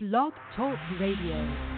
[0.00, 1.77] Blog Talk Radio.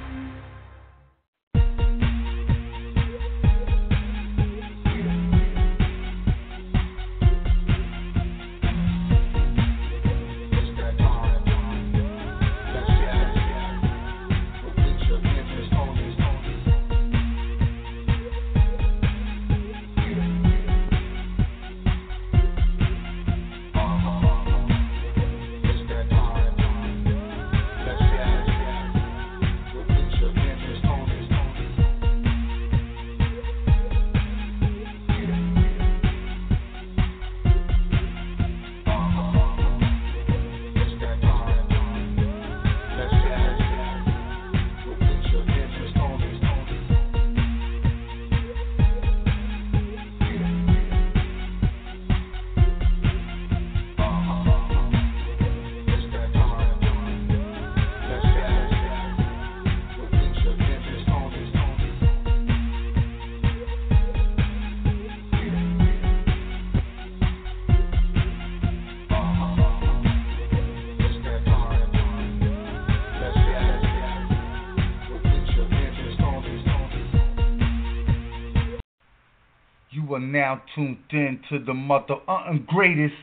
[80.50, 83.14] Now tuned in to the mother uh, greatest.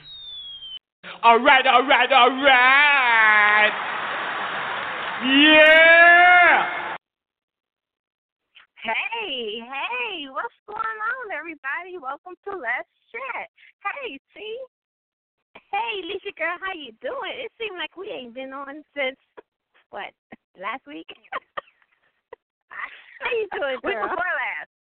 [1.23, 3.71] All right, all right, all right.
[5.25, 6.95] Yeah.
[8.81, 11.97] Hey, hey, what's going on, everybody?
[12.01, 13.49] Welcome to Let's Chat.
[13.83, 14.57] Hey, T.
[15.71, 17.35] Hey, Lisa girl, how you doing?
[17.43, 19.17] It seems like we ain't been on since
[19.89, 20.13] what
[20.55, 21.07] last week.
[22.71, 23.91] how you doing, girl?
[23.91, 24.76] Week before last.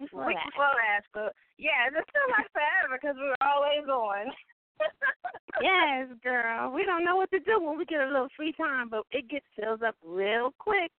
[0.00, 0.46] Week last.
[0.52, 4.28] before last, but yeah, it's still like forever because we're always on.
[5.64, 6.72] yes, girl.
[6.72, 9.28] We don't know what to do when we get a little free time, but it
[9.28, 10.92] gets fills up real quick.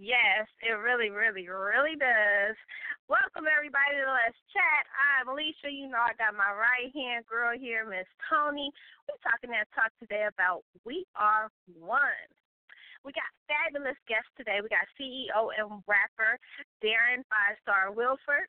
[0.00, 2.56] Yes, it really, really, really does.
[3.06, 4.88] Welcome everybody to Let's Chat.
[4.96, 5.68] I'm Alicia.
[5.68, 8.72] You know I got my right hand girl here, Miss Toni.
[9.04, 12.26] We're talking that talk today about We Are One.
[13.04, 14.60] We got fabulous guests today.
[14.62, 16.38] We got CEO and rapper
[16.84, 18.46] Daron Five Star Williford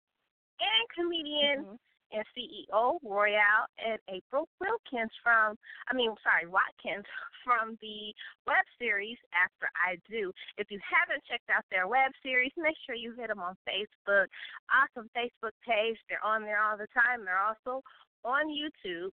[0.60, 1.80] and comedian Mhm.
[2.12, 5.58] and CEO Royale and April Wilkins from,
[5.88, 7.06] I mean, sorry, Watkins
[7.44, 8.14] from the
[8.46, 10.34] web series After I Do.
[10.58, 14.28] If you haven't checked out their web series, make sure you hit them on Facebook.
[14.70, 15.98] Awesome Facebook page.
[16.10, 17.24] They're on there all the time.
[17.24, 17.82] They're also
[18.24, 19.12] on YouTube,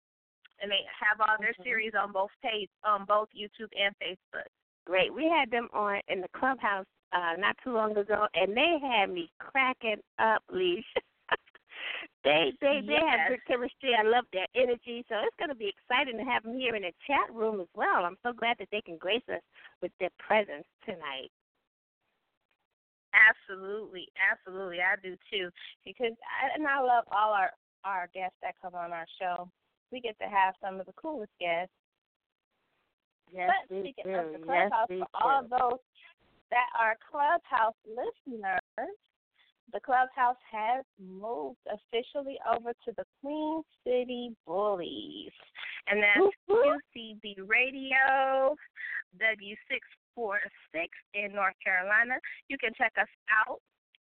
[0.60, 1.62] and they have all their Mhm.
[1.62, 4.48] series on both page, on both YouTube and Facebook.
[4.86, 5.12] Great.
[5.12, 9.10] We had them on in the clubhouse uh not too long ago and they had
[9.10, 10.84] me cracking up, Leash.
[12.24, 13.92] they they they have good chemistry.
[13.98, 15.04] I love their energy.
[15.08, 18.04] So it's gonna be exciting to have them here in the chat room as well.
[18.04, 19.42] I'm so glad that they can grace us
[19.82, 21.30] with their presence tonight.
[23.16, 25.50] Absolutely, absolutely, I do too.
[25.84, 27.50] Because I, and I love all our
[27.84, 29.48] our guests that come on our show.
[29.90, 31.72] We get to have some of the coolest guests.
[33.32, 34.14] Yes, but speaking do.
[34.14, 35.80] of the clubhouse, we for all those
[36.50, 38.94] that are clubhouse listeners,
[39.72, 45.32] the clubhouse has moved officially over to the Queen City Bullies,
[45.88, 46.32] and that's.
[46.46, 48.54] QCB Radio,
[49.18, 52.14] W646 in North Carolina.
[52.48, 53.60] You can check us out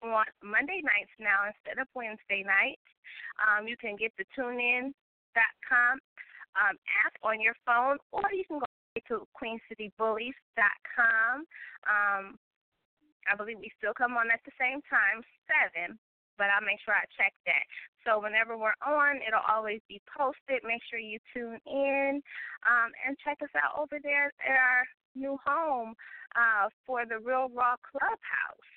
[0.03, 2.84] on Monday nights now instead of Wednesday nights.
[3.41, 5.94] Um, you can get the TuneIn.com
[6.56, 8.66] um, app on your phone, or you can go
[9.09, 11.34] to QueenCityBullies.com.
[11.87, 12.39] Um,
[13.27, 15.99] I believe we still come on at the same time, seven,
[16.39, 17.65] but I'll make sure I check that.
[18.07, 20.62] So whenever we're on, it'll always be posted.
[20.62, 22.23] Make sure you tune in
[22.62, 25.95] um, and check us out over there at our new home
[26.37, 28.71] uh, for the Real Raw Clubhouse.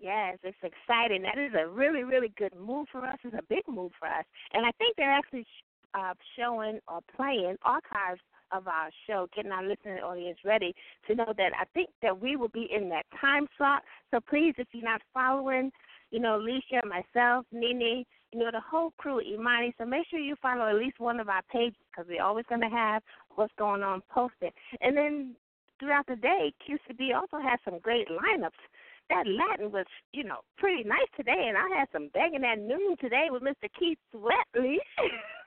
[0.00, 1.22] Yes, it's exciting.
[1.22, 3.16] That is a really, really good move for us.
[3.24, 4.24] It's a big move for us.
[4.52, 5.46] And I think they're actually
[5.94, 8.20] uh, showing or playing archives
[8.54, 10.74] of our show, getting our listening audience ready
[11.06, 13.82] to know that I think that we will be in that time slot.
[14.10, 15.70] So please, if you're not following,
[16.10, 20.36] you know, Alicia, myself, Nene, you know, the whole crew, Imani, so make sure you
[20.40, 23.02] follow at least one of our pages because we're always going to have
[23.34, 24.52] what's going on posted.
[24.80, 25.36] And then
[25.78, 28.62] throughout the day, QCB also has some great lineups
[29.10, 32.96] that Latin was, you know, pretty nice today, and I had some banging at noon
[33.00, 33.68] today with Mr.
[33.78, 34.76] Keith Sweatley.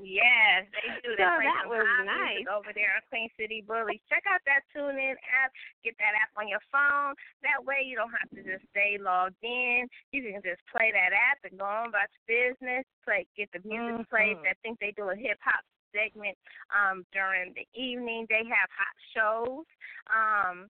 [0.00, 1.18] Yes, they do.
[1.18, 2.46] They So play that some was nice.
[2.46, 4.00] over there on Queen City Bullies.
[4.08, 5.50] Check out that TuneIn app.
[5.82, 7.18] Get that app on your phone.
[7.42, 9.90] That way you don't have to just stay logged in.
[10.14, 12.86] You can just play that app and go on about your business.
[13.04, 14.38] Play, get the music played.
[14.38, 14.46] Mhm.
[14.48, 16.38] I think they do a hip hop segment
[16.70, 18.26] um, during the evening.
[18.30, 19.66] They have hot shows.
[20.06, 20.70] Um,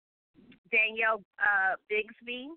[0.71, 2.53] Danielle uh, Bigsby,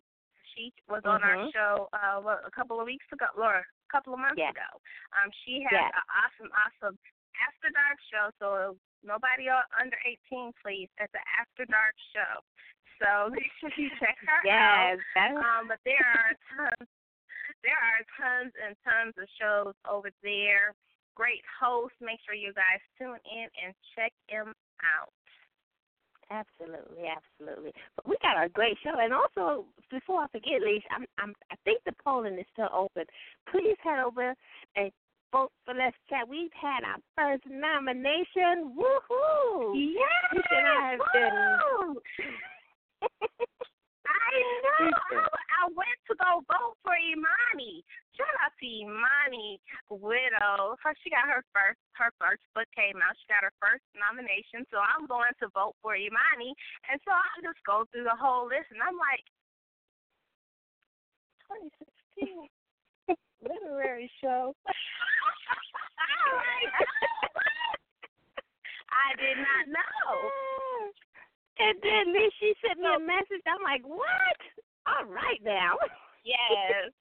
[0.55, 1.53] she was on our Mhm.
[1.53, 4.51] show uh, what, a couple of weeks ago, or a couple of months Yeah.
[4.55, 4.71] ago.
[5.19, 5.91] Um, she has Yeah.
[5.91, 6.99] an awesome, awesome
[7.43, 8.31] after dark show.
[8.39, 10.89] So nobody under 18, please.
[10.99, 12.41] It's an after dark show.
[13.03, 14.45] So make sure you check her out.
[14.45, 16.89] Yes, that's Um, but there are tons,
[17.65, 20.75] there are tons and tons of shows over there.
[21.17, 21.99] Great hosts.
[22.01, 24.55] Make sure you guys tune in and check them
[24.85, 25.13] out.
[26.31, 27.73] Absolutely, absolutely.
[27.97, 31.57] But we got a great show, and also before I forget, Leash, I'm, I'm, I
[31.65, 33.05] think the polling is still open.
[33.51, 34.35] Please head over
[34.77, 34.93] and
[35.33, 36.29] vote for Let's Chat.
[36.29, 38.77] We've had our first nomination.
[38.79, 39.75] Woohoo!
[39.75, 40.45] Yes!
[40.51, 41.97] And I have been.
[44.11, 44.35] I
[44.83, 44.91] know.
[45.15, 47.85] I, I went to go vote for Imani.
[48.19, 50.75] Shout out to Imani Widow.
[50.83, 53.15] Her, she got her first her first book came out.
[53.23, 54.67] She got her first nomination.
[54.69, 56.57] So I'm going to vote for Imani.
[56.91, 59.25] And so I just go through the whole list and I'm like
[62.19, 62.51] 2016
[63.47, 64.55] literary show.
[66.01, 66.75] Oh like,
[68.91, 70.15] I did not know.
[71.61, 73.45] And then Leash, she sent me a message.
[73.45, 74.41] I'm like, what?
[74.89, 75.77] All right now.
[76.21, 76.93] Yes.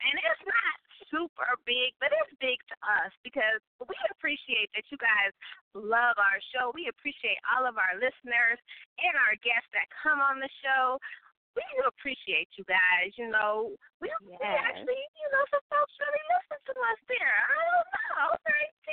[0.00, 0.76] And it's not
[1.12, 5.32] super big, but it's big to us because we appreciate that you guys
[5.76, 6.72] love our show.
[6.72, 8.58] We appreciate all of our listeners
[8.96, 10.96] and our guests that come on the show.
[11.52, 13.12] We do appreciate you guys.
[13.16, 17.36] You know, we, we actually, you know, some folks really listen to us there.
[17.44, 18.88] I don't know, right, T?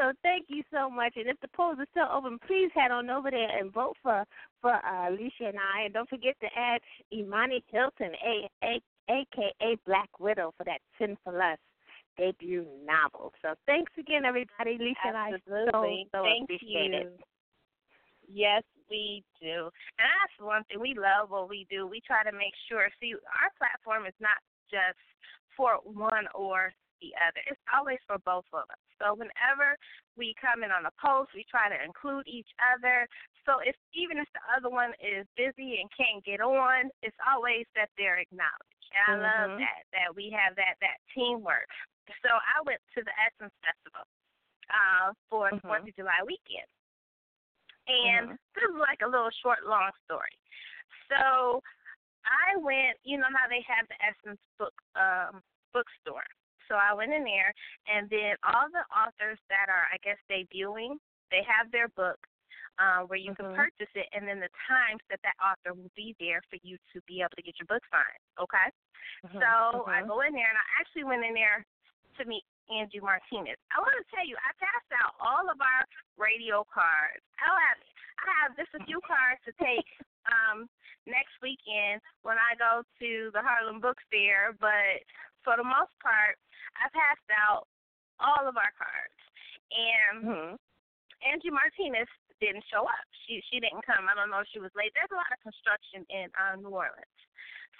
[0.00, 1.12] So thank you so much.
[1.16, 4.24] And if the polls are still open, please head on over there and vote for
[4.62, 5.84] for uh, Alicia and I.
[5.84, 6.80] And don't forget to add
[7.12, 8.80] Imani Hilton, a, a,
[9.10, 11.60] aka Black Widow, for that Sinful Lust
[12.16, 13.34] debut novel.
[13.42, 14.76] So thanks again, everybody.
[14.80, 15.66] Alicia and I so
[16.12, 16.98] so Thank appreciate you.
[16.98, 17.20] it.
[18.32, 19.68] Yes, we do.
[19.98, 20.80] And that's one thing.
[20.80, 21.86] We love what we do.
[21.86, 24.96] We try to make sure, see, our platform is not just
[25.56, 27.40] for one or the other.
[27.48, 28.82] It's always for both of us.
[29.00, 29.76] So whenever
[30.16, 33.08] we come in on a post, we try to include each other.
[33.48, 37.64] So if even if the other one is busy and can't get on, it's always
[37.74, 38.84] that they're acknowledged.
[38.92, 39.58] And I love Mhm.
[39.64, 41.68] that that we have that that teamwork.
[42.22, 44.04] So I went to the Essence Festival
[44.68, 45.62] uh, for the Mhm.
[45.62, 46.68] Fourth of July weekend,
[47.88, 48.38] and Mhm.
[48.54, 50.36] this is like a little short, long story.
[51.08, 51.62] So
[52.24, 52.98] I went.
[53.04, 55.42] You know how they have the Essence book um,
[55.72, 56.26] bookstore.
[56.70, 57.50] So I went in there,
[57.90, 61.02] and then all the authors that are, I guess, debuting,
[61.34, 62.22] they have their book
[62.78, 63.56] uh, where you can Mhm.
[63.58, 67.02] purchase it, and then the times that that author will be there for you to
[67.02, 68.22] be able to get your book signed.
[68.38, 68.70] Okay.
[69.26, 69.40] Mhm.
[69.40, 70.06] So I Mhm.
[70.06, 71.66] go in there, and I actually went in there
[72.14, 73.58] to meet Angie Martinez.
[73.72, 75.84] I want to tell you, I passed out all of our
[76.16, 77.24] radio cards.
[77.40, 77.78] I have,
[78.18, 79.86] I have just a few cards to take
[80.30, 80.70] um,
[81.06, 85.02] next weekend when I go to the Harlem Book Fair, but
[85.44, 86.36] for the most part,
[86.76, 87.66] I passed out
[88.20, 89.18] all of our cards.
[89.70, 90.58] And Mhm.
[91.22, 92.08] Angie Martinez
[92.40, 93.06] didn't show up.
[93.26, 94.08] She she didn't come.
[94.08, 94.92] I don't know if she was late.
[94.94, 97.20] There's a lot of construction in uh, New Orleans,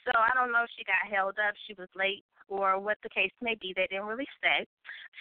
[0.04, 1.54] so I don't know if she got held up.
[1.66, 3.72] She was late, or what the case may be.
[3.72, 4.66] They didn't really say.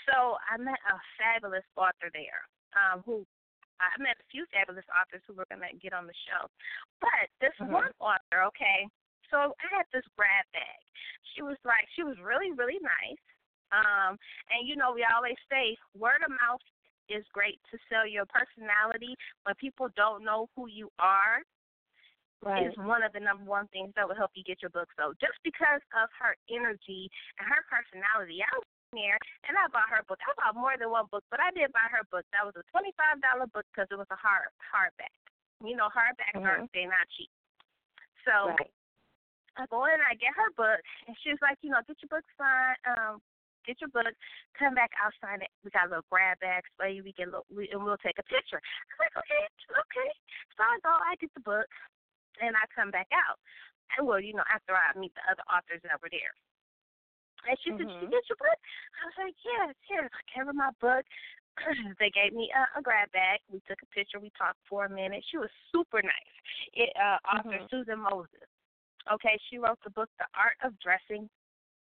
[0.05, 2.43] So I met a fabulous author there,
[2.75, 3.25] um, who
[3.79, 6.51] I met a few fabulous authors who were going to get on the show.
[6.99, 7.71] But this Mhm.
[7.71, 8.87] one author, okay,
[9.31, 10.81] so I had this grab bag.
[11.35, 13.23] She was like, she was really really nice.
[13.71, 14.17] Um,
[14.49, 16.63] and you know, we always say word of mouth
[17.09, 21.41] is great to sell your personality when people don't know who you are
[22.39, 22.71] Right.
[22.71, 25.19] is one of the number one things that will help you get your book sold.
[25.19, 28.39] Just because of her energy and her personality.
[28.39, 28.63] I was
[28.95, 30.23] there and I bought her book.
[30.23, 32.23] I bought more than one book, but I did buy her book.
[32.31, 35.11] That was a twenty five dollar book because it was a hard hardback.
[35.59, 36.47] You know, hardbacks Mhm.
[36.47, 37.29] aren't they're not cheap.
[38.23, 38.71] So Right.
[39.59, 42.09] I go in, I get her book, and she was like, you know, get your
[42.09, 43.19] book signed, um,
[43.67, 44.15] get your book,
[44.55, 45.51] come back, I'll sign it.
[45.67, 47.03] We got a little grab bag for you.
[47.03, 48.63] We get, a little, we, and we'll take a picture.
[48.63, 50.11] I'm like, okay, okay.
[50.55, 51.67] So I go, I get the book,
[52.39, 53.37] and I come back out.
[53.97, 56.31] And well, you know, after I meet the other authors that were there.
[57.47, 58.59] And she said, Did you get your book?
[58.59, 60.09] I was like, Yes, yes.
[60.11, 61.05] I gave her my book.
[61.99, 63.39] they gave me a, a grab bag.
[63.51, 64.19] We took a picture.
[64.19, 65.23] We talked for a minute.
[65.31, 66.35] She was super nice.
[66.73, 67.69] It, uh, author Mhm.
[67.69, 68.47] Susan Moses.
[69.11, 71.29] Okay, she wrote the book The Art of Dressing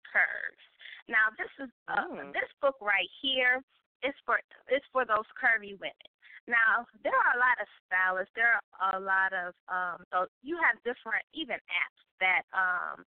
[0.08, 0.64] Curves.
[1.08, 2.32] Now this is uh, Mm.
[2.32, 3.62] this book right here
[4.02, 6.08] is for it's for those curvy women.
[6.46, 8.32] Now there are a lot of stylists.
[8.34, 13.04] There are a lot of um so you have different even apps that um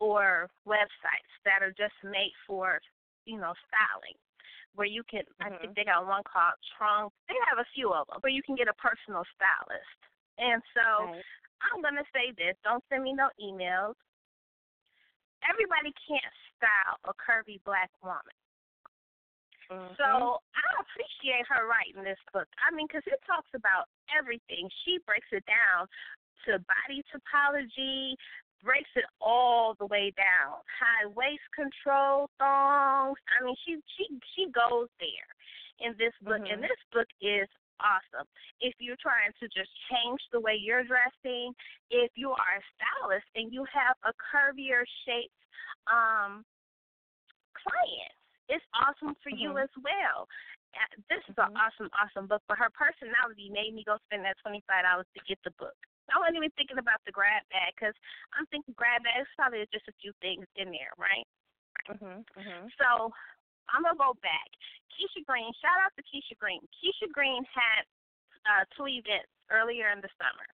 [0.00, 2.80] or websites that are just made for
[3.26, 4.16] you know styling
[4.74, 5.24] where you can.
[5.40, 5.60] I Mhm.
[5.60, 7.12] think they got one called Trunk.
[7.28, 10.00] They have a few of them where you can get a personal stylist.
[10.38, 11.24] And so Right.
[11.62, 13.94] I'm gonna say this: don't send me no emails.
[15.48, 18.36] Everybody can't style a curvy black woman.
[19.70, 19.96] Mhm.
[19.96, 22.48] So I appreciate her writing this book.
[22.58, 24.70] I mean, because it talks about everything.
[24.84, 25.88] She breaks it down
[26.46, 28.16] to body topology,
[28.62, 30.62] breaks it all the way down.
[30.78, 33.18] High waist control, thongs.
[33.38, 35.30] I mean, she she she goes there
[35.80, 36.68] in this book, and Mhm.
[36.68, 37.48] this book is
[37.80, 38.26] awesome.
[38.60, 41.54] If you're trying to just change the way you're dressing,
[41.90, 45.34] if you are a stylist and you have a curvier shaped
[45.86, 46.44] um
[47.54, 48.12] client,
[48.48, 49.62] it's awesome for you Mhm.
[49.62, 50.28] as well.
[51.08, 51.56] This is an Mhm.
[51.56, 52.42] awesome, awesome book.
[52.46, 55.76] But her personality made me go spend that twenty five dollars to get the book.
[56.12, 57.94] I wasn't even thinking about the grab bag because
[58.32, 61.26] I'm thinking grab bag is probably just a few things in there, right?
[61.88, 62.24] Mhm.
[62.36, 62.72] Mhm.
[62.78, 63.12] So
[63.70, 64.48] I'm gonna go back.
[64.94, 66.60] Keisha Green, shout out to Keisha Green.
[66.74, 67.84] Keisha Green had
[68.48, 70.48] uh, two events earlier in the summer,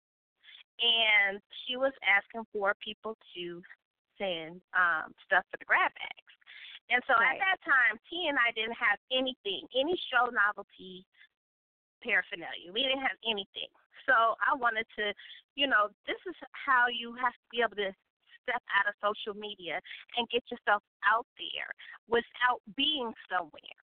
[0.81, 3.61] and she was asking for people to
[4.17, 6.33] send um, stuff for the grab bags.
[6.89, 7.39] And so Right.
[7.39, 11.05] at that time, T and I didn't have anything, any show novelty
[12.03, 12.73] paraphernalia.
[12.73, 13.69] We didn't have anything.
[14.09, 15.13] So I wanted to,
[15.55, 17.93] you know, this is how you have to be able to
[18.43, 19.79] step out of social media
[20.17, 21.69] and get yourself out there
[22.09, 23.77] without being somewhere.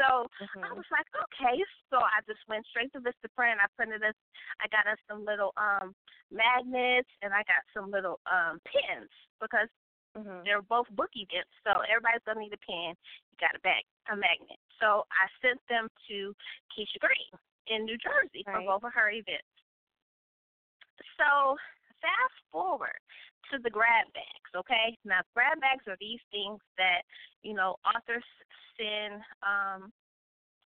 [0.00, 0.26] So
[0.64, 0.76] I Mhm.
[0.76, 1.60] was like, okay.
[1.90, 3.60] So I just went straight to Vistaprint.
[3.60, 4.16] I printed us.
[4.60, 5.94] I got us some little um
[6.32, 9.68] magnets and I got some little um pins because
[10.16, 10.44] Mhm.
[10.44, 12.96] they're both book events, so everybody's gonna need a pen.
[13.30, 14.60] You got a bag, a magnet.
[14.80, 16.34] So I sent them to
[16.72, 17.32] Keisha Green
[17.68, 18.66] in New Jersey for Right.
[18.66, 19.48] both of her events.
[21.16, 21.56] So
[22.02, 22.98] fast forward
[23.50, 24.98] to the grab bags, okay?
[25.06, 27.02] Now grab bags are these things that,
[27.42, 28.26] you know, authors
[28.76, 29.92] send, um,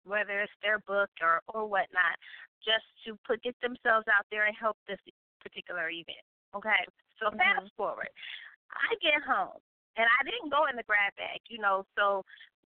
[0.05, 2.15] whether it's their book or, or whatnot,
[2.63, 4.99] just to put get themselves out there and help this
[5.41, 6.23] particular event.
[6.55, 6.85] Okay?
[7.19, 7.37] So Mhm.
[7.39, 8.09] fast forward.
[8.71, 9.59] I get home
[9.95, 12.25] and I didn't go in the grab bag, you know, so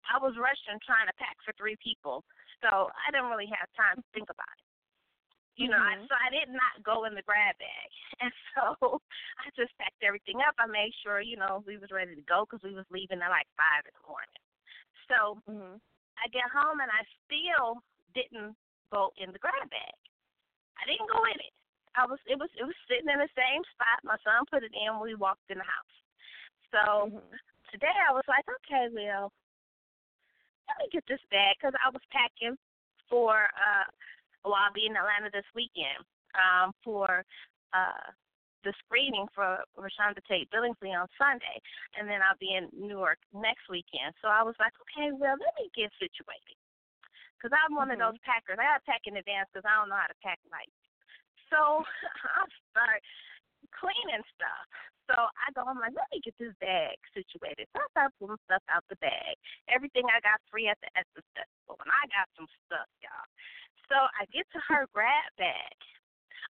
[0.09, 2.25] I was rushing trying to pack for three people.
[2.61, 4.74] So I didn't really have time to think about it.
[5.57, 6.09] You know, I, Mhm.
[6.09, 9.01] so I did not go in the grab bag, and so
[9.39, 10.55] I just packed everything up.
[10.59, 13.31] I made sure, you know, we was ready to go because we was leaving at
[13.31, 14.43] like five in the morning.
[15.07, 15.81] So Mhm.
[16.19, 17.83] I get home and I still
[18.15, 18.57] didn't
[18.91, 19.95] go in the grab bag.
[20.79, 21.55] I didn't go in it.
[21.95, 24.03] I was it was it was sitting in the same spot.
[24.03, 25.95] My son put it in when we walked in the house.
[26.75, 26.83] So
[27.15, 27.39] Mhm.
[27.71, 29.31] today I was like, okay, well,
[30.67, 32.59] let me get this bag because I was packing
[33.09, 33.87] for uh
[34.45, 36.05] well I'll be in Atlanta this weekend
[36.37, 37.25] um for
[37.73, 38.09] uh
[38.65, 41.61] the screening for ReShonda Tate Billingsley on Sunday,
[42.01, 44.17] and then I'll be in Newark next weekend.
[44.25, 46.57] So I was like, okay, well, let me get situated.
[47.37, 48.09] Because I'm one of Mhm.
[48.09, 48.57] those packers.
[48.59, 50.73] I got to pack in advance because I don't know how to pack right.
[51.53, 51.85] So
[52.41, 53.05] I start
[53.77, 54.65] cleaning stuff.
[55.13, 57.69] So I go, I'm like, let me get this bag situated.
[57.77, 59.37] So I start pulling stuff out the bag.
[59.69, 61.77] Everything I got free at the Essence Festival.
[61.85, 63.29] And I got some stuff, y'all.
[63.89, 65.77] So I get to her grab bag.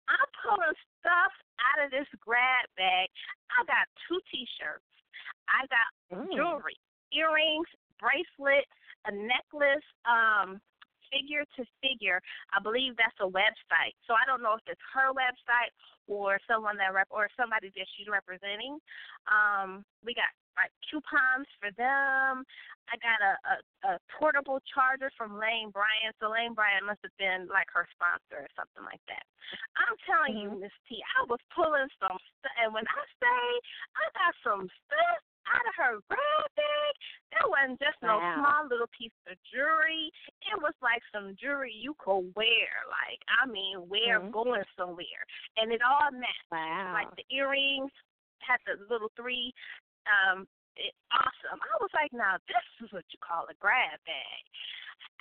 [0.09, 3.07] I'm pulling stuff out of this grab bag.
[3.53, 4.85] I got two T-shirts.
[5.47, 6.35] I got Mm.
[6.35, 6.77] jewelry,
[7.11, 7.67] earrings,
[7.99, 8.67] bracelet,
[9.05, 10.61] a necklace, um,
[11.11, 12.21] figure to figure.
[12.53, 13.95] I believe that's a website.
[14.07, 15.71] So I don't know if it's her website
[16.07, 18.79] or someone that rep or somebody that she's representing.
[19.27, 22.43] Um, we got like coupons for them.
[22.91, 23.55] I got a, a,
[23.87, 26.11] a portable charger from Lane Bryant.
[26.19, 29.23] So Lane Bryant must have been like her sponsor or something like that.
[29.79, 33.41] I'm telling you, Miss T, I was pulling some stuff, and when I say
[33.95, 36.93] I got some stuff out of her grab bag,
[37.33, 38.35] that wasn't just no Wow.
[38.37, 40.11] small little piece of jewelry.
[40.51, 44.31] It was like some jewelry you could wear, like I mean, wear Mhm.
[44.31, 45.23] going somewhere,
[45.57, 46.51] and it all matched.
[46.51, 46.91] Wow.
[46.93, 47.91] Like the earrings
[48.41, 49.53] had the little three.
[50.07, 51.59] Um, it, awesome.
[51.59, 54.43] I was like, now this is what you call a grab bag.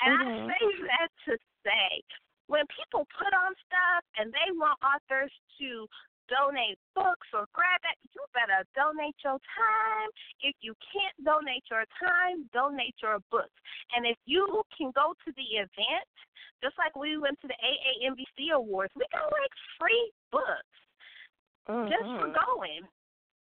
[0.05, 0.49] And Mhm.
[0.49, 1.33] I say that to
[1.65, 2.03] say,
[2.47, 5.89] when people put on stuff and they want authors to
[6.29, 10.09] donate books or grab it, you better donate your time.
[10.41, 13.55] If you can't donate your time, donate your books.
[13.95, 16.11] And if you can go to the event,
[16.63, 20.71] just like we went to the AAMBC Awards, we got like free books
[21.89, 22.47] just for Mhm.
[22.47, 22.89] going.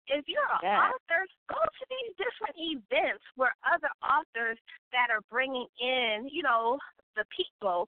[0.07, 0.91] If you're an Yeah.
[0.91, 4.57] author, go to these different events where other authors
[4.91, 6.79] that are bringing in, you know,
[7.15, 7.89] the people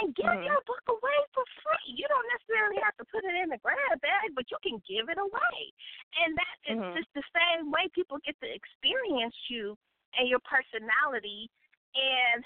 [0.00, 0.44] and give Mhm.
[0.44, 1.92] your book away for free.
[1.92, 5.08] You don't necessarily have to put it in a grab bag, but you can give
[5.08, 5.72] it away.
[6.16, 6.96] And that is Mhm.
[6.96, 9.76] just the same way people get to experience you
[10.16, 11.50] and your personality
[11.94, 12.44] and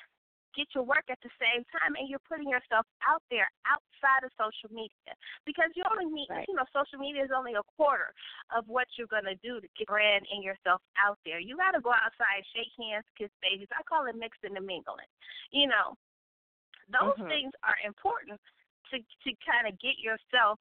[0.56, 4.32] get your work at the same time and you're putting yourself out there outside of
[4.40, 5.12] social media
[5.44, 6.48] because you only need Right.
[6.48, 8.10] you know social media is only a quarter
[8.56, 11.76] of what you're going to do to get brand and yourself out there you got
[11.76, 15.10] to go outside shake hands kiss babies i call it mixing and mingling
[15.52, 15.92] you know
[16.88, 17.28] those Mhm.
[17.28, 18.40] things are important
[18.90, 20.58] to to kind of get yourself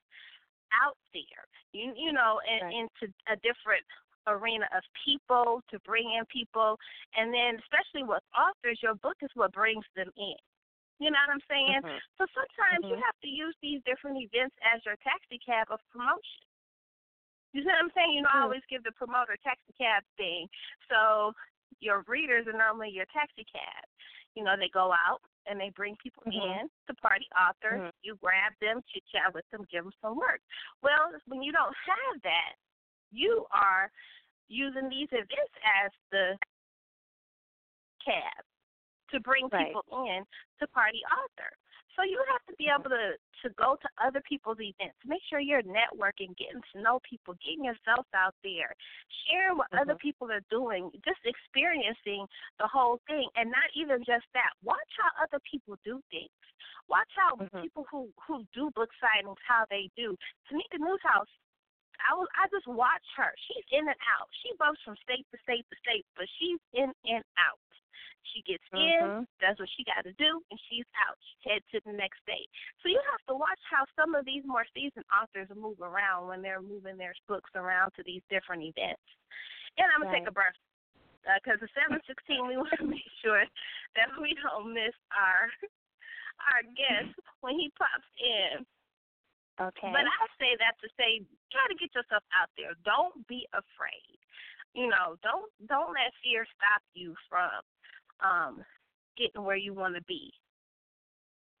[0.74, 2.74] out there you you know and Right.
[2.84, 3.86] into a different
[4.26, 6.78] arena of people to bring in people
[7.16, 10.36] and then especially with authors your book is what brings them in
[10.98, 12.00] you know what i'm saying Mhm.
[12.18, 13.02] so sometimes you Mhm.
[13.02, 16.42] have to use these different events as your taxi cab of promotion
[17.52, 18.42] you see what i'm saying you know i Mm.
[18.42, 20.48] always give the promoter taxi cab thing
[20.88, 21.32] so
[21.80, 23.84] your readers are normally your taxi cab
[24.34, 26.60] you know they go out and they bring people Mhm.
[26.60, 27.92] in to party authors Mhm.
[28.02, 30.40] you grab them chit chat with them give them some work
[30.82, 32.54] well when you don't have that
[33.12, 33.90] you are
[34.48, 36.38] using these events as the
[38.04, 38.44] cab
[39.10, 39.68] to bring Right.
[39.68, 40.24] people in
[40.60, 41.50] to party author.
[41.96, 44.96] So you have to be able to to go to other people's events.
[45.06, 48.74] Make sure you're networking, getting to know people, getting yourself out there,
[49.24, 50.00] sharing what other Mhm.
[50.00, 54.52] people are doing, just experiencing the whole thing, and not even just that.
[54.62, 56.30] Watch how other people do things.
[56.88, 57.62] Watch how Mhm.
[57.62, 60.16] people who who do book signings how they do.
[60.50, 61.32] Tamika Newhouse
[62.04, 63.32] I was I just watch her.
[63.48, 64.28] She's in and out.
[64.42, 67.60] She goes from state to state to state, but she's in and out.
[68.34, 69.26] She gets in, Mhm.
[69.38, 71.16] does what she got to do, and she's out.
[71.22, 72.50] She heads to the next state.
[72.82, 76.42] So you have to watch how some of these more seasoned authors move around when
[76.42, 79.02] they're moving their books around to these different events.
[79.78, 80.56] And I'm gonna take a breath
[81.22, 83.44] because the 716 we want to make sure
[83.94, 85.50] that we don't miss our
[86.52, 88.66] our guest when he pops in.
[89.60, 89.88] Okay.
[89.88, 92.76] But I say that to say, try to get yourself out there.
[92.84, 94.20] Don't be afraid.
[94.74, 97.64] You know, don't don't let fear stop you from
[98.20, 98.64] um
[99.16, 100.32] getting where you want to be.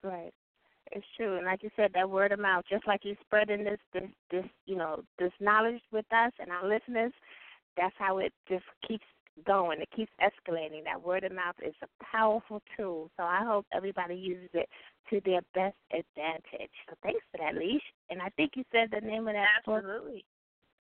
[0.02, 0.32] Right.
[0.92, 3.80] It's true, and like you said, that word of mouth, just like you're spreading this,
[3.92, 7.12] this, this, you know, this knowledge with us and our listeners,
[7.76, 9.04] that's how it just keeps
[9.44, 9.80] going.
[9.80, 10.84] It keeps escalating.
[10.84, 13.10] That word of mouth is a powerful tool.
[13.16, 14.68] So I hope everybody uses it
[15.10, 16.74] to their best advantage.
[16.88, 17.82] So thanks for that, Leash.
[18.10, 20.24] And I think you said the name of that book Absolutely.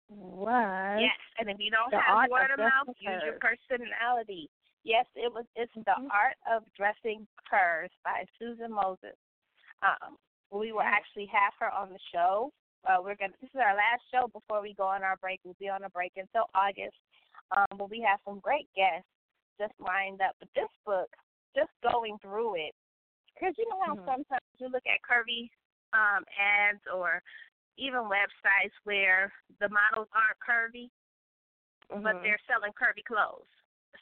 [0.10, 4.49] was Yes, and if you don't The have word of mouth, use your personality.
[4.84, 5.45] Yes, it was.
[5.55, 6.10] It's the Mhm.
[6.12, 9.15] art of dressing curves by Susan Moses.
[9.81, 10.17] Um,
[10.49, 12.51] we will actually have her on the show.
[12.86, 13.34] Uh, we're gonna.
[13.41, 15.39] This is our last show before we go on our break.
[15.43, 16.97] We'll be on a break until August.
[17.51, 19.07] Um, but we have some great guests
[19.60, 20.36] just lined up.
[20.39, 21.10] But this book,
[21.55, 22.73] just going through it,
[23.41, 24.06] because you know how Mhm.
[24.06, 25.49] sometimes you look at curvy
[25.93, 27.23] um, ads or
[27.77, 30.89] even websites where the models aren't curvy
[32.04, 32.23] but Mhm.
[32.23, 33.49] they're selling curvy clothes.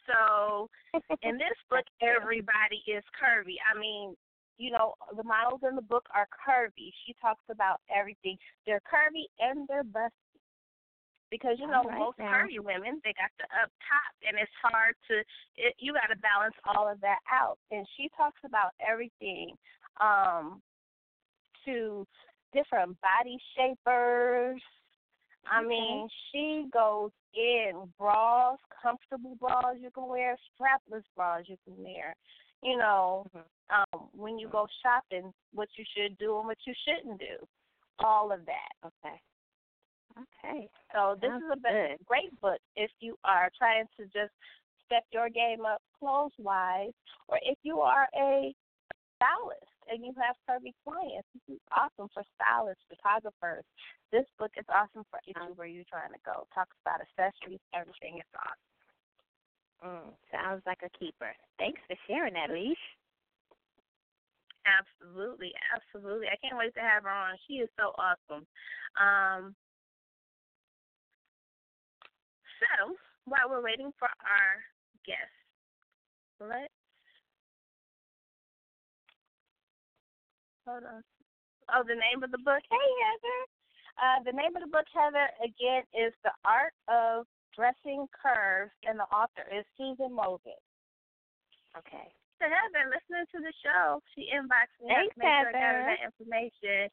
[0.05, 0.69] So
[1.21, 3.55] in this book, everybody is curvy.
[3.65, 4.15] I mean,
[4.57, 6.91] you know, the models in the book are curvy.
[7.05, 8.37] She talks about everything.
[8.65, 10.28] They're curvy and they're busty.
[11.31, 12.33] Because you know right most now.
[12.33, 15.19] curvy women they got the up top and it's hard to
[15.57, 19.53] it, you got to balance all of that out and she talks about everything
[20.01, 20.61] um
[21.65, 22.05] to
[22.51, 24.61] different body shapers
[25.51, 31.83] I mean, she goes in bras, comfortable bras you can wear, strapless bras you can
[31.83, 32.15] wear.
[32.61, 33.45] You know, Mhm.
[33.69, 37.47] um, when you go shopping, what you should do and what you shouldn't do.
[37.99, 38.71] All of that.
[38.83, 39.21] Okay.
[40.17, 40.69] Okay.
[40.93, 41.97] So this Sounds is a be- good.
[42.05, 44.33] great book if you are trying to just
[44.85, 46.93] step your game up clothes wise,
[47.27, 48.53] or if you are a
[49.19, 51.27] stylist and you have curvy clients.
[51.35, 53.65] This is awesome for stylists, photographers.
[54.11, 56.47] This book is awesome for anywhere you're trying to go.
[56.55, 58.17] Talks about accessories, everything.
[58.17, 58.69] It's awesome.
[59.79, 61.31] Mm, sounds like a keeper.
[61.57, 62.79] Thanks for sharing that, Leash.
[64.67, 66.27] Absolutely, absolutely.
[66.27, 67.37] I can't wait to have her on.
[67.47, 68.45] She is so awesome.
[68.99, 69.55] Um,
[72.59, 72.95] so
[73.25, 74.51] while we're waiting for our
[75.05, 75.33] guest,
[76.39, 76.73] let's
[80.67, 81.03] hold on.
[81.73, 82.61] Oh, the name of the book.
[82.69, 83.39] Hey, Heather.
[83.99, 88.95] Uh, the name of the book, Heather, again, is The Art of Dressing Curves, and
[88.95, 90.61] the author is Susan Moses.
[91.75, 92.07] Okay.
[92.39, 93.99] to Heather listening to the show.
[94.15, 94.95] She inboxed me.
[94.95, 96.87] Thanks, Make sure I got that information.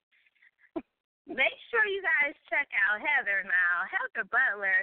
[1.30, 3.74] Make sure you guys check out Heather now.
[3.86, 4.82] Heather Butler.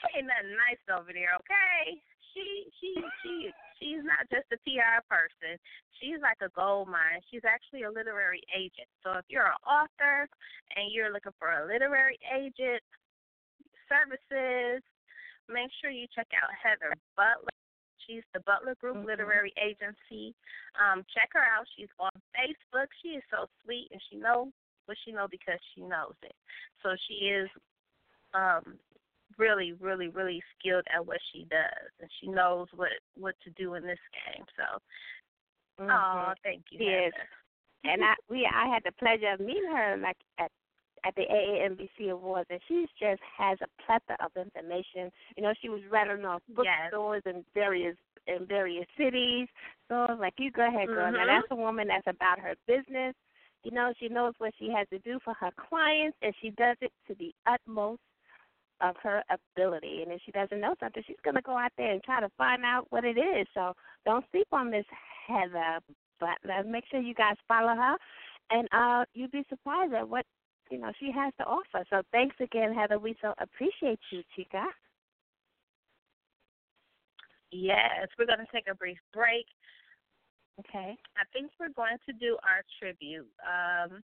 [0.00, 2.00] She ain't nothing nice over there, okay?
[2.32, 3.34] She she she
[3.78, 5.60] she's not just a PR person.
[6.00, 7.20] She's like a gold mine.
[7.30, 8.88] She's actually a literary agent.
[9.04, 10.28] So if you're an author
[10.76, 12.80] and you're looking for a literary agent
[13.86, 14.80] services,
[15.52, 17.52] make sure you check out Heather Butler.
[18.06, 19.04] She's the Butler Group Mhm.
[19.04, 20.34] Literary Agency.
[20.74, 21.68] Um, check her out.
[21.76, 22.88] She's on Facebook.
[23.00, 24.52] She is so sweet, and she knows
[24.86, 26.34] what she knows because she knows it.
[26.82, 27.48] So she is
[28.34, 28.78] um,
[29.38, 33.74] really, really, really skilled at what she does, and she knows what what to do
[33.74, 34.44] in this game.
[34.56, 35.90] So, Mhm.
[35.90, 36.78] oh, thank you.
[36.84, 37.28] Heather.
[37.84, 40.50] and I we I had the pleasure of meeting her like at
[41.04, 45.10] at the AAMBC Awards, and she just has a plethora of information.
[45.36, 46.90] You know, she was rattling off Yes.
[46.92, 47.96] bookstores in various
[48.28, 49.48] in various cities.
[49.88, 51.10] So I was like, you go ahead, girl.
[51.10, 51.26] Now Mhm.
[51.26, 53.16] that's a woman that's about her business.
[53.64, 56.76] You know, she knows what she has to do for her clients, and she does
[56.80, 58.00] it to the utmost
[58.82, 60.02] of her ability.
[60.02, 62.28] And if she doesn't know something, she's going to go out there and try to
[62.36, 63.46] find out what it is.
[63.54, 64.84] So don't sleep on Miss
[65.26, 65.78] Heather.
[66.20, 67.96] But uh, make sure you guys follow her,
[68.50, 70.24] and uh, you'd be surprised at what
[70.70, 71.84] you know she has to offer.
[71.90, 72.98] So thanks again, Heather.
[73.00, 74.64] We so appreciate you, Chica.
[77.50, 79.46] Yes, we're going to take a brief break.
[80.60, 80.96] Okay.
[81.16, 84.02] I think we're going to do our tribute um,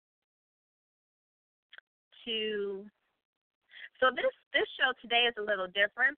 [2.26, 2.86] to.
[4.00, 6.18] So this this show today is a little different.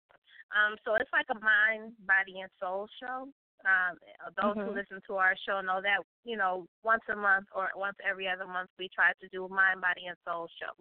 [0.50, 3.28] Um, so it's like a mind, body, and soul show.
[3.66, 3.98] Um,
[4.38, 4.74] those who Mhm.
[4.74, 8.46] listen to our show know that you know once a month or once every other
[8.46, 10.72] month we try to do a mind, body, and soul show,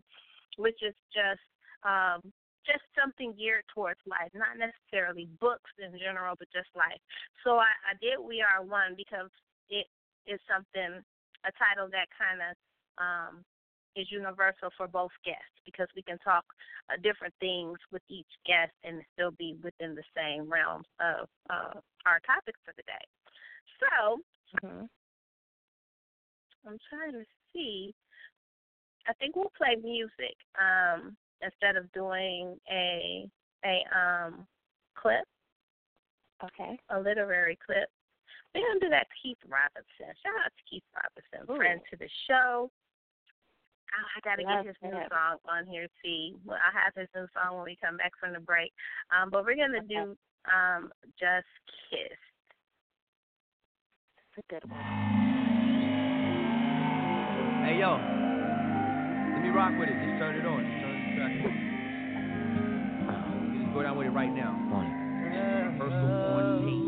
[0.57, 1.41] which is just
[1.83, 2.21] um,
[2.65, 6.99] just something geared towards life, not necessarily books in general, but just life.
[7.43, 9.31] So I, I did We Are One because
[9.69, 9.88] it
[10.25, 11.03] is something
[11.45, 12.53] a title that kind of
[12.97, 13.45] um,
[13.97, 16.45] is universal for both guests because we can talk
[16.89, 21.79] uh, different things with each guest and still be within the same realms of uh,
[22.05, 23.05] our topics for the day.
[23.81, 24.21] So
[24.62, 24.86] hmm
[26.65, 27.93] I'm trying to see.
[29.07, 33.29] I think we'll play music um, instead of doing a
[33.65, 34.45] a um,
[34.95, 35.25] clip,
[36.43, 36.77] Okay.
[36.89, 37.89] a literary clip.
[38.53, 40.13] We're gonna do that Keith Robinson.
[40.23, 41.57] Shout out to Keith Robinson, Ooh.
[41.57, 42.71] friend to the show.
[43.95, 45.08] Oh, I gotta Love get his new him.
[45.10, 45.88] song on here.
[46.04, 48.71] See, well, I have his new song when we come back from the break.
[49.12, 49.88] Um, but we're gonna Okay.
[49.88, 50.17] do
[50.52, 51.47] um, "Just
[51.89, 52.19] Kiss."
[54.17, 54.84] It's a good one.
[57.65, 59.95] Hey yo, let me rock with it.
[59.95, 60.63] Just turn it on.
[60.63, 61.56] Just turn the track on.
[63.54, 64.54] You just go down with it right now.
[65.23, 66.87] Rehearsal on tape.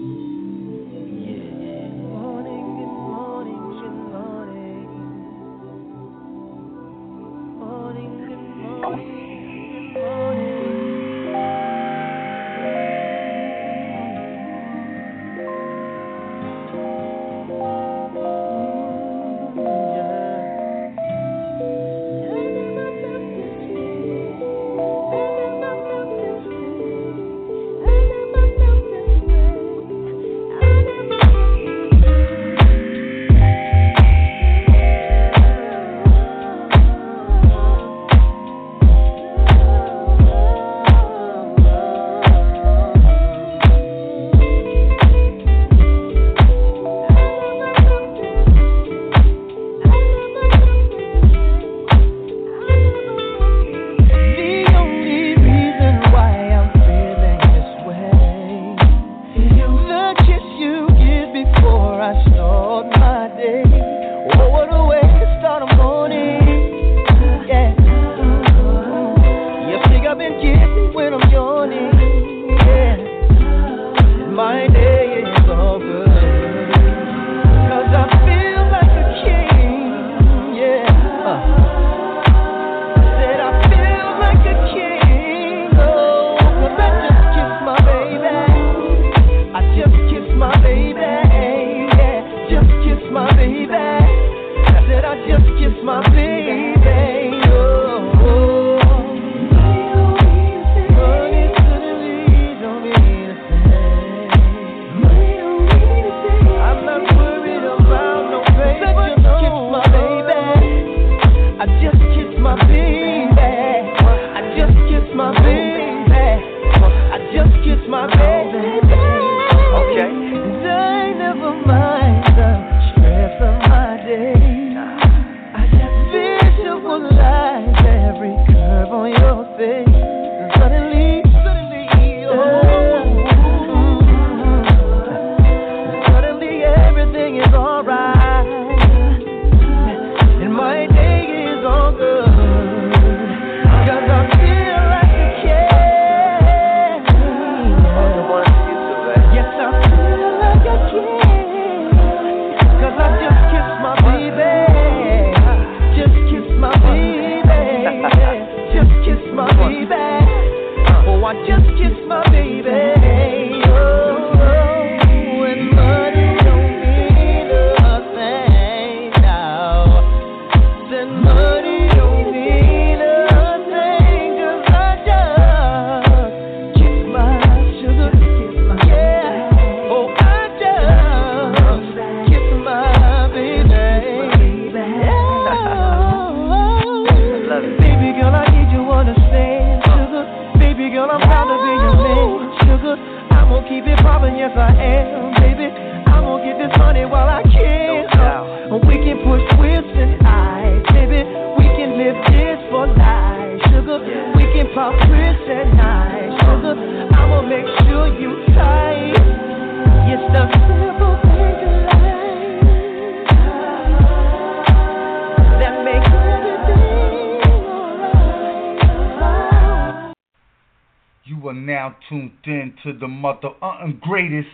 [224.19, 224.49] Greatest.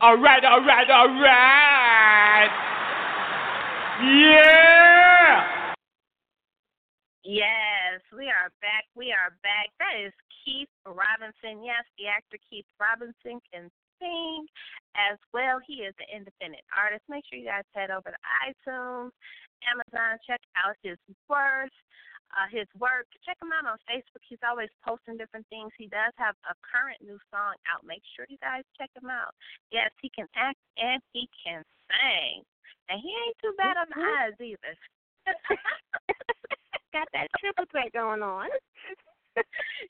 [0.00, 2.50] All right, all right, all right.
[4.02, 5.74] Yeah.
[7.24, 8.84] Yes, we are back.
[8.94, 9.70] We are back.
[9.78, 10.12] That is
[10.44, 11.64] Keith Robinson.
[11.64, 14.46] Yes, the actor Keith Robinson can sing
[14.94, 15.58] as well.
[15.66, 17.02] He is an independent artist.
[17.08, 19.10] Make sure you guys head over to iTunes,
[19.66, 20.98] Amazon, check out his
[21.28, 21.72] work.
[22.34, 23.06] Uh, his work.
[23.22, 24.26] Check him out on Facebook.
[24.26, 25.70] He's always posting different things.
[25.78, 27.86] He does have a current new song out.
[27.86, 29.30] Make sure you guys check him out.
[29.70, 32.42] Yes, he can act and he can sing.
[32.90, 34.74] And he ain't too bad on the eyes either.
[36.92, 38.50] Got that triple threat going on.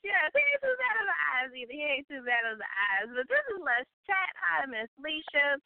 [0.03, 1.73] Yeah, he ain't too bad on the eyes either.
[1.73, 3.09] He ain't too bad on the eyes.
[3.13, 4.31] But this is Let's Chat.
[4.37, 5.57] Hi, Miss Leisha.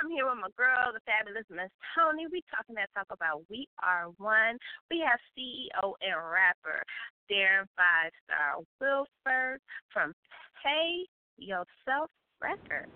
[0.00, 2.26] I'm here with my girl, the fabulous Miss Toni.
[2.30, 4.58] We talking that talk about We Are One.
[4.90, 6.82] We have CEO and rapper
[7.30, 9.58] Daron Five Star Williford
[9.92, 10.14] from
[10.62, 11.06] Pay
[11.38, 12.10] Yourself
[12.42, 12.90] Records.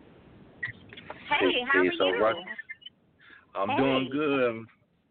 [1.29, 2.35] Hey, how are you?
[3.55, 3.77] I'm Hey.
[3.77, 4.67] doing good.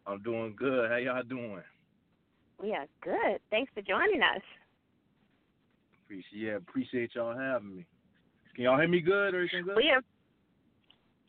[0.06, 0.90] I'm doing good.
[0.90, 1.62] How y'all doing?
[2.60, 3.40] We are good.
[3.50, 4.42] Thanks for joining us.
[6.08, 7.86] Appreciate yeah, appreciate y'all having me.
[8.54, 9.34] Can y'all hear me good?
[9.34, 9.76] Everything good?
[9.76, 10.02] We have,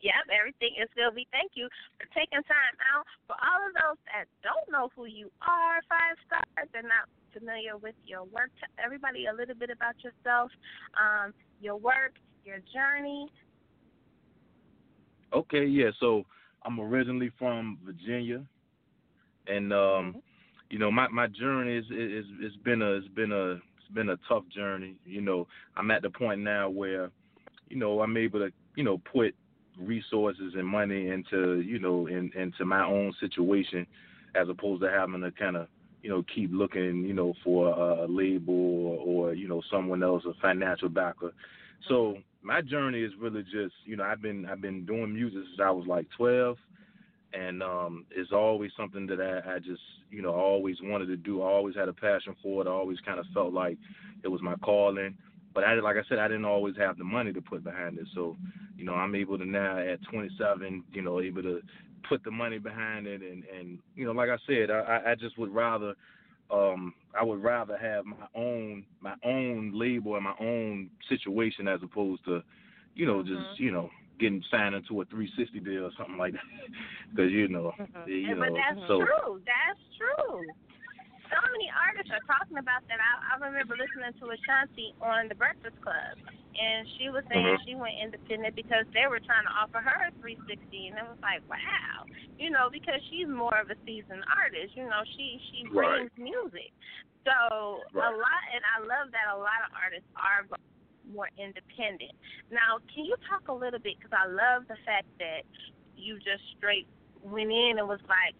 [0.00, 1.12] yep, everything is good.
[1.14, 1.68] We thank you
[2.00, 3.04] for taking time out.
[3.28, 7.76] For all of those that don't know who you are, five stars, they're not familiar
[7.76, 8.48] with your work.
[8.56, 10.50] Tell everybody a little bit about yourself,
[10.96, 12.16] um, your work,
[12.46, 13.28] your journey.
[15.34, 15.90] Okay, yeah.
[16.00, 16.24] So
[16.64, 18.40] I'm originally from Virginia,
[19.46, 20.22] and um,
[20.70, 23.60] you know my my journey is is it's been a it's been a
[23.94, 24.96] been a tough journey.
[25.04, 27.10] You know I'm at the point now where
[27.68, 29.34] you know I'm able to you know put
[29.78, 33.86] resources and money into you know in, into my own situation
[34.34, 35.68] as opposed to having to kind of
[36.02, 40.24] you know keep looking you know for a label or, or you know someone else
[40.26, 41.32] a financial backer.
[41.88, 45.60] So my journey is really just you know I've been I've been doing music since
[45.62, 46.56] I was like 12
[47.32, 51.42] and um it's always something that I, I just you know always wanted to do.
[51.42, 52.68] I always had a passion for it.
[52.68, 53.78] I always kind of felt like
[54.22, 55.16] it was my calling.
[55.54, 58.06] But I like I said I didn't always have the money to put behind it.
[58.14, 58.36] So
[58.76, 61.60] you know I'm able to now at 27 you know able to
[62.08, 65.38] put the money behind it and and you know like I said I I just
[65.38, 65.94] would rather
[66.50, 71.80] um I would rather have my own my own label and my own situation as
[71.82, 72.42] opposed to
[72.94, 76.44] you know just you know getting signed into a 360 deal or something like that
[77.10, 77.72] because you know
[78.06, 79.40] you And- know but that's so true.
[79.48, 80.44] That's true.
[81.30, 82.98] So many artists are talking about that.
[82.98, 86.18] I, I remember listening to Ashanti on the Breakfast Club,
[86.58, 87.62] and she was saying Mhm.
[87.62, 91.22] she went independent because they were trying to offer her a 360, and it was
[91.22, 92.02] like, wow,
[92.34, 94.74] you know, because she's more of a seasoned artist.
[94.74, 96.10] You know, she she Right.
[96.10, 96.74] brings music.
[97.22, 97.30] So
[97.94, 100.42] a lot, and I love that a lot of artists are
[101.12, 102.12] more independent.
[102.50, 103.98] Now, can you talk a little bit?
[103.98, 105.44] Because I love the fact that
[105.96, 106.86] you just straight
[107.22, 108.36] went in and was like,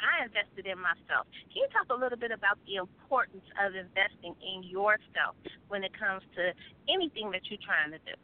[0.00, 1.26] I invested in myself.
[1.52, 5.92] Can you talk a little bit about the importance of investing in yourself when it
[5.96, 6.52] comes to
[6.90, 8.16] anything that you're trying to do?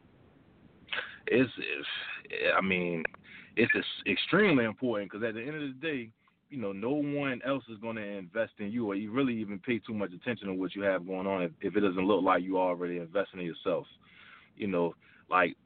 [1.27, 1.89] it's, it's
[2.57, 3.03] I mean
[3.57, 3.73] it's
[4.07, 6.11] extremely important because at the end of the day
[6.51, 9.59] you know no one else is going to invest in you or you really even
[9.59, 12.23] pay too much attention to what you have going on if, if it doesn't look
[12.23, 13.87] like you already investing in yourself
[14.57, 14.95] you know
[15.31, 15.57] like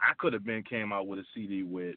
[0.00, 1.96] I could have been came out with a CD with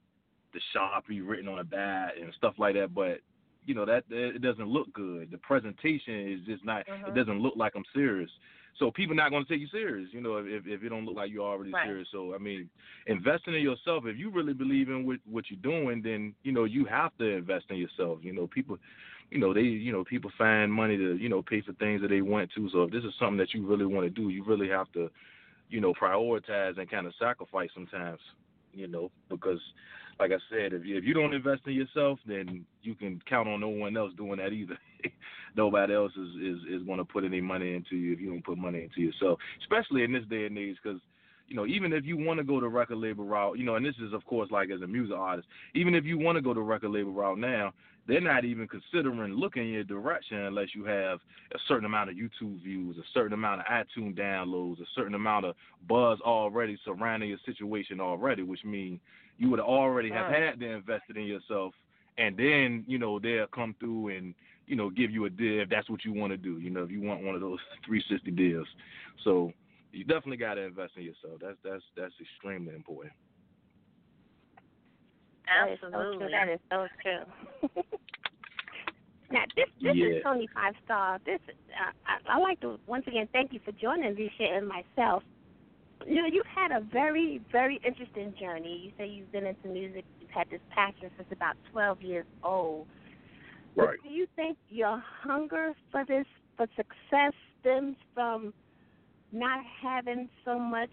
[0.53, 3.19] the Sharpie written on the back and stuff like that, but
[3.65, 5.29] you know that it doesn't look good.
[5.31, 6.81] The presentation is just not.
[6.81, 7.15] It mm-hmm.
[7.15, 8.29] doesn't look like I'm serious.
[8.79, 11.15] So people not going to take you serious, you know, if if it don't look
[11.15, 11.86] like you're already Right.
[11.86, 12.07] serious.
[12.12, 12.69] So I mean,
[13.07, 14.05] investing in yourself.
[14.05, 17.25] If you really believe in what what you're doing, then you know you have to
[17.25, 18.19] invest in yourself.
[18.21, 18.77] You know, people,
[19.29, 22.07] you know they, you know people find money to you know pay for things that
[22.10, 22.69] they want to.
[22.71, 25.10] So if this is something that you really want to do, you really have to,
[25.69, 28.19] you know, prioritize and kind of sacrifice sometimes.
[28.73, 29.60] You know, because
[30.21, 33.49] like I said, if you, if you don't invest in yourself, then you can count
[33.49, 34.77] on no one else doing that either.
[35.57, 38.45] Nobody else is is is going to put any money into you if you don't
[38.45, 41.01] put money into yourself, especially in this day and age, because
[41.47, 43.86] you know, even if you want to go the record label route, you know, and
[43.86, 46.53] this is of course like as a music artist, even if you want to go
[46.53, 47.73] the record label route now,
[48.07, 51.19] they're not even considering looking in your direction unless you have
[51.53, 55.45] a certain amount of YouTube views, a certain amount of iTunes downloads, a certain amount
[55.45, 55.55] of
[55.87, 58.99] buzz already surrounding your situation already, which means
[59.37, 61.73] you would already have had to invested in yourself,
[62.17, 64.33] and then you know they'll come through and
[64.67, 66.59] you know give you a deal if that's what you want to do.
[66.59, 68.67] You know, if you want one of those 360 deals,
[69.23, 69.51] so
[69.91, 71.39] you definitely got to invest in yourself.
[71.41, 73.13] That's that's that's extremely important.
[75.51, 76.17] That is so Absolutely.
[76.17, 76.29] true.
[76.31, 77.23] That is so true.
[79.31, 80.05] now this this Yeah.
[80.17, 81.19] is Toni Five Star.
[81.25, 85.23] This uh, I, I'd like to once again thank you for joining Alicia and myself.
[86.07, 88.81] You know, you've had a very, very interesting journey.
[88.85, 92.87] You say you've been into music, you've had this passion since about 12 years old.
[93.75, 93.89] Right.
[94.01, 96.25] But do you think your hunger for this,
[96.57, 98.51] for success, stems from
[99.31, 100.89] not having so much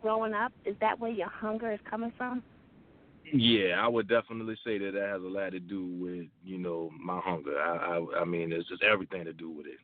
[0.00, 0.52] growing up?
[0.64, 2.42] Is that where your hunger is coming from?
[3.32, 6.90] Yeah, I would definitely say that that has a lot to do with you know
[6.98, 7.58] my hunger.
[7.60, 9.78] I I, I mean, it's just everything to do with it.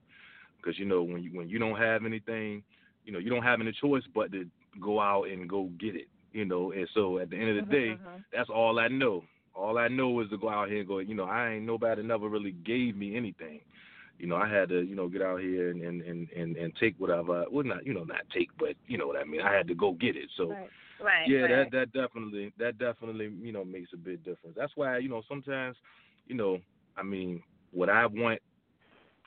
[0.57, 2.63] Because you know when you when you don't have anything,
[3.05, 4.47] you know you don't have any choice but to
[4.81, 6.09] go out and go get it.
[6.33, 8.25] You know, and so at the end of the day, Mhm.
[8.33, 9.25] that's all I know.
[9.55, 10.99] All I know is to go out here and go.
[10.99, 13.61] You know, I ain't nobody never really gave me anything.
[14.19, 16.75] You know, I had to, you know, get out here and and and and, and
[16.77, 17.45] take whatever.
[17.51, 19.41] Well, not you know, not take, but you know what I mean.
[19.43, 20.31] I had to go get it.
[20.37, 20.71] So Right.
[21.01, 21.29] Right.
[21.29, 21.71] yeah, right.
[21.71, 24.57] that that definitely that definitely you know makes a big difference.
[24.57, 25.77] That's why you know sometimes,
[26.27, 26.59] you know,
[26.97, 28.41] I mean, what I want,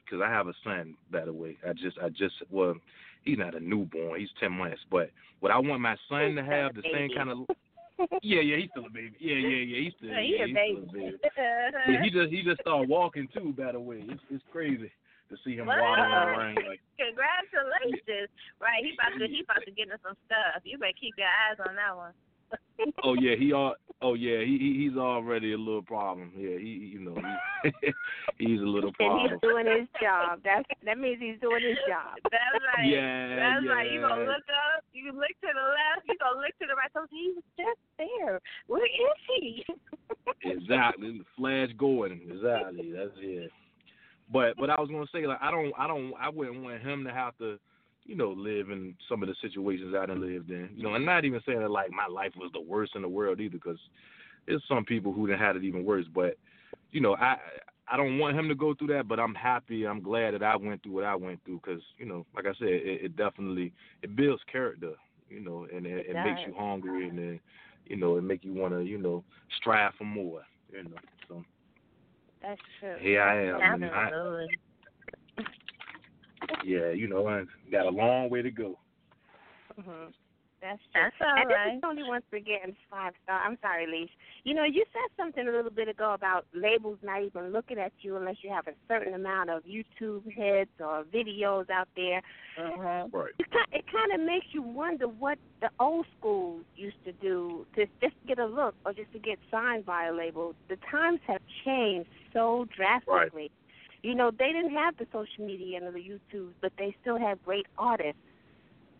[0.03, 1.57] because I have a son, by the way.
[1.67, 2.75] I just I just well,
[3.23, 6.73] he's not a newborn, he's ten months, but what I want my son to have
[6.75, 7.37] the same kind of.
[8.21, 9.13] Yeah, yeah, he's still a baby.
[9.19, 10.77] Yeah, yeah, yeah, he's still, Yeah, he yeah, a he's baby.
[10.77, 11.17] still a baby.
[11.87, 13.53] Yeah, he just he just started walking too.
[13.57, 14.91] By the way, it's it's crazy
[15.29, 16.81] to see him waddling around like.
[16.99, 18.29] Congratulations.
[18.59, 20.61] Right, he about to he about to get into some stuff.
[20.65, 22.13] You better keep your eyes on that one.
[23.03, 23.75] Oh yeah, he all.
[24.01, 26.31] Oh yeah, he, he he's already a little problem.
[26.35, 27.69] Yeah, he you know he,
[28.39, 29.27] he's a little problem.
[29.27, 29.67] And problem.
[29.67, 30.39] he's doing his job.
[30.45, 32.15] That's that means he's doing his job.
[32.23, 32.87] That's right.
[32.87, 33.91] Yeah, That's right.
[33.91, 36.89] You gonna look up, you look to the left, you gonna look to the right.
[36.95, 38.39] So he was just there.
[38.67, 39.65] Where is he?
[40.47, 42.21] Exactly, Flash Gordon.
[42.31, 43.51] Exactly, that's it.
[44.31, 47.03] But but I was gonna say like I don't I don't I wouldn't want him
[47.05, 47.57] to have to,
[48.05, 50.69] you know, live in some of the situations I done lived in.
[50.75, 53.09] You know, and not even saying that like my life was the worst in the
[53.09, 53.79] world either, because
[54.47, 56.05] there's some people who done had it even worse.
[56.13, 56.35] But
[56.91, 57.37] you know, I
[57.91, 59.85] I don't want him to go through that, but I'm happy.
[59.87, 62.53] I'm glad that I went through what I went through, because you know, like I
[62.59, 64.93] said, it, it definitely it builds character.
[65.29, 67.39] You know, and it, it makes you hungry, and then
[67.85, 69.23] you know, it make you want to you know
[69.59, 70.41] strive for more.
[70.71, 71.43] You know, so
[72.41, 72.95] That's true.
[72.99, 73.83] here I am.
[73.83, 74.47] I, Absolutely.
[76.65, 78.77] yeah, you know, I got a long way to go.
[79.79, 80.07] hmm
[80.61, 81.03] That's true.
[81.03, 81.75] That's all and this right.
[81.75, 83.41] is Toni once again five star.
[83.41, 84.09] I'm sorry, Leash.
[84.43, 87.93] You know, you said something a little bit ago about labels not even looking at
[88.01, 92.21] you unless you have a certain amount of YouTube hits or videos out there.
[92.59, 93.15] Mm-hmm.
[93.15, 93.31] Right.
[93.39, 97.85] It it kind of makes you wonder what the old school used to do to
[98.01, 100.55] just get a look or just to get signed by a label.
[100.67, 103.43] The times have changed so drastically.
[103.43, 103.51] Right.
[104.01, 107.43] You know, they didn't have the social media and the YouTube, but they still had
[107.43, 108.21] great artists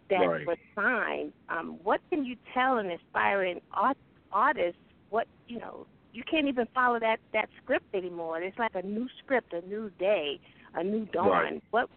[0.10, 0.46] that Right.
[0.46, 1.34] were signed.
[1.50, 3.98] Um, what can you tell an aspiring art,
[4.32, 4.78] artist?
[5.10, 8.42] What you know, you can't even follow that that script anymore.
[8.42, 10.40] It's like a new script, a new day,
[10.76, 11.30] a new dawn.
[11.30, 11.64] Right.
[11.72, 11.90] What?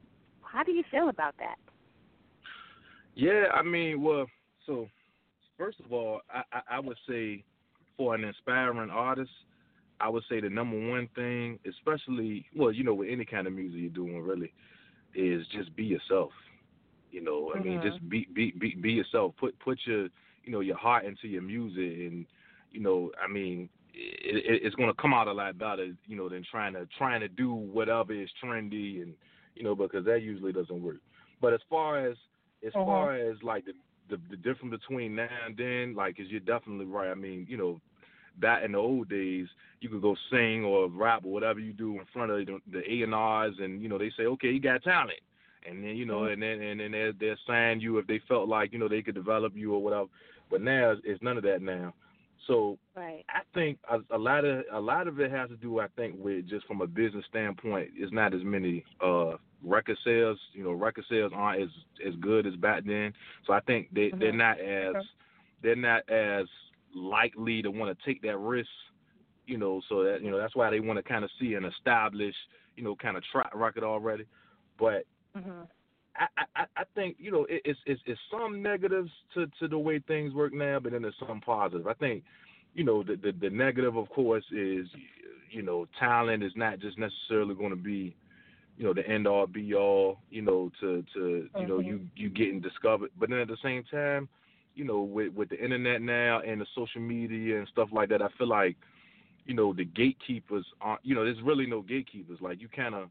[0.43, 1.57] How do you feel about that?
[3.15, 4.27] Yeah, I mean, well,
[4.67, 4.89] so
[5.59, 7.45] first of all, I, I, I would say
[7.97, 9.31] for an inspiring artist,
[10.01, 13.53] I would say the number one thing, especially well, you know, with any kind of
[13.53, 14.53] music you're doing, really,
[15.15, 16.33] is just be yourself.
[17.13, 17.83] You know, I mean, Mhm.
[17.83, 19.35] just be be be be yourself.
[19.39, 20.05] Put put your
[20.45, 21.79] you know your heart into your music,
[22.11, 22.27] and
[22.73, 26.29] you know, I mean, it, it, it's gonna come out a lot better, you know,
[26.29, 29.15] than trying to trying to do whatever is trendy, and
[29.55, 30.99] you know, because that usually doesn't work.
[31.41, 32.17] But as far as
[32.67, 32.85] as Mhm.
[32.85, 33.73] far as like the,
[34.11, 37.11] the the difference between now and then, like, is you're definitely right.
[37.11, 37.81] I mean, you know,
[38.41, 39.47] back in the old days,
[39.81, 42.91] you could go sing or rap or whatever you do in front of the, the
[42.91, 45.21] A and R's, and you know, they say, okay, you got talent,
[45.69, 48.73] and then you know, and then and then they'll sign you if they felt like
[48.73, 50.07] you know they could develop you or whatever.
[50.51, 51.95] But now it's, none of that now.
[52.47, 53.25] So Right.
[53.31, 56.17] I think a, a lot of a lot of it has to do, I think,
[56.19, 57.91] with just from a business standpoint.
[57.97, 60.39] It's not as many uh, record sales.
[60.53, 61.69] You know, record sales aren't as
[62.07, 63.15] as good as back then.
[63.47, 64.37] So I think they they're Mhm.
[64.37, 65.09] not as Okay.
[65.63, 66.47] they're not as
[66.95, 68.69] likely to want to take that risk.
[69.47, 71.65] You know, so that you know that's why they want to kind of see an
[71.65, 72.37] established,
[72.77, 74.27] you know, kind of track record already.
[74.79, 75.05] But
[75.35, 75.69] Mhm.
[76.17, 76.27] I,
[76.57, 79.99] I, I think you know it, it's, it's it's some negatives to, to the way
[80.01, 81.87] things work now, but then there's some positive.
[81.87, 82.25] I think
[82.75, 84.87] you know the, the the negative, of course, is
[85.51, 88.15] you know talent is not just necessarily going to be
[88.77, 90.19] you know the end all be all.
[90.31, 91.81] You know to to you know Mhm.
[91.81, 94.29] you you getting discovered, but then at the same time,
[94.75, 98.23] you know with with the internet now and the social media and stuff like that,
[98.23, 98.77] I feel like
[99.47, 101.05] you know the gatekeepers aren't.
[101.05, 102.39] You know there's really no gatekeepers.
[102.43, 103.09] Like you kind of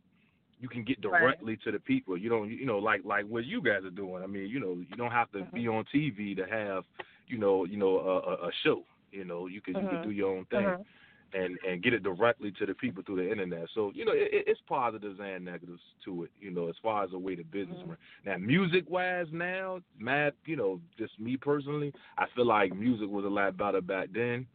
[0.62, 1.38] you can get Right.
[1.42, 2.18] directly to the people.
[2.18, 4.24] You don't, you know, like like what you guys are doing.
[4.24, 5.56] I mean, you know, you don't have to Mm-hmm.
[5.56, 6.84] be on TV to have,
[7.28, 8.84] you know, you know, a, a, a show.
[9.12, 9.90] You know, you can you Mhm.
[9.90, 10.76] can do your own thing.
[10.78, 10.86] Mhm.
[11.34, 13.68] and and get it directly to the people through the internet.
[13.76, 16.32] So you know, it, it's positives and negatives to it.
[16.40, 17.94] You know, as far as the way the business Mm-hmm.
[18.26, 23.26] Now, music wise, now, Matt, you know, just me personally, I feel like music was
[23.26, 24.48] a lot better back then.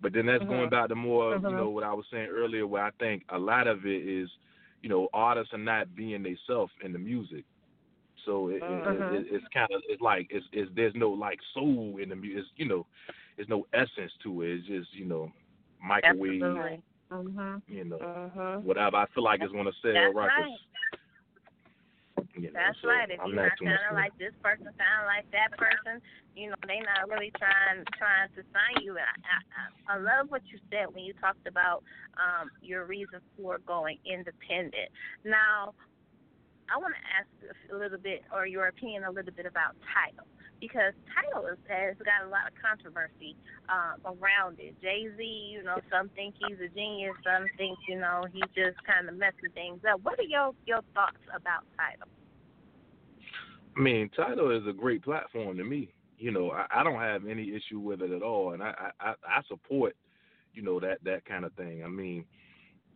[0.00, 0.70] But then that's going Mhm.
[0.70, 3.66] back to more, you know, what I was saying earlier, where I think a lot
[3.66, 4.28] of it is,
[4.84, 7.46] you know, artists are not being themselves in the music.
[8.26, 9.12] So it, it, Mhm.
[9.12, 12.52] it, it's kind of it's like it's, it's there's no like soul in the music.
[12.56, 12.86] You know,
[13.34, 14.50] there's no essence to it.
[14.58, 15.32] It's just you know
[15.82, 16.42] microwave.
[16.42, 16.82] Absolutely.
[17.10, 17.62] Mhm.
[17.66, 18.62] You know, Mhm.
[18.62, 20.36] whatever I feel like is going to sell records.
[20.36, 20.58] right.
[22.34, 23.10] You know, That's so right.
[23.10, 26.02] If I'm you're not not sounding like this person, sound like that person,
[26.34, 28.98] you know, they not really trying trying to sign you.
[28.98, 31.86] And I, I, I love what you said when you talked about
[32.18, 34.90] um, your reason for going independent.
[35.22, 35.78] Now,
[36.66, 37.30] I want to ask
[37.70, 40.26] a little bit, or your opinion a little bit about Tidal,
[40.58, 43.36] because Tidal is, has got a lot of controversy
[43.70, 44.74] um, around it.
[44.82, 48.82] Jay Z, you know, some think he's a genius, some think, you know, he just
[48.82, 50.00] kind of messing things up.
[50.02, 52.10] What are your your thoughts about Tidal?
[53.76, 55.92] I mean, Tidal is a great platform to me.
[56.18, 59.14] You know, I, I don't have any issue with it at all, and I, I
[59.26, 59.96] I support,
[60.54, 61.82] you know, that that kind of thing.
[61.84, 62.24] I mean,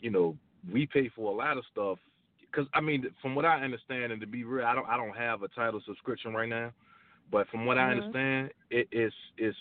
[0.01, 0.37] you know,
[0.73, 1.99] we pay for a lot of stuff
[2.41, 5.17] because I mean, from what I understand, and to be real, I don't I don't
[5.17, 6.73] have a Tidal subscription right now,
[7.31, 7.91] but from what I Mhm.
[7.91, 9.57] understand, it is it's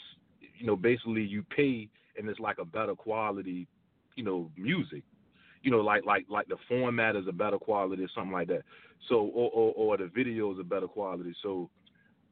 [0.57, 3.68] you know basically you pay and it's like a better quality,
[4.15, 5.03] you know, music.
[5.68, 8.63] You know, like like like the format is a better quality or something like that.
[9.09, 11.36] So or or, or the video is a better quality.
[11.43, 11.70] So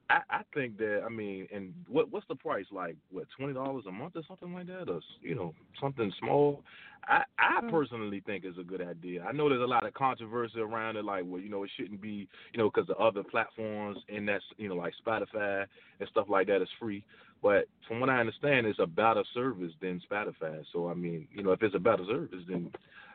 [0.10, 2.98] I, I think that I mean, and what what's the price like?
[3.12, 6.64] What twenty dollars a month or something like that, or you know something small?
[7.08, 7.82] I I Mm.
[7.82, 9.24] personally think it's a good idea.
[9.24, 12.02] I know there's a lot of controversy around it, like well, you know, it shouldn't
[12.02, 15.66] be, you know, because the other platforms and that's you know like Spotify
[16.00, 17.04] and stuff like that is free.
[17.42, 20.64] But from what I understand, it's a better service than Spotify.
[20.74, 22.72] So I mean, you know, if it's a better service, then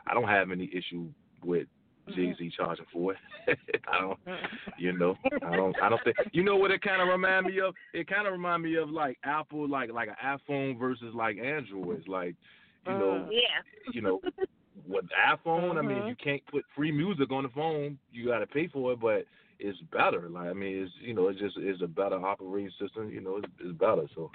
[0.07, 1.07] I don't have any issue
[1.44, 1.66] with
[2.14, 3.59] Jay Z charging for it.
[3.88, 4.18] I don't,
[4.78, 6.16] you know, I don't, I don't think.
[6.32, 7.74] You know what it kind of remind me of?
[7.94, 12.09] It kind of remind me of like Apple, like like an iPhone versus like Androids.
[12.09, 12.34] Like,
[12.86, 13.62] you know, Yeah.
[13.92, 14.20] you know,
[14.88, 16.09] with iPhone, I mean, Mhm.
[16.09, 17.98] you can't put free music on the phone.
[18.12, 19.26] You got to pay for it, but
[19.59, 20.28] it's better.
[20.30, 23.11] Like, I mean, it's you know, it's just it's a better operating system.
[23.12, 24.07] You know, it's, it's better.
[24.14, 24.32] So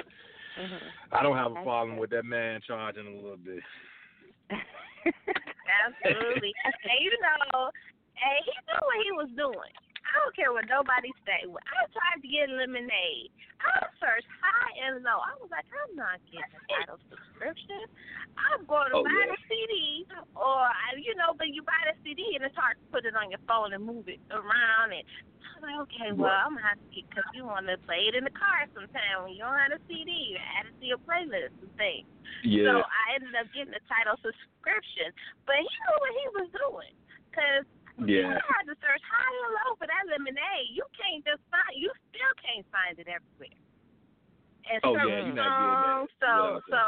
[0.57, 0.79] Mhm.
[1.11, 3.63] I don't have a problem with that man charging a little bit.
[5.85, 6.53] Absolutely.
[6.65, 9.73] and you know, and he knew what he was doing.
[10.05, 11.43] I don't care what nobody say.
[11.49, 13.33] I tried to get lemonade.
[13.65, 15.17] I searched high and low.
[15.19, 17.89] I was like, I'm not getting a Tidal subscription.
[18.37, 19.33] I'm going to Oh, buy yeah.
[19.33, 20.05] the CD,
[20.37, 20.69] or
[21.01, 23.41] you know, but you buy the CD and it's hard to put it on your
[23.49, 24.93] phone and move it around.
[24.93, 26.29] And I was like, okay, well.
[26.29, 29.25] I'm gonna have to get because you want to play it in the car sometime
[29.25, 30.35] when you don't have a CD.
[30.35, 32.05] You add it to your playlist and things.
[32.45, 32.69] Yeah.
[32.69, 35.15] So I ended up getting the Tidal subscription,
[35.49, 36.93] but he knew what he was doing.
[37.33, 37.67] Cause
[38.03, 38.35] Yeah.
[38.35, 40.67] you had to search high and low for that lemonade.
[40.75, 41.71] You can't just find.
[41.79, 43.55] You still can't find it everywhere.
[44.67, 46.67] And Oh, yeah, you're not getting that um, So that.
[46.67, 46.81] so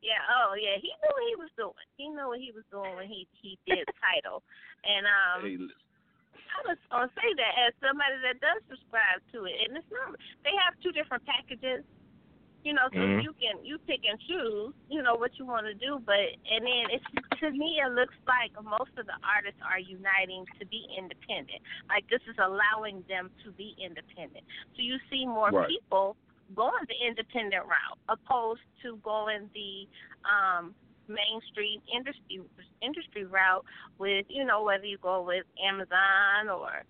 [0.00, 0.22] yeah.
[0.30, 0.80] Oh yeah.
[0.80, 1.86] He knew what he was doing.
[2.00, 4.40] He knew what he was doing when he he did Tidal.
[4.86, 5.58] And um, Hey.
[6.48, 10.16] I was gonna say that as somebody that does subscribe to it, and it's not.
[10.42, 11.84] They have two different packages,
[12.68, 13.24] you know, so Mhm.
[13.24, 15.98] you can you pick and choose, you know, what you want to do.
[16.04, 17.04] But and then it's
[17.40, 21.64] to me, it looks like most of the artists are uniting to be independent.
[21.88, 24.44] Like this is allowing them to be independent.
[24.76, 25.72] So you see more Right.
[25.72, 26.16] people
[26.54, 29.88] going the independent route opposed to going the
[30.28, 30.74] um
[31.08, 32.44] mainstream industry
[32.84, 33.64] industry route
[33.96, 36.84] with you know whether you go with Amazon or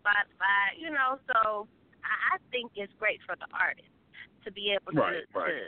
[0.00, 1.20] Spotify, you know.
[1.28, 1.68] So
[2.00, 3.92] I, I think it's great for the artist
[4.44, 5.48] to be able to, Right, right.
[5.48, 5.58] to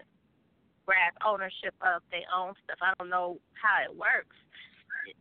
[0.87, 2.79] grab ownership of their own stuff.
[2.83, 4.37] I don't know how it works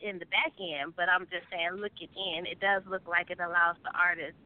[0.01, 3.39] in the back end, but I'm just saying, looking in, it does look like it
[3.39, 4.37] allows the artist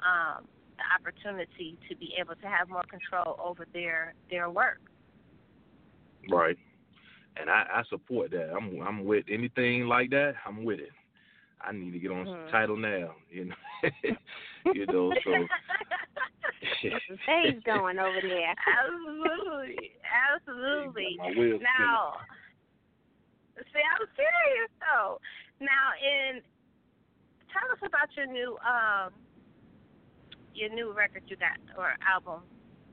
[0.00, 4.80] um, the opportunity to be able to have more control over their their work.
[6.30, 6.56] Right.
[7.36, 8.52] And I, I support that.
[8.52, 10.34] I'm I'm with anything like that.
[10.46, 10.90] I'm with it.
[11.60, 12.50] I need to get on Mhm.
[12.50, 13.14] Tidal now.
[13.30, 13.54] You know.
[14.74, 15.12] you know.
[15.24, 15.32] So.
[17.26, 18.54] Things going over there.
[18.78, 21.16] absolutely, absolutely.
[21.18, 22.22] Got my wheels Now,
[23.56, 25.18] see, I'm serious though.
[25.60, 26.40] Now, in
[27.50, 29.12] tell us about your new um
[30.54, 32.42] your new record you got or album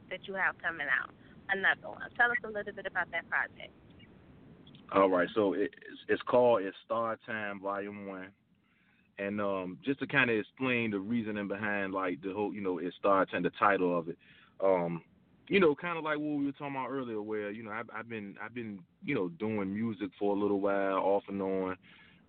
[0.09, 1.13] that you have coming out.
[1.49, 2.09] Another one.
[2.15, 3.73] Tell us a little bit about that project.
[4.91, 8.29] All right, so it, it's, it's called "It's Star Time Volume One,"
[9.19, 12.79] and um, just to kind of explain the reasoning behind like the whole, you know,
[12.79, 14.17] "It's Star and the title of it.
[14.63, 15.03] Um,
[15.47, 17.89] you know, kind of like what we were talking about earlier, where you know I've,
[17.93, 21.75] I've been I've been you know doing music for a little while, off and on,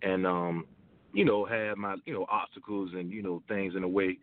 [0.02, 0.66] and um,
[1.12, 4.18] you know, had my you know obstacles and you know things in the way.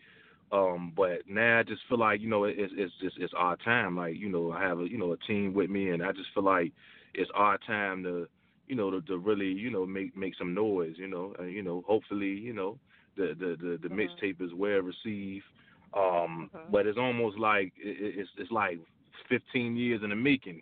[0.51, 3.55] Um, but now I just feel like you know it, it's it's just it's our
[3.57, 3.95] time.
[3.95, 6.29] Like you know I have a you know a team with me, and I just
[6.33, 6.71] feel like
[7.13, 8.27] it's our time to
[8.67, 10.95] you know to, to really you know make make some noise.
[10.97, 12.77] You know, and you know hopefully you know
[13.17, 13.95] the the the, the Mhm.
[13.95, 15.45] mixtape is well received.
[15.93, 16.71] Um, Mhm.
[16.71, 18.79] but it's almost like it, it's it's like
[19.29, 20.61] 15 years in the making.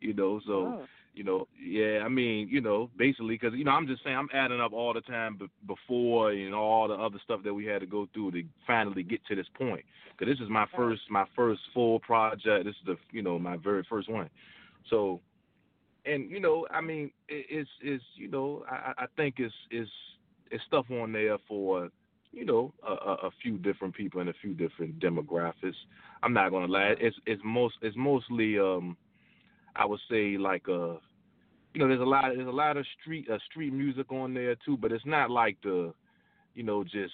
[0.00, 0.88] you know, so Oh.
[1.14, 4.28] you know, yeah, I mean, you know, basically, because you know, I'm just saying, I'm
[4.32, 7.80] adding up all the time b- before and all the other stuff that we had
[7.80, 9.84] to go through to finally get to this point.
[10.16, 12.64] Because this is my first, my first full project.
[12.64, 14.28] This is the, you know, my very first one.
[14.90, 15.20] So,
[16.06, 19.90] and you know, I mean, it, it's, it's, you know, I, I think it's, it's,
[20.50, 21.88] it's stuff on there for,
[22.32, 25.74] you know, a, a, a few different people and a few different demographics.
[26.22, 28.96] I'm not gonna lie, it's, it's most, it's mostly, um,
[29.76, 30.94] I would say like uh
[31.74, 34.56] you know there's a lot there's a lot of street uh, street music on there
[34.64, 35.92] too, but it's not like the
[36.54, 37.12] you know just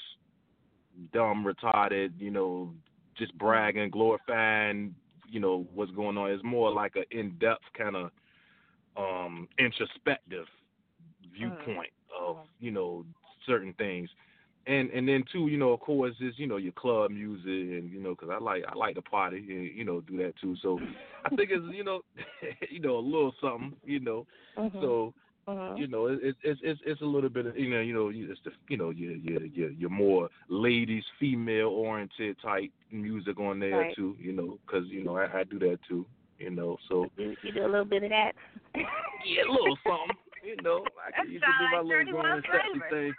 [1.13, 2.73] dumb retarded you know
[3.19, 4.95] just bragging glorifying
[5.29, 6.31] you know what's going on.
[6.31, 8.11] It's more like a in depth kind of
[8.97, 10.47] um introspective
[11.33, 13.05] viewpoint of you know
[13.47, 14.09] certain things.
[14.67, 17.91] And and then too, you know, of course, is you know your club music, and
[17.91, 20.55] you know, because I like I like to party, and you know, do that too.
[20.63, 20.83] So
[21.25, 22.03] I think it's you know,
[22.71, 24.27] you know, a little something, you know.
[24.57, 24.73] Mhm.
[24.81, 25.13] So
[25.49, 25.75] Mhm.
[25.75, 28.41] you know, it's it's it's it's a little bit of you know, you know, it's
[28.45, 33.85] the you know, your your your your more ladies, female oriented type music on there
[33.85, 33.97] Right.
[33.97, 36.07] too, you know, because you know I, I do that too,
[36.43, 36.77] you know.
[36.89, 38.33] So you, you do a little bit of that.
[38.75, 40.83] yeah, a little something, you know.
[40.99, 43.13] I can you can do my little like going 31 sexy thing.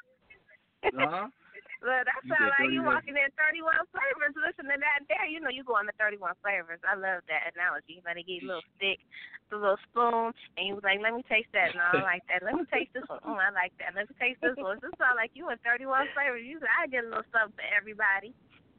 [1.00, 1.28] Uh-huh.
[1.84, 4.32] Look, that sounds like you walking in 31 flavors.
[4.40, 5.28] Listen to that there.
[5.28, 6.80] You know you going to 31 flavors.
[6.88, 8.00] I love that analogy.
[8.08, 9.04] Let give you a little stick,
[9.52, 11.76] the little spoon, and you was like, let me taste that.
[11.76, 12.40] No, I like that.
[12.40, 13.20] Let me taste this one.
[13.28, 14.00] Mm, I like that.
[14.00, 14.80] Let me taste this one.
[14.80, 16.48] This sounds like you in 31 flavors.
[16.48, 18.32] You said, I get a little something for everybody.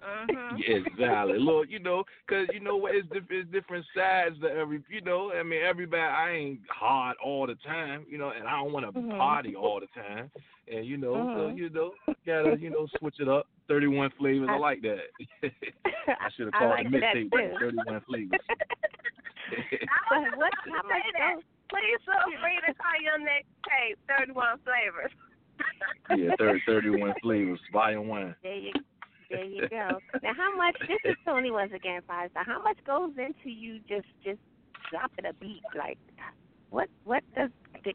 [0.04, 0.56] Mm-hmm.
[0.66, 1.38] Exactly.
[1.38, 2.94] Look, you know, 'cause you know what?
[2.94, 4.82] It's, diff- it's different sides to every.
[4.88, 6.00] You know, I mean, everybody.
[6.02, 8.04] I ain't hard all the time.
[8.08, 9.16] You know, and I don't want to Mhm.
[9.16, 10.30] party all the time.
[10.70, 11.56] And you know, so Mhm.
[11.58, 11.92] you know,
[12.26, 13.46] gotta you know switch it up.
[13.68, 14.48] Thirty-one flavors.
[14.50, 15.04] I, I- like that.
[16.08, 17.58] I should have I called like the that mixtape.
[17.60, 18.40] Thirty-one flavors.
[20.10, 21.34] I was what- just how gonna much say that.
[21.70, 25.10] Please feel free to call your next tape 31 flavors.
[26.16, 27.58] yeah, 30, 31 flavors.
[27.72, 28.34] Volume one.
[28.42, 28.72] There you,
[29.30, 29.98] there you go.
[30.22, 30.76] Now, how much?
[30.80, 32.44] This is Toni once again, five star.
[32.44, 34.40] How much goes into you just just
[34.90, 35.62] dropping a beat?
[35.76, 35.98] Like,
[36.70, 37.50] what what does?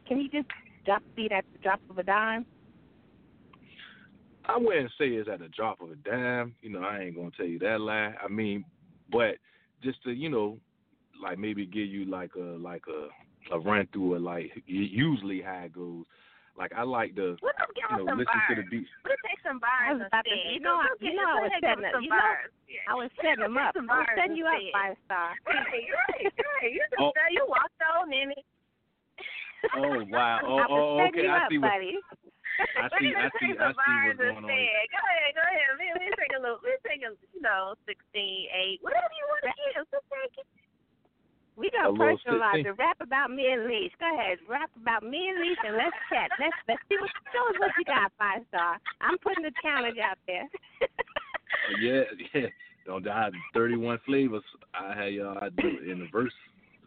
[0.07, 0.47] Can you just
[0.85, 2.45] drop beat at the drop of a dime?
[4.45, 6.55] I wouldn't say it's at the drop of a dime.
[6.61, 8.15] You know, I ain't gonna tell you that lie.
[8.23, 8.65] I mean,
[9.11, 9.35] but
[9.83, 10.57] just to you know,
[11.21, 15.63] like maybe give you like a like a a run through of like usually how
[15.65, 16.05] it goes.
[16.59, 18.51] Like I like to What up, you know some listen bars.
[18.51, 18.91] to the beats.
[19.07, 21.85] We'll take some I was about to- you know, I- you know, I was setting
[21.87, 22.35] up- you know,
[22.91, 23.71] I was setting them up.
[23.79, 25.31] Some I was bars setting you up, five star.
[25.47, 26.71] Right, right, right.
[26.75, 27.15] You just Oh.
[27.15, 28.45] say you walked on in it.
[29.75, 30.39] Oh wow!
[30.43, 31.23] Oh, I oh, oh okay.
[31.23, 31.95] you I up, see what buddy.
[31.95, 32.67] I see.
[32.67, 33.15] gonna I see.
[33.15, 34.43] I see what's going on.
[34.43, 35.67] Go ahead, go ahead.
[35.79, 36.59] We we take a little.
[36.63, 39.87] We take a you know sixteen, eight, whatever you want to give.
[39.87, 40.47] Just take it.
[41.55, 42.67] We gonna personalize 16.
[42.67, 42.77] it.
[42.79, 43.91] Rap about me and Leash.
[43.99, 46.29] Go ahead, rap about me and Leash, and let's chat.
[46.39, 48.77] Let's let's see what show us what you got, five star.
[49.01, 50.47] I'm putting the challenge out there.
[51.81, 52.01] Yeah,
[52.33, 52.47] yeah.
[52.85, 53.29] Don't die.
[53.53, 54.43] Thirty-one flavors.
[54.73, 56.33] I had y'all I do it in the verse.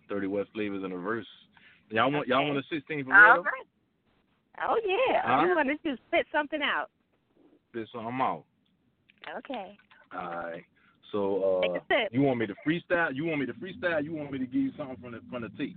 [0.09, 1.27] Thirty-one flavors in the verse.
[1.91, 3.43] Y'all want y'all want a sixteen for All real?
[3.43, 3.67] right.
[4.69, 5.47] oh yeah, Huh?
[5.55, 6.87] want to just spit something out.
[7.71, 8.45] Spit I'm out.
[9.39, 9.79] Okay.
[10.17, 10.65] All right.
[11.13, 12.09] So uh, a sip.
[12.11, 13.15] you want me to freestyle?
[13.15, 14.03] You want me to freestyle?
[14.03, 15.77] You want me to give you something from the from the tape?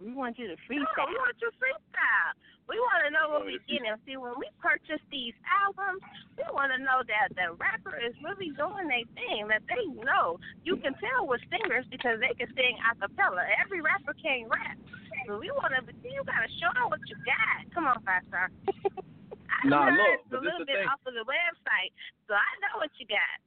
[0.00, 1.08] We want you to No, freestyle.
[1.08, 2.32] we want you freestyle.
[2.68, 3.94] We want to know what we the getting.
[4.04, 6.02] See, when we purchase these albums,
[6.34, 9.46] we want to know that the rapper is really doing their thing.
[9.52, 10.40] That they know.
[10.66, 13.44] You can tell with singers because they can sing a cappella.
[13.62, 14.76] Every rapper can't rap.
[15.28, 15.80] So we want to.
[16.02, 17.68] see You got to show them what you got.
[17.72, 18.48] Come on, five star.
[19.48, 20.88] I Nah, heard look, a but this little bit thing.
[20.90, 21.90] off of the website,
[22.28, 23.38] so I know what you got.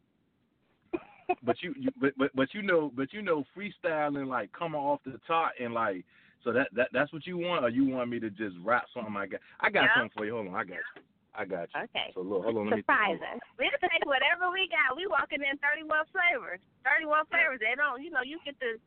[1.43, 4.99] But you, you but, but but you know but you know freestyling like coming off
[5.05, 6.05] the top and like
[6.43, 9.15] so that that that's what you want or you want me to just rap something
[9.15, 9.95] I got I got Yeah.
[9.95, 10.36] something for you.
[10.36, 11.01] Hold on, I got you.
[11.36, 11.82] I got you.
[11.84, 12.11] Okay.
[12.13, 13.39] So look, hold on, let me Surprise us.
[13.57, 14.97] We'll take whatever we got.
[14.97, 16.59] We walking in 31 flavors.
[16.84, 17.59] 31 flavors.
[17.61, 18.82] They don't, you know, you get the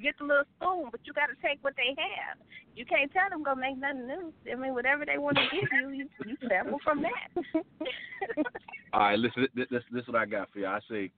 [0.00, 2.38] get the little spoon, but you got to take what they have.
[2.76, 4.32] You can't tell them go make nothing new.
[4.50, 7.28] I mean, whatever they want to give you, you you sample from that.
[8.92, 9.48] All right, listen.
[9.54, 10.66] This, this is what I got for you.
[10.66, 11.10] I say,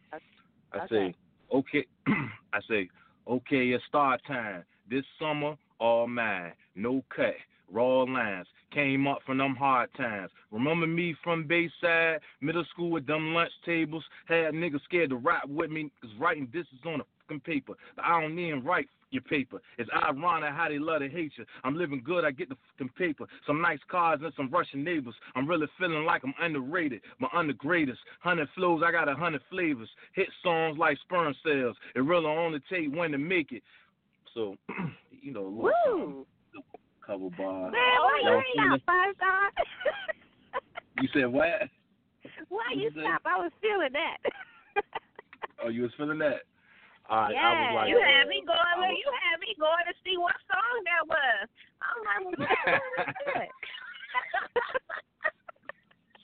[0.73, 1.14] I say,
[1.53, 1.85] Okay.
[1.85, 1.87] okay,
[2.53, 2.89] I say,
[3.29, 4.64] okay, it's start time.
[4.89, 6.53] This summer, all mine.
[6.75, 7.35] No cut,
[7.71, 8.47] raw lines.
[8.73, 10.31] Came up from them hard times.
[10.53, 14.05] Remember me from Bayside, middle school with them lunch tables?
[14.27, 17.74] Had niggas scared to rap with me, cause writing this is on a fucking paper.
[17.97, 19.61] But I don't even write your paper.
[19.78, 21.45] It's ironic how they love to hate you.
[21.64, 23.26] I'm living good, I get the fucking paper.
[23.47, 25.14] Some nice cars and some Russian neighbors.
[25.35, 27.99] I'm really feeling like I'm underrated, but under greatest.
[28.20, 29.89] Hundred flows, I got a hundred flavors.
[30.14, 31.76] Hit songs like sperm cells.
[31.95, 33.62] It really only take one to make it.
[34.35, 34.57] So,
[35.22, 36.26] you know, Woo!
[37.05, 37.72] couple bars.
[37.72, 39.51] Man, why you stop, Five Star?
[41.01, 41.68] You said what?
[42.49, 43.22] why you stop?
[43.24, 44.18] I was feeling that.
[45.62, 46.43] Oh, you was feeling that?
[47.11, 47.51] I Yeah.
[47.51, 48.59] was like, You had me going.
[48.61, 51.49] I was- You had me going to see what song that was.
[51.83, 52.49] I'm like,
[53.37, 53.51] it?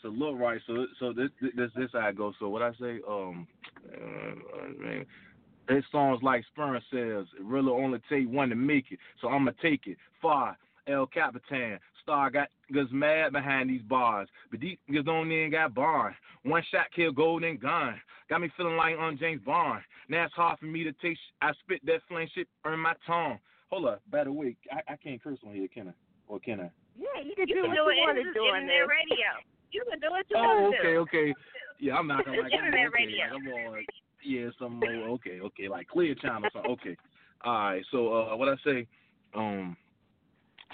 [0.02, 0.60] So look right.
[0.66, 2.34] So so this this this how it goes.
[2.38, 3.46] So what I say, um,
[3.92, 5.04] uh, man,
[5.68, 7.26] it songs like sperm cells.
[7.36, 9.00] It really only take one to make it.
[9.20, 9.96] So I'ma take it.
[10.22, 10.56] Far
[10.86, 11.80] El Capitan.
[12.06, 16.14] Star got niggas mad behind these bars, but these niggas don't even got bars.
[16.44, 18.00] One shot kill golden gun.
[18.30, 19.82] Got me feeling like on James Bond.
[20.08, 21.18] Now it's hard for me to take.
[21.42, 23.38] I spit that flame shit earn my tongue.
[23.70, 25.92] Hold up, by the way, I, I can't curse on here, can I?
[26.28, 26.70] Or can I?
[26.96, 28.62] yeah, you can You do can what do you it want in to do on
[28.62, 29.30] internet radio.
[29.72, 30.98] You can do what you Oh, want to okay, do.
[31.00, 31.34] okay.
[31.80, 33.24] Yeah, I'm not gonna like I'm Internet okay, radio.
[33.24, 33.84] like, I'm on
[34.22, 36.96] yeah, some more okay, okay, like clear channel so okay.
[37.44, 38.86] All right, so uh what I say,
[39.34, 39.76] um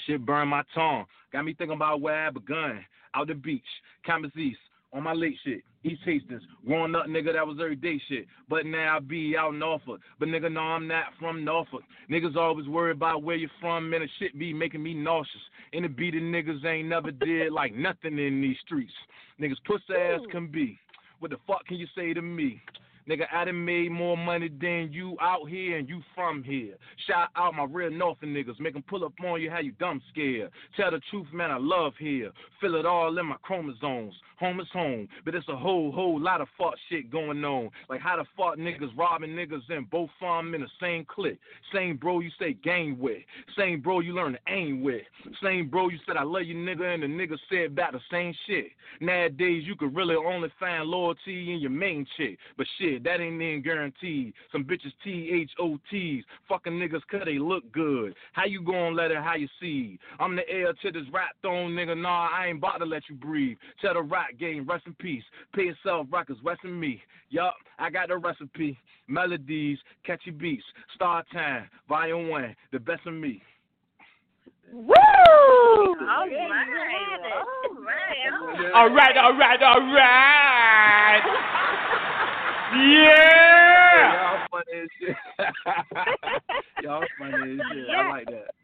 [0.06, 1.04] shit burn my tongue.
[1.32, 2.84] Got me thinking about where I begun.
[3.14, 3.62] Out the beach,
[4.06, 4.58] Camas East,
[4.92, 5.62] on my late shit.
[5.84, 8.26] East Hastings, growing up, nigga, that was everyday shit.
[8.48, 10.00] But now I be out in Norfolk.
[10.20, 11.82] But nigga, no, I'm not from Norfolk.
[12.08, 14.00] Niggas always worry about where you from, man.
[14.00, 15.42] The shit be making me nauseous.
[15.72, 18.92] And the beat of niggas ain't never did like nothing in these streets.
[19.40, 20.78] Niggas pussy ass can be.
[21.18, 22.62] What the fuck can you say to me?
[23.08, 26.74] Nigga, I done made more money than you out here and you from here.
[27.06, 28.60] Shout out my real northern niggas.
[28.60, 30.50] Make 'em pull up on you how you dumb scared.
[30.76, 32.32] Tell the truth, man, I love here.
[32.60, 34.14] Feel it all in my chromosomes.
[34.38, 35.08] Home is home.
[35.24, 37.70] But it's a whole, whole lot of fuck shit going on.
[37.88, 41.38] Like how the fuck niggas robbing niggas and both farm in the same clique.
[41.72, 43.22] Same bro you say gang with.
[43.56, 45.02] Same bro you learn to aim with.
[45.42, 48.34] Same bro you said I love you nigga and the nigga said about the same
[48.46, 48.66] shit.
[49.00, 52.38] Nowadays you could really only find loyalty in your main chick.
[52.56, 54.32] But shit, that ain't even guaranteed.
[54.50, 56.24] Some bitches T-H-O-T's.
[56.48, 58.14] Fucking niggas cause they look good.
[58.32, 59.98] How you gonna let it how you see?
[60.18, 62.00] I'm the heir to this rap throne, nigga.
[62.00, 63.56] Nah, I ain't about to let you breathe.
[63.80, 65.24] Tell the rap game, rest in peace.
[65.54, 67.02] Pay yourself records, rest in me.
[67.30, 68.78] Yup, I got the recipe.
[69.08, 70.64] Melodies, catchy beats.
[70.94, 73.42] Star Time, Volume 1, the best of me.
[74.72, 74.94] Woo!
[74.94, 76.66] All There you right.
[76.66, 77.32] have it.
[77.34, 78.72] All right.
[78.74, 81.22] All right, all right, all right.
[82.72, 84.38] Yeah.
[84.38, 85.16] Y'all funny as shit.
[86.82, 87.90] Y'all funny as shit.
[87.90, 88.54] I like that.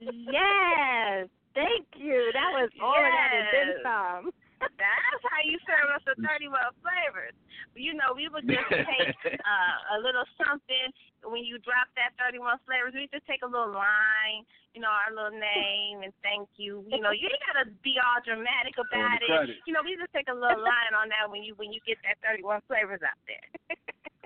[0.00, 1.28] yes.
[1.54, 2.30] Thank you.
[2.34, 4.32] That was all of that and then some.
[4.60, 7.36] That's how you serve us the 31 flavors.
[7.76, 10.88] You know, we would just take uh, a little something
[11.28, 12.96] when you drop that 31 flavors.
[12.96, 16.84] We just take a little line, you know, our little name and thank you.
[16.88, 19.60] You know, you ain't gotta be all dramatic about it.
[19.68, 22.00] You know, we just take a little line on that when you when you get
[22.08, 23.44] that 31 flavors out there.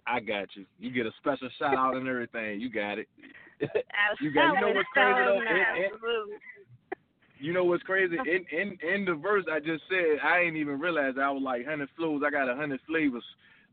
[0.07, 0.67] I got you.
[0.79, 2.61] You get a special shout out and everything.
[2.61, 3.07] You got it.
[3.61, 4.55] you got.
[4.55, 5.39] You know what's crazy though?
[5.39, 6.39] In, Absolutely.
[7.41, 8.17] You know what's crazy?
[8.17, 11.67] In in in the verse I just said, I ain't even realize I was like
[11.67, 12.23] hundred flows.
[12.27, 13.25] I got a hundred flavors,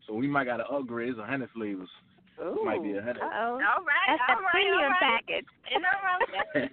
[0.05, 1.09] so we might got to upgrade.
[1.09, 1.89] It's a hundred flavors.
[2.39, 2.63] Ooh.
[2.63, 3.24] Might be a hundred.
[3.24, 3.57] Uh-oh.
[3.57, 4.07] All right.
[4.07, 5.26] That's all the right, premium all right.
[5.26, 5.47] package.
[5.74, 6.22] Ain't nothing wrong.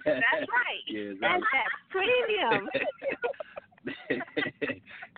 [0.05, 0.83] That's right.
[0.87, 2.69] Yeah, That's that premium.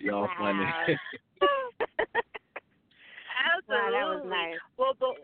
[0.00, 0.64] Y'all funny.
[3.38, 3.68] Absolutely.
[3.68, 4.56] Wow, that was nice.
[4.78, 5.14] Well, but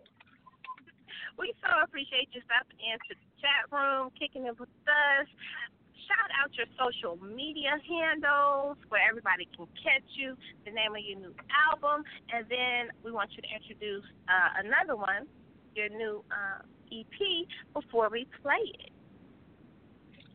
[1.38, 5.26] we so appreciate you stopping into the chat room, kicking it with us.
[6.07, 11.18] Shout out your social media handles where everybody can catch you, the name of your
[11.18, 11.34] new
[11.70, 15.26] album, and then we want you to introduce uh, another one,
[15.74, 18.90] your new uh, EP, before we play it.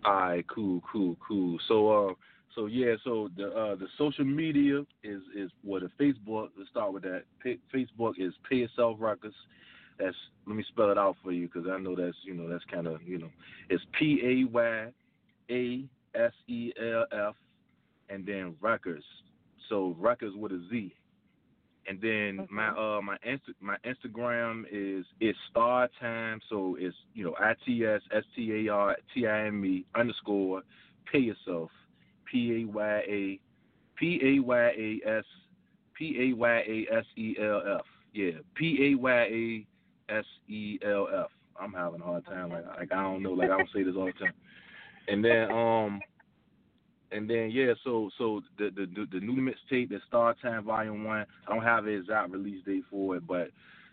[0.05, 1.59] All right, cool, cool, cool.
[1.67, 2.13] So, uh,
[2.55, 6.49] so yeah, so the uh, the social media is is what well, the Facebook.
[6.57, 7.23] Let's start with that.
[7.43, 9.35] P- Facebook is Pay Yourself Records.
[9.99, 10.15] That's
[10.47, 12.87] let me spell it out for you because I know that's you know that's kind
[12.87, 13.29] of you know
[13.69, 14.87] it's P A Y
[15.49, 15.85] A
[16.15, 17.35] S E L F
[18.09, 19.05] and then Records.
[19.69, 20.93] So Records with a Z.
[21.87, 22.53] And then Okay.
[22.53, 27.55] my uh my Insta- my Instagram is it's Star Time, so it's you know I
[27.65, 30.61] T S S T A R T I M E underscore
[31.11, 31.71] pay yourself
[32.25, 33.39] P A Y A
[33.95, 35.25] P A Y A S
[35.97, 37.85] P A Y A S E L F.
[38.13, 39.67] Yeah, P A Y A
[40.09, 41.31] S E L F.
[41.59, 42.49] I'm having a hard time.
[42.49, 43.33] Like, like I don't know.
[43.33, 44.33] Like I don't say this all the time.
[45.09, 45.99] And then um,
[47.11, 47.73] and then yeah.
[47.83, 51.25] So so the the the, new mixtape, the Star Time Volume One.
[51.47, 53.49] I don't have an exact release date for it, but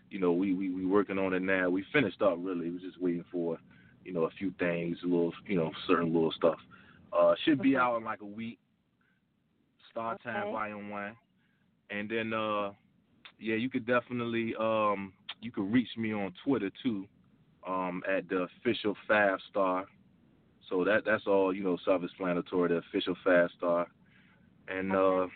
[0.09, 1.69] you know we we we working on it now.
[1.69, 2.69] We finished up really.
[2.69, 3.57] We're just waiting for
[4.05, 6.59] you know a few things, a little you know certain little stuff.
[7.17, 8.59] Uh, should be out in like a week.
[9.91, 11.15] Star Time Volume One,
[11.89, 12.71] and then uh,
[13.39, 17.07] yeah, you could definitely um, you could reach me on Twitter too,
[17.67, 19.85] um, at the official five star.
[20.69, 22.69] So that that's all you know, self-explanatory.
[22.69, 23.87] The official five star,
[24.67, 25.27] and uh,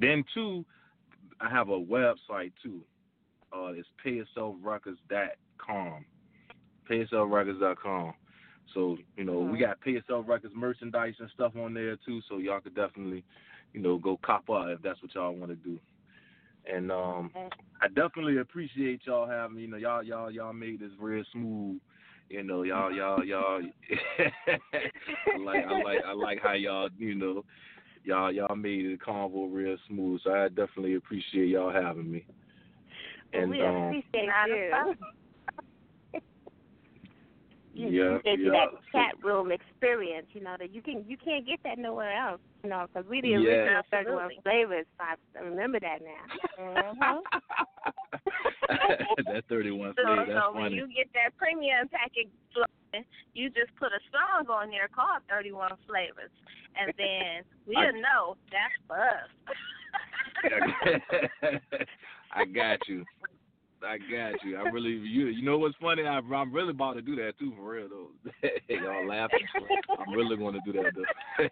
[0.00, 0.64] then too,
[1.40, 2.80] I have a website too.
[3.52, 6.04] Uh, it's payyourselfrecords.com.
[6.90, 8.14] Payyourselfrecords.com.
[8.74, 12.20] So you know we got Pay Yourself Records merchandise and stuff on there too.
[12.28, 13.24] So y'all could definitely,
[13.74, 15.78] you know, go cop up if that's what y'all want to do.
[16.72, 17.30] And um,
[17.82, 19.62] I definitely appreciate y'all having me.
[19.62, 21.80] You know, y'all y'all y'all made this real smooth.
[22.32, 23.60] You know, y'all y'all y'all.
[25.34, 27.44] I like I like I like how y'all you know,
[28.04, 30.22] y'all y'all made the convo real smooth.
[30.24, 32.24] So I definitely appreciate y'all having me.
[33.34, 34.70] And we um, appreciate Not you.
[34.70, 34.96] problem.
[37.74, 38.52] You Yeah, gave you yeah.
[38.52, 42.40] that chat room experience, you know, that you can you can't get that nowhere else,
[42.64, 43.38] you know, because we the Yeah.
[43.38, 44.40] original 31 Absolutely.
[44.42, 44.86] flavors.
[45.00, 46.94] I remember that now.
[46.98, 47.20] Mhm.
[49.32, 50.76] that 31 So, flavor, so that's when funny.
[50.76, 52.28] you get that premium package,
[53.34, 56.30] you just put a song on there called 31 Flavors,
[56.76, 59.30] and then we'll I- know that's for us.
[62.34, 63.04] I got you.
[63.84, 64.56] I got you.
[64.56, 66.02] I really, you, you know what's funny?
[66.04, 68.48] I, I'm really about to do that too, for real though.
[68.68, 69.40] Y'all laughing?
[69.98, 71.44] I'm really going to do that though.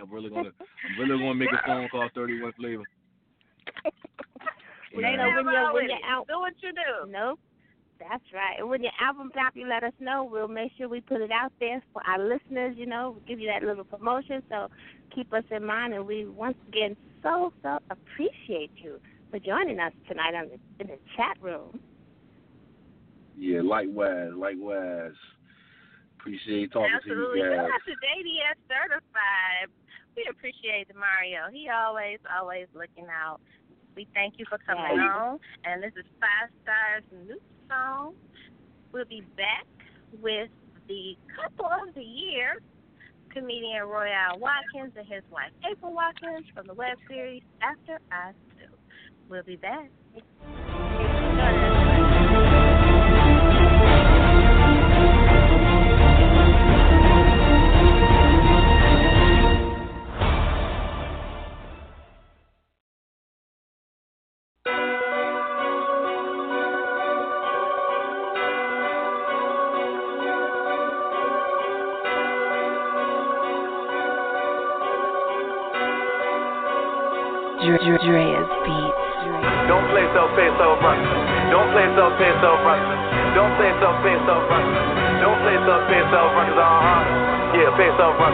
[0.00, 2.82] I'm really going to, I'm really going to make a song called 31 Flavor.
[4.94, 5.36] Well, you know, Yeah.
[5.36, 6.04] when your when your Already.
[6.04, 7.10] out Do what you do.
[7.10, 7.40] Nope.
[7.98, 8.56] That's right.
[8.58, 10.22] And when your album drop, you let us know.
[10.24, 12.76] We'll make sure we put it out there for our listeners.
[12.76, 14.42] You know, give you that little promotion.
[14.50, 14.68] So
[15.14, 15.94] keep us in mind.
[15.94, 20.88] And we once again so so appreciate you for joining us tonight on the, in
[20.88, 21.80] the chat room.
[23.36, 25.12] Yeah, likewise, likewise.
[26.18, 27.40] Appreciate talking Absolutely.
[27.40, 27.56] to you guys.
[27.58, 27.74] Shout guys.
[27.74, 29.68] out to JDS Certified.
[30.16, 31.52] We appreciate Mario.
[31.52, 33.40] He always, always looking out.
[33.96, 35.16] We thank you for coming Yeah.
[35.16, 35.40] on.
[35.64, 38.14] And this is Five Stars new song.
[38.92, 39.66] We'll be back
[40.20, 40.50] with
[40.86, 42.60] the couple of the year,
[43.30, 48.76] comedian Royale Watkins and his wife April Watkins from the web series After I Sue.
[49.28, 49.90] We'll be back.
[88.16, 88.32] Run.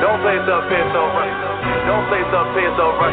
[0.00, 1.28] Don't play so pay so run.
[1.84, 3.12] Don't play so pay so run.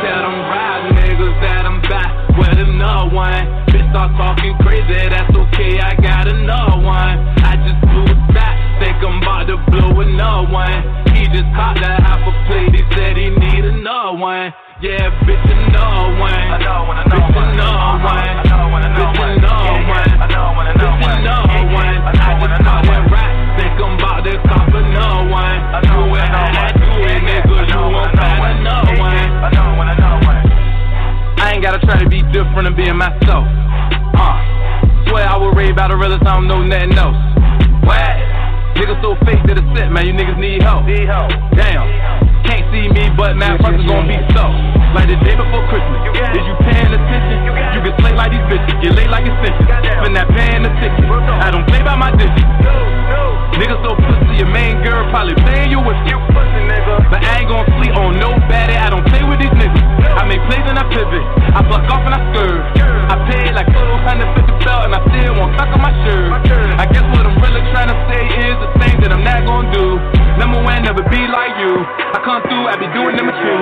[0.00, 2.08] Tell them ride niggas that I'm back
[2.40, 3.44] with another one.
[3.68, 7.16] Bitch start talking crazy, that's okay, I got another one.
[7.44, 10.80] I just blew a stack, think I'm about to blow another one.
[11.12, 14.54] He just caught that half a plate, he said he need another one.
[14.80, 16.32] Yeah, bitch, another one.
[16.32, 18.08] Another one, Bitch, another one.
[18.08, 18.24] one.
[18.24, 18.47] Another one,
[31.88, 33.48] try to be different and being myself.
[34.12, 34.36] Uh,
[35.08, 37.16] swear I will rave about the realest, I don't know nothing else.
[37.88, 38.12] What?
[38.76, 40.04] Niggas so fake that it's sick, man.
[40.04, 40.84] You niggas need help.
[40.84, 41.32] Need help.
[41.56, 41.88] Damn.
[42.44, 44.52] Can't see me, but man, fuckers gonna be so.
[44.92, 46.12] Like the day before Christmas.
[46.12, 47.36] Got you paying attention?
[47.48, 49.64] You can slay like these bitches, get laid like extensions.
[49.64, 50.04] Goddamn.
[50.04, 51.08] Spend that paying attention.
[51.08, 52.12] I don't play by my.
[52.12, 53.22] No, no.
[53.56, 56.20] Niggas so pussy, your main girl probably playing you with You
[57.08, 59.97] but I ain't gon' sleep on nobody, I don't play with these niggas.
[60.18, 61.22] I make plays and I pivot.
[61.54, 62.66] I fuck off and I swerve.
[63.06, 66.34] I paid like 450 belt and I still won't tuck on my shirt.
[66.74, 69.70] I guess what I'm really trying to say is the thing that I'm not gon'
[69.70, 70.02] do.
[70.42, 71.86] Number one, never be like you.
[71.86, 73.56] I come through, I be doing them you.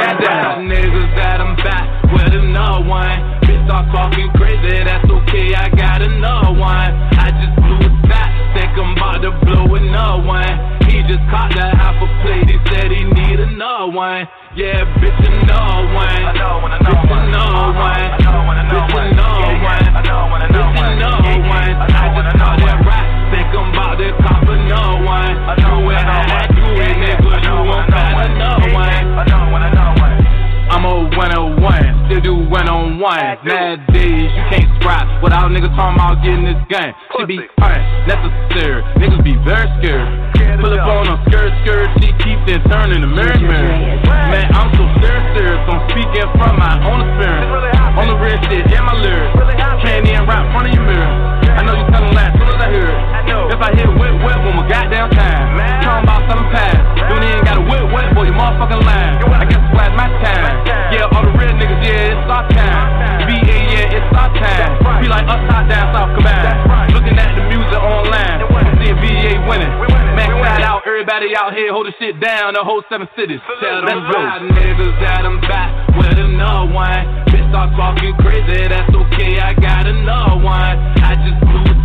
[0.00, 0.64] Goddamn.
[0.72, 3.44] Niggas that I'm back with another one.
[3.44, 6.88] Bitch start talking crazy, that's okay, I got another one.
[7.20, 10.77] I just blew stack, think I'm about to blow another one.
[11.08, 14.28] Just caught that half a plate, he said he need another one.
[14.52, 15.16] Yeah, bitch,
[15.48, 16.04] know one.
[16.04, 17.32] I know one, I know Bitch, you one.
[17.32, 17.96] know one.
[17.96, 19.08] I know one, I know Bitch, one.
[19.16, 19.88] Yeah, one.
[20.04, 20.90] know one, I know Bitch, one.
[20.92, 21.48] you know Yeah, yeah.
[21.48, 21.72] one.
[21.80, 23.06] I I know one, I just know caught that rap.
[23.32, 25.32] Think I'm about to cop a no one.
[25.48, 26.48] I know Do it I know how I one.
[26.60, 27.24] do it, nigga.
[27.24, 28.92] I You won't I know find another one.
[29.24, 30.16] know one, I know one.
[30.68, 33.16] I'm a one on one, still do one on one.
[33.48, 36.92] Mad days, you can't scrap without niggas talking about getting this gun.
[37.16, 40.36] She be unnecessary, niggas be very scared.
[40.58, 43.78] Pull up on a skirt, skirt, she keep then turning the mirror, mirror.
[44.30, 47.46] Man, I'm so serious, serious, I'm speaking from my own experience.
[47.98, 49.38] On the real shit, yeah, my lyrics.
[49.82, 51.10] Can't even rap in front of your mirror.
[51.58, 52.98] I know you telling that soon as I hear it.
[53.54, 55.58] If I hit whip, whip, one more goddamn time.
[55.82, 56.82] Talking about selling pads.
[57.10, 59.18] Don't even got a whip, whip, boy, you motherfucking lying.
[59.18, 60.42] I guess it's my time.
[60.90, 61.67] Yeah, all the real niggas,
[65.08, 66.92] We like upside down, South Command.
[66.92, 68.44] Looking at the music online.
[68.76, 69.72] Seeing BA winning.
[70.44, 73.40] Shout out everybody out here holding shit down, the whole seven cities.
[73.56, 77.24] Tell them ride niggas that I'm back with another one.
[77.24, 80.76] Bitch, start talking crazy, that's okay, I got another one.
[81.00, 81.77] I just blew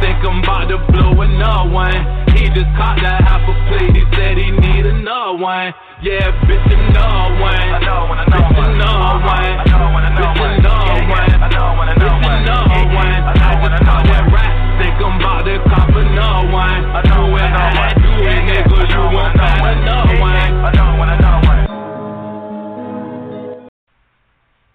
[0.00, 1.94] think I'm about to blow another one.
[2.36, 5.72] He just caught that half a plate, he said he need another one.
[6.02, 7.54] Yeah, bitch, another one.
[7.54, 8.70] I know one, I know Bitch, one.
[8.80, 9.52] another one.
[9.60, 10.52] I know one, I know Bitch, one.
[10.56, 11.12] another Yeah, yeah.
[11.12, 11.28] one.
[11.30, 12.40] I know one, I know Bitch, one.
[12.40, 12.96] another Yeah, yeah.
[12.96, 13.12] one.
[13.20, 14.32] I I know one, I just know caught that one.
[14.32, 16.80] rap, think I'm about to cop another one.
[16.88, 17.92] I know Do I know one.
[18.00, 20.32] do Yeah, nigga, you know one, won't find another one.
[20.32, 21.60] I know one, I know one.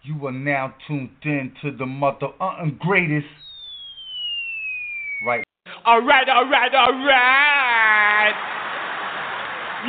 [0.06, 3.26] You are now tuned in to the mother uh, greatest.
[5.26, 5.44] Right.
[5.88, 8.36] Alright, alright, alright.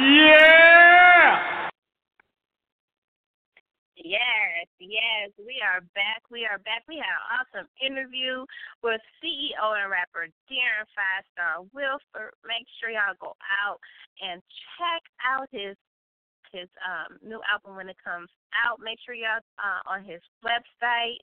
[0.01, 1.69] Yeah.
[4.01, 6.23] Yes, yes, we are back.
[6.31, 6.85] We are back.
[6.89, 8.47] We had an awesome interview
[8.83, 12.33] with CEO and rapper Daron Five Star Williford.
[12.49, 13.77] Make sure y'all go out
[14.25, 14.41] and
[14.79, 15.77] check out his
[16.53, 18.31] his um new album when it comes
[18.65, 18.81] out.
[18.81, 21.21] Make sure y'all uh, on his website,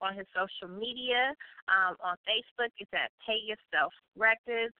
[0.00, 1.32] on his social media,
[1.68, 2.70] um, on Facebook.
[2.78, 4.74] It's at Pay Yourself Records.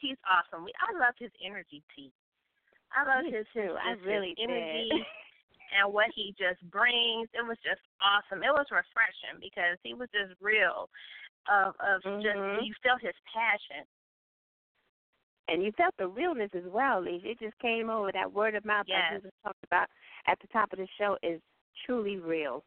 [0.00, 0.64] He's awesome.
[0.64, 2.12] We I love his energy, T.
[2.92, 3.74] I love Me his too.
[3.80, 4.50] I just his really did.
[4.50, 4.90] energy
[5.80, 7.28] and what he just brings.
[7.32, 8.42] It was just awesome.
[8.44, 10.88] It was refreshing because he was just real.
[11.48, 12.64] Of of just Mhm.
[12.64, 13.84] you felt his passion.
[15.46, 17.20] and you felt the realness as well, Lee.
[17.22, 19.10] It just came over that word of mouth Yes.
[19.10, 19.90] that you just talked about
[20.26, 21.38] at the top of the show is
[21.84, 22.64] truly real.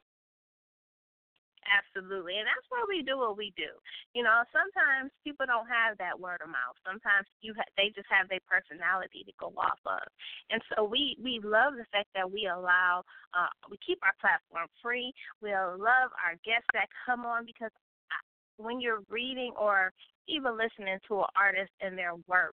[1.67, 2.39] Absolutely.
[2.39, 3.67] And that's why we do what we do.
[4.15, 6.79] You know, sometimes people don't have that word of mouth.
[6.87, 10.07] Sometimes you ha- they just have their personality to go off of.
[10.49, 13.03] And so we we love the fact that we allow
[13.35, 15.11] uh we keep our platform free.
[15.43, 17.71] We love our guests that come on because
[18.57, 19.91] when you're reading or
[20.27, 22.55] even listening to an artist and their work,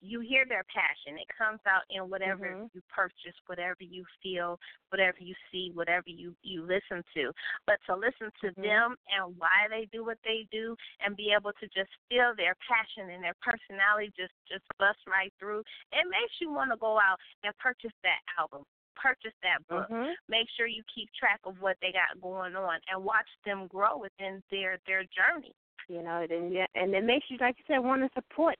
[0.00, 1.18] you hear their passion.
[1.18, 2.70] It comes out in whatever Mhm.
[2.72, 7.32] you purchase, whatever you feel, whatever you see, whatever you you listen to.
[7.66, 8.62] But to listen to Mhm.
[8.62, 12.54] them and why they do what they do, and be able to just feel their
[12.66, 15.60] passion and their personality just just bust right through,
[15.92, 18.64] it makes you want to go out and purchase that album,
[18.96, 19.88] purchase that book.
[19.90, 20.14] Mhm.
[20.28, 23.98] Make sure you keep track of what they got going on and watch them grow
[23.98, 25.54] within their their journey.
[25.88, 28.56] You know, and and it makes you, like you said, want to support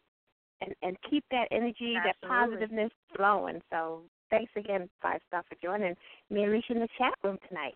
[0.60, 2.56] and and keep that energy, that Absolutely.
[2.56, 3.60] positiveness flowing.
[3.70, 5.94] So thanks again, Five Star, for joining
[6.30, 7.74] me and Alicia in the chat room tonight.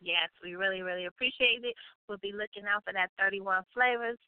[0.00, 1.74] Yes, we really, really appreciate it.
[2.08, 4.18] We'll be looking out for that 31 flavors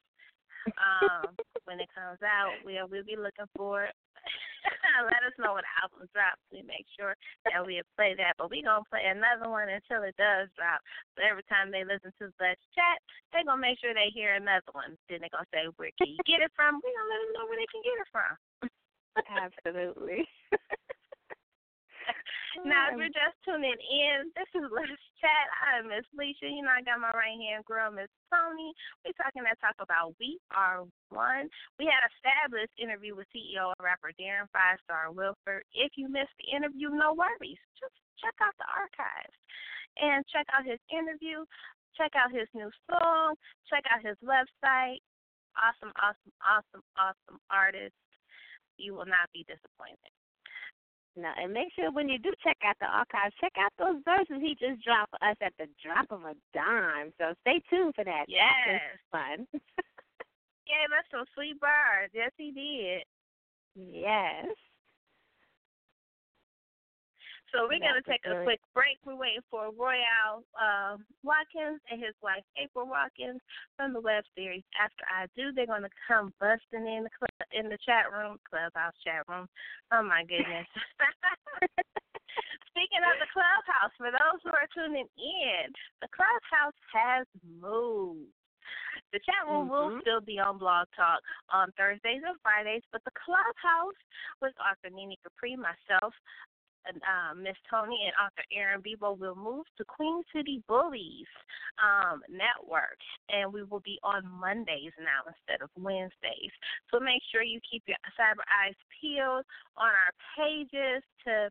[0.66, 1.32] um,
[1.64, 2.54] when it comes out.
[2.64, 3.94] We'll we'll be looking for it.
[5.08, 6.42] Let us know when the album drops.
[6.52, 7.16] We make sure
[7.48, 8.36] that we'll play that.
[8.36, 10.84] But going to play another one until it does drop.
[11.16, 13.00] So every time they listen to Let's Chat,
[13.32, 15.00] they're going to make sure they hear another one.
[15.08, 16.80] Then they're going to say, where can you get it from?
[16.84, 18.32] We're going to let them know where they can get it from.
[19.40, 20.20] Absolutely.
[22.66, 24.90] Now, if you're just tuning in, this is Let's
[25.22, 25.46] Chat.
[25.62, 26.50] I'm Miss Lissha.
[26.50, 28.74] You know, I got my right hand girl, Miss Toni.
[29.06, 30.82] We're talking that talk about We Are
[31.14, 31.46] One.
[31.78, 35.62] We had a fabulous interview with CEO and rapper Daron Five Star Williford.
[35.72, 37.62] If you missed the interview, no worries.
[37.78, 39.36] Just check out the archives
[39.96, 41.46] and check out his interview.
[41.94, 43.38] Check out his new song.
[43.70, 45.00] Check out his website.
[45.54, 47.96] Awesome, awesome, awesome, awesome artist.
[48.76, 50.14] You will not be disappointed.
[51.16, 54.40] No, and make sure when you do check out the archives, check out those verses
[54.40, 57.12] he just dropped for us at the drop of a dime.
[57.18, 58.26] So stay tuned for that.
[58.28, 58.80] Yes.
[58.94, 59.46] It's fun.
[59.52, 62.10] yeah, us some sweet bars.
[62.14, 63.02] Yes, he did.
[63.74, 64.54] yes.
[67.52, 68.98] So we're gonna take a quick break.
[69.04, 73.40] We're waiting for Royale uh, Watkins and his wife April Watkins
[73.76, 75.50] from the web series After I Do.
[75.52, 79.48] They're gonna come busting in the club, in the chat room, clubhouse chat room.
[79.92, 80.66] Oh my goodness.
[82.70, 85.66] Speaking of the clubhouse, for those who are tuning in,
[86.00, 88.30] the clubhouse has moved.
[89.12, 90.00] The chat room will Mhm.
[90.02, 93.98] still be on Blog Talk on Thursdays and Fridays, but the clubhouse
[94.40, 96.14] with author Nini Capri, myself,
[96.86, 101.28] and uh, Miss Toni, and author Aaron Bebo will move to Queen City Bullies
[101.78, 106.52] um, Network, and we will be on Mondays now instead of Wednesdays.
[106.90, 109.44] So make sure you keep your cyber eyes peeled
[109.76, 111.50] on our pages to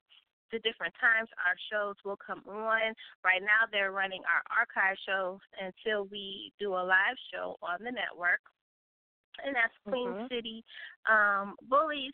[0.52, 2.94] the different times our shows will come on.
[3.24, 7.92] Right now, they're running our archive shows until we do a live show on the
[7.92, 8.42] network,
[9.46, 10.30] and that's Queen Mhm.
[10.30, 10.66] City
[11.06, 12.14] um, Bullies,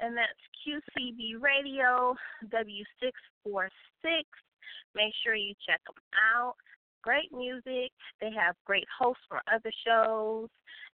[0.00, 0.32] and that's
[0.66, 2.14] QCB Radio
[2.50, 4.24] W646.
[4.94, 5.96] Make sure you check them
[6.34, 6.54] out.
[7.02, 7.92] Great music.
[8.20, 10.48] They have great hosts for other shows,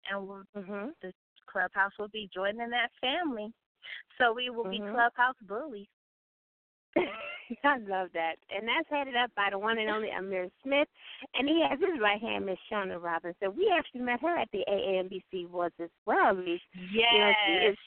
[0.09, 0.93] and we'll, Mhm.
[1.01, 1.13] the
[1.47, 3.53] clubhouse will be joining that family.
[4.17, 4.91] So we will be Mhm.
[4.91, 5.87] clubhouse bullies.
[7.63, 8.35] I love that.
[8.49, 10.87] And that's headed up by the one and only Amir Smith.
[11.35, 13.55] And he has his right hand, Miss Shauna Robinson.
[13.55, 16.61] We actually met her at the AAMBC Awards as well, Leash.
[16.91, 17.13] Yes.
[17.13, 17.77] You know, she, is,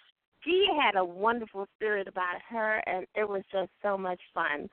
[0.45, 4.68] she had a wonderful spirit about her, and it was just so much fun.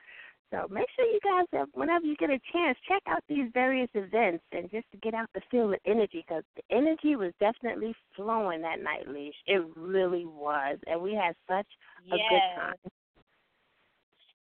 [0.52, 3.88] So make sure you guys, have, whenever you get a chance, check out these various
[3.94, 7.94] events and just to get out the feel of energy because the energy was definitely
[8.14, 9.34] flowing that night, Leash.
[9.46, 10.78] It really was.
[10.86, 11.66] And we had such
[12.04, 12.76] a good time.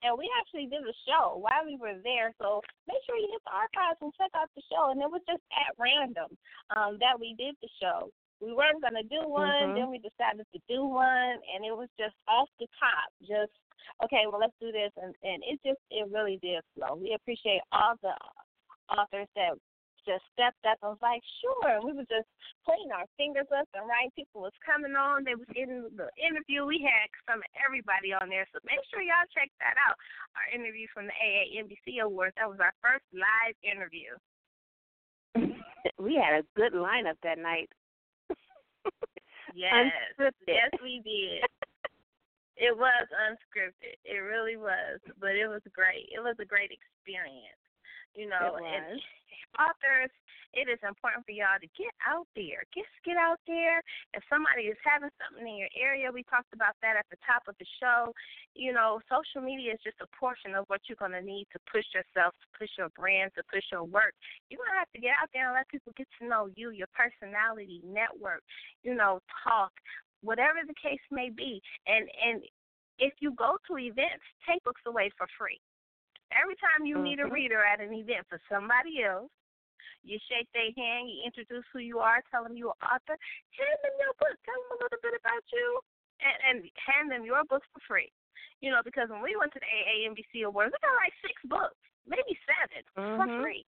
[0.02, 2.34] and we actually did a show while we were there.
[2.42, 4.90] So make sure you hit the archives and check out the show.
[4.90, 6.34] And it was just at random
[6.74, 8.10] um, that we did the show.
[8.40, 9.74] We weren't gonna do one, Mhm.
[9.74, 13.12] then we decided to do one, and it was just off the top.
[13.22, 13.52] Just
[14.02, 16.96] okay, well let's do this, and and it just it really did flow.
[16.96, 18.16] We appreciate all the
[18.88, 19.56] authors that
[20.06, 21.76] just stepped up and was like, sure.
[21.76, 22.28] And we were just
[22.64, 24.12] putting our fingers up and right.
[24.16, 25.24] People was coming on.
[25.24, 26.64] They was getting the interview.
[26.64, 28.46] We had some of everybody on there.
[28.52, 29.96] So make sure y'all check that out.
[30.36, 32.34] Our interview from the AAMBC Awards.
[32.36, 34.16] That was our first live interview.
[35.98, 37.70] we had a good lineup that night.
[39.54, 39.92] Yes.
[40.18, 40.48] Unscripted.
[40.48, 41.44] Yes, we did.
[42.56, 43.96] It was unscripted.
[44.04, 45.00] It really was.
[45.20, 46.08] But it was great.
[46.12, 47.59] It was a great experience.
[48.14, 49.00] You know, and
[49.58, 50.10] authors,
[50.50, 52.66] it is important for y'all to get out there.
[52.74, 53.78] Just get out there.
[54.18, 57.46] If somebody is having something in your area, we talked about that at the top
[57.46, 58.10] of the show.
[58.58, 61.62] You know, social media is just a portion of what you're going to need to
[61.70, 64.18] push yourself, to push your brand, to push your work.
[64.50, 66.74] You're going to have to get out there and let people get to know you,
[66.74, 68.42] your personality, network,
[68.82, 69.70] you know, talk,
[70.26, 71.62] whatever the case may be.
[71.86, 72.42] And and
[72.98, 75.62] if you go to events, take books away for free.
[76.32, 77.32] Every time you meet a Mhm.
[77.32, 79.30] reader at an event for somebody else,
[80.02, 83.18] you shake their hand, you introduce who you are, tell them you're an author,
[83.50, 85.80] hand them your book, tell them a little bit about you,
[86.20, 88.12] and, and hand them your book for free.
[88.60, 91.76] You know, because when we went to the AAMBC Awards, we got like six books,
[92.06, 93.42] maybe 7 for Mhm.
[93.42, 93.66] free.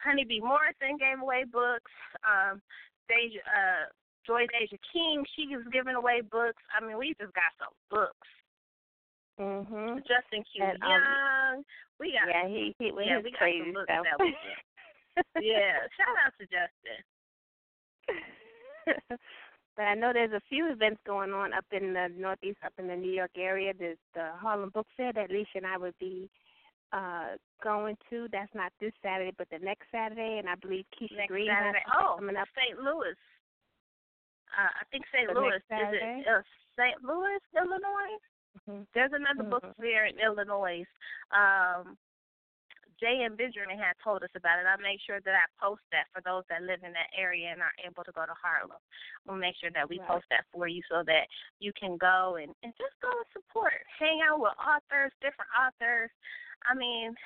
[0.00, 1.90] Honeybee Morrison gave away books.
[2.24, 2.60] Um,
[3.08, 3.86] Deja, uh,
[4.24, 6.62] Joy Deja King, she was giving away books.
[6.72, 8.28] I mean, we just got some books.
[9.38, 9.96] Mhm.
[10.06, 10.62] Justin Q.
[10.64, 11.64] And, um, Young.
[11.98, 14.06] We got Yeah, he he yeah, we got some books stuff.
[14.18, 17.00] that yeah, shout out to Justin.
[19.76, 22.88] but I know there's a few events going on up in the Northeast, up in
[22.88, 23.72] the New York area.
[23.78, 26.28] There's the Harlem Book Fair that Lissha and I would be
[26.92, 28.28] uh going to.
[28.32, 31.78] That's not this Saturday, but the next Saturday, and I believe Keisha Next Green Saturday.
[31.86, 32.48] has Oh, coming up.
[32.56, 32.78] St.
[32.78, 33.16] Louis.
[34.52, 35.32] Uh, I think St.
[35.34, 35.56] Louis.
[35.56, 36.42] Is it uh,
[36.76, 37.02] St.
[37.02, 38.18] Louis, Illinois?
[38.60, 38.86] Mhm.
[38.94, 40.84] There's another book fair in Illinois.
[41.30, 41.96] Um,
[43.00, 44.66] Jay and Benjamin had told us about it.
[44.66, 47.60] I'll make sure that I post that for those that live in that area and
[47.60, 48.78] are able to go to Harlem.
[49.26, 50.06] We'll make sure that we Right.
[50.06, 51.26] post that for you so that
[51.58, 53.82] you can go and, and just go and support.
[53.98, 56.10] Hang out with authors, different authors.
[56.68, 57.16] I mean,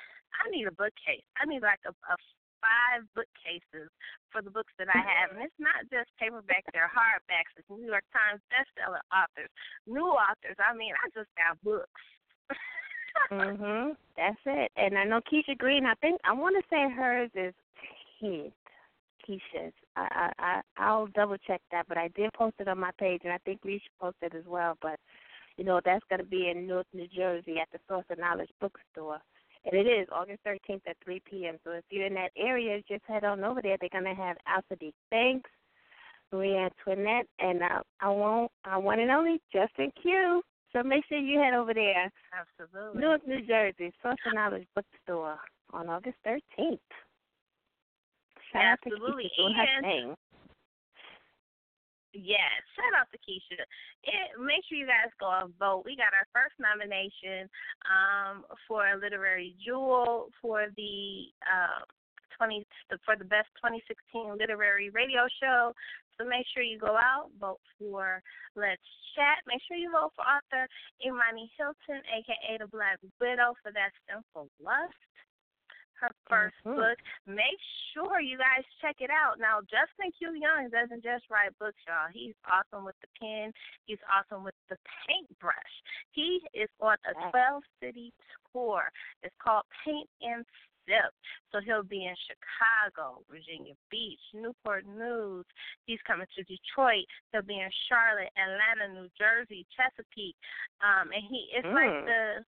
[0.43, 1.23] I need a bookcase.
[1.37, 2.17] I need like a, a
[2.61, 3.89] five bookcases
[4.31, 5.31] for the books that I have.
[5.35, 7.53] And it's not just paperback, they're hardbacks.
[7.57, 9.49] It's New York Times bestseller authors,
[9.85, 10.57] new authors.
[10.59, 12.03] I mean, I just got books.
[13.31, 13.97] Mhm.
[14.15, 14.71] That's it.
[14.75, 15.85] And I know Keisha Green.
[15.85, 17.53] I think I want to say hers is
[18.19, 18.53] tenth.
[19.27, 19.73] Keisha's.
[19.95, 23.21] I I I I'll double check that, but I did post it on my page,
[23.23, 24.77] and I think we should post it as well.
[24.81, 24.99] But
[25.57, 28.51] you know that's going to be in North New Jersey at the Source of Knowledge
[28.61, 29.19] Bookstore,
[29.69, 31.57] and it is August 13th at 3 p.m.
[31.63, 33.77] So if you're in that area, just head on over there.
[33.79, 34.77] They're going to have Alpha
[35.11, 35.49] Banks,
[36.31, 40.41] Marie Antoinette, and uh, I won't I one and only Justin Q.
[40.73, 42.11] So make sure you head over there.
[42.33, 43.01] Absolutely.
[43.01, 45.37] Newark, New Jersey, Source of Knowledge Bookstore
[45.73, 46.79] on August 13th.
[48.51, 49.07] Shout Absolutely.
[49.07, 50.15] out to Keisha doing her thing.
[52.17, 53.61] Yes, shout out to Keisha.
[54.01, 55.85] It, make sure you guys go and vote.
[55.85, 57.45] We got our first nomination
[57.85, 61.85] um, for a literary jewel for the uh,
[62.33, 62.65] twenty
[63.05, 65.77] for the best 2016 literary radio show.
[66.17, 68.25] So make sure you go out, vote for
[68.57, 68.81] Let's
[69.13, 69.45] Chat.
[69.45, 70.65] Make sure you vote for author
[71.05, 74.97] Imani Hilton, aka the Black Widow, for that simple lust.
[75.99, 76.75] Her 1st Mhm.
[76.75, 76.99] book.
[77.25, 77.59] Make
[77.93, 79.39] sure you guys check it out.
[79.39, 80.33] Now, Justin Q.
[80.33, 82.07] Young doesn't just write books, y'all.
[82.09, 83.51] He's awesome with the pen.
[83.85, 84.77] He's awesome with the
[85.07, 85.81] paintbrush.
[86.11, 88.13] He is on a 12 city
[88.51, 88.91] tour.
[89.23, 90.45] It's called Paint and
[90.85, 91.13] Sip.
[91.51, 95.45] So he'll be in Chicago, Virginia Beach, Newport News.
[95.85, 97.05] He's coming to Detroit.
[97.31, 100.35] He'll be in Charlotte, Atlanta, New Jersey, Chesapeake.
[100.81, 102.05] Um, and he it's like Mm.
[102.05, 102.45] the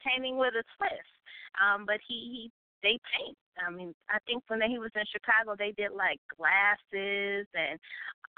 [0.00, 1.10] painting with a twist.
[1.60, 2.52] Um, but he, he
[2.82, 3.36] they paint.
[3.60, 7.78] I mean, I think when he was in Chicago, they did like glasses and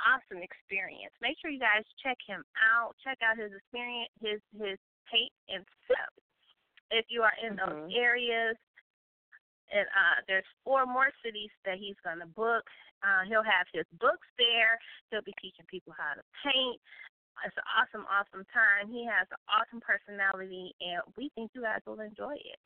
[0.03, 1.15] awesome experience.
[1.23, 2.97] Make sure you guys check him out.
[3.05, 4.79] Check out his experience, his his
[5.11, 6.13] paint and stuff.
[6.91, 7.97] If you are in those Mhm.
[7.97, 8.57] areas,
[9.73, 12.69] and uh, there's four more cities that he's going to book.
[13.03, 14.79] Uh, he'll have his books there.
[15.11, 16.81] He'll be teaching people how to paint.
[17.45, 18.93] It's an awesome, awesome time.
[18.93, 22.61] He has an awesome personality, and we think you guys will enjoy it.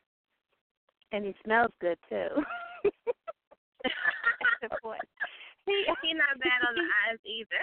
[1.13, 2.29] And he smells good too.
[5.67, 7.63] he he not bad on the eyes either.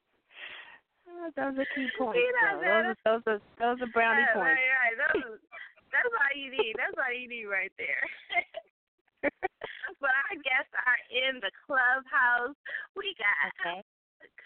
[1.08, 2.20] Oh, those are key points.
[2.20, 2.68] He not though.
[2.68, 4.60] Those, are, those are those are brownie right, points.
[4.60, 4.96] Right, right.
[5.00, 5.40] Those,
[5.92, 6.76] that's all you need.
[6.76, 8.04] That's all you need right there.
[10.04, 12.56] but our guests are in the clubhouse.
[12.92, 13.80] We got Okay.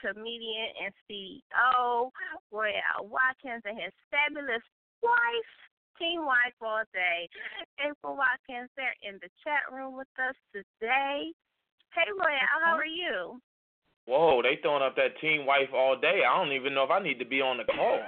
[0.01, 2.11] comedian and CEO
[2.51, 4.63] Royale Watkins and his fabulous
[5.03, 5.53] wife,
[5.99, 7.29] team wife all day.
[7.79, 11.31] April Watkins, they're in the chat room with us today.
[11.95, 12.81] Hey Royale, how uh-huh.
[12.81, 13.41] are you?
[14.07, 16.23] Whoa, they throwing up that teen wife all day.
[16.27, 18.01] I don't even know if I need to be on the call.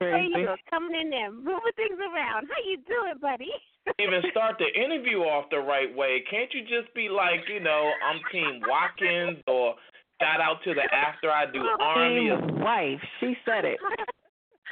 [0.00, 2.46] There you go, coming in there, moving things around.
[2.46, 3.50] How you doing, buddy?
[3.98, 6.22] even start the interview off the right way.
[6.30, 9.74] Can't you just be like, you know, I'm Team Watkins or
[10.20, 13.00] shout out to the after I do Army or Team wife.
[13.20, 13.78] She said it.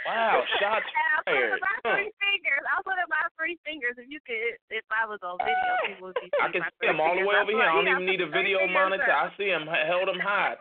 [0.06, 1.60] Wow, shots I'll put it fired.
[1.60, 2.62] my three fingers.
[2.70, 3.98] I'll put it my three fingers.
[3.98, 6.30] If you could, if I was on video, people would be.
[6.38, 7.66] I can see three him all the way over here.
[7.66, 9.10] I don't even need a video monitor.
[9.10, 10.54] I see him held him high.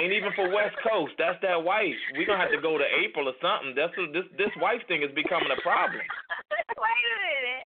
[0.00, 1.14] Ain't even for West Coast.
[1.16, 1.96] That's that wife.
[2.18, 3.76] We gonna have to go to April or something.
[3.76, 6.02] That's what, this this wife thing is becoming a problem.
[6.82, 7.66] Wait a minute.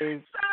[0.00, 0.48] So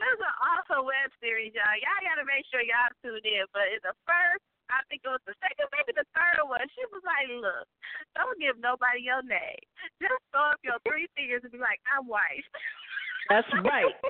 [0.00, 1.76] there's an awesome web series, y'all.
[1.80, 3.44] Y'all gotta make sure y'all tune in.
[3.52, 6.62] But it's the first, I think it was the second, maybe the third one.
[6.74, 7.66] She was like, "Look,
[8.18, 9.62] don't give nobody your name.
[10.02, 12.46] Just throw up your three fingers and be like, I'm wife."
[13.28, 13.90] That's right.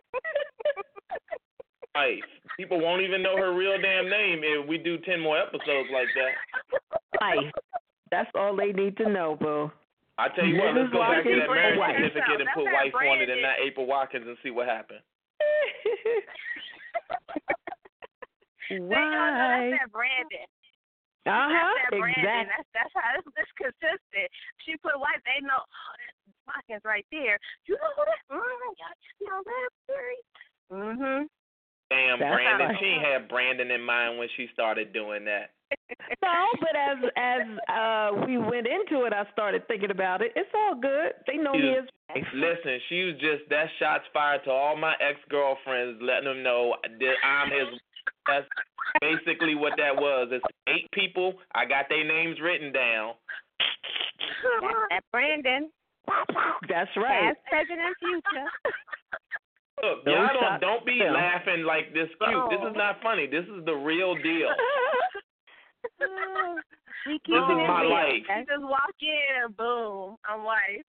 [1.97, 2.29] Wife.
[2.59, 6.09] People won't even know her real damn name if we do ten more episodes like
[6.13, 6.37] that.
[7.21, 7.53] Wife.
[8.11, 9.73] That's all they need to know, boo.
[10.19, 13.21] I tell you what, let's go back to that marriage certificate and put wife on
[13.21, 15.01] it and not April Watkins and see what happens.
[18.71, 19.71] They don't know Why?
[19.71, 20.47] that's that Brandon.
[21.27, 21.75] Uh That's huh.
[21.75, 22.23] that Brandon.
[22.23, 22.51] Exactly.
[22.55, 24.29] That's that's how it's, it's consistent.
[24.63, 25.19] She put white.
[25.27, 25.59] They know.
[25.59, 27.35] Oh, that's Watkins right there.
[27.67, 28.23] You know who that?
[28.31, 30.27] Mm, y'all just know that series.
[30.71, 31.27] Mhm.
[31.91, 32.71] Damn, That's Brandon.
[32.75, 35.51] how- She ain't had Brandon in mind when she started doing that.
[36.23, 40.33] No, but as as uh we went into it, I started thinking about it.
[40.35, 41.15] It's all good.
[41.27, 42.25] They know me as wife.
[42.35, 46.75] Listen, she was just that shots fired to all my ex girlfriends, letting them know
[46.83, 47.81] that I'm his.
[48.29, 48.47] That's
[49.01, 50.29] basically what that was.
[50.33, 51.35] It's eight people.
[51.55, 53.15] I got their names written down.
[54.61, 55.71] That's that Brandon,
[56.69, 57.35] That's right.
[57.35, 58.49] past, present, and future.
[59.83, 61.15] Look, No y'all don't don't be down.
[61.15, 62.51] laughing like this cute.
[62.51, 63.27] This is not funny.
[63.27, 64.49] This is the real deal.
[67.07, 67.91] we This it is in my real.
[67.91, 68.23] life.
[68.29, 70.85] You just walk in and boom, I'm wife.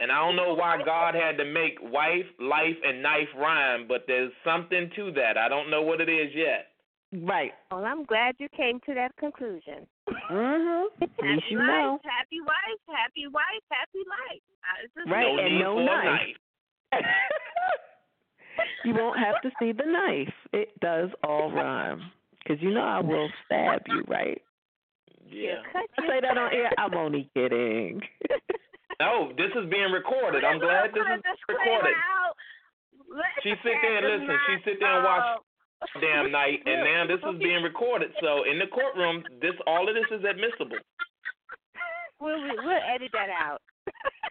[0.00, 4.04] And I don't know why God had to make wife, life, and knife rhyme, but
[4.06, 5.38] there's something to that.
[5.38, 6.71] I don't know what it is yet.
[7.12, 7.52] Right.
[7.70, 9.86] Well, I'm glad you came to that conclusion.
[10.08, 10.84] Mhm.
[11.02, 12.00] At Happy you life, know.
[12.04, 14.40] happy wife, happy wife, happy life.
[14.96, 16.36] Just Right, no and no knife.
[16.92, 17.04] knife.
[18.84, 20.32] you won't have to see the knife.
[20.52, 22.10] It does all rhyme.
[22.38, 24.40] Because you know I will stab you, right?
[25.28, 25.62] Yeah.
[25.72, 26.70] Cut I say that on air.
[26.78, 28.00] I'm only kidding.
[29.00, 30.44] No, this is being recorded.
[30.44, 31.96] I'm glad this is recorded.
[31.96, 32.36] out.
[33.10, 34.26] Let She sit there and cat listen.
[34.28, 35.40] does She sit there and watch.
[35.82, 38.10] Uh, damn night, and now this is being recorded.
[38.20, 40.78] So in the courtroom, this all of this is admissible.
[42.20, 43.60] We'll we'll edit that out.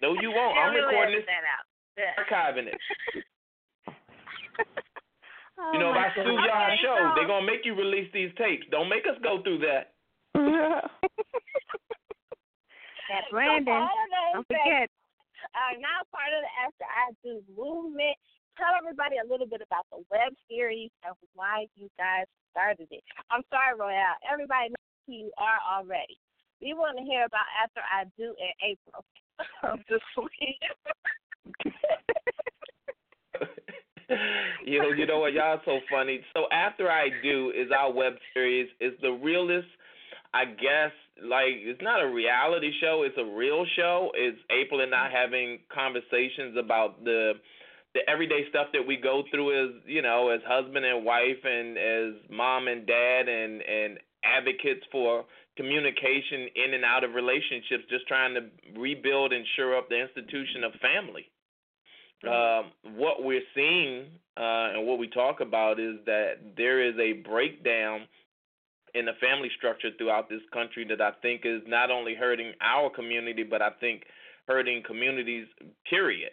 [0.01, 0.55] No, you won't.
[0.55, 1.65] Yeah, I'm we'll recording edit this, that out.
[1.99, 2.15] Yeah.
[2.23, 2.79] archiving it.
[5.59, 6.45] Oh You know, if I sue goodness.
[6.47, 8.65] y'all Okay, show, so- they're gonna make you release these tapes.
[8.71, 9.93] Don't make us go through that.
[13.11, 14.87] That Brandon, So part of the don't forget.
[15.51, 18.15] are now part of the After I Do movement.
[18.57, 23.03] Tell everybody a little bit about the web series and why you guys started it.
[23.31, 24.19] I'm sorry, Royale.
[24.27, 26.19] Everybody knows who you are already.
[26.61, 29.03] We want to hear about After I Do in April.
[29.63, 30.03] I'm just
[34.65, 35.33] you know, you know what?
[35.33, 36.21] Y'all so funny.
[36.33, 38.69] So after I do is our web series.
[38.79, 39.67] is the realest.
[40.33, 40.91] I guess
[41.21, 43.03] like it's not a reality show.
[43.05, 44.11] It's a real show.
[44.15, 47.33] It's April and I having conversations about the
[47.93, 51.77] the everyday stuff that we go through as you know as husband and wife and
[51.77, 55.25] as mom and dad and and advocates for
[55.57, 60.63] communication in and out of relationships just trying to rebuild and shore up the institution
[60.63, 61.29] of family
[62.27, 64.05] um, what we're seeing
[64.37, 68.01] uh, and what we talk about is that there is a breakdown
[68.93, 72.89] in the family structure throughout this country that I think is not only hurting our
[72.89, 74.03] community, but I think
[74.47, 75.47] hurting communities,
[75.89, 76.31] period.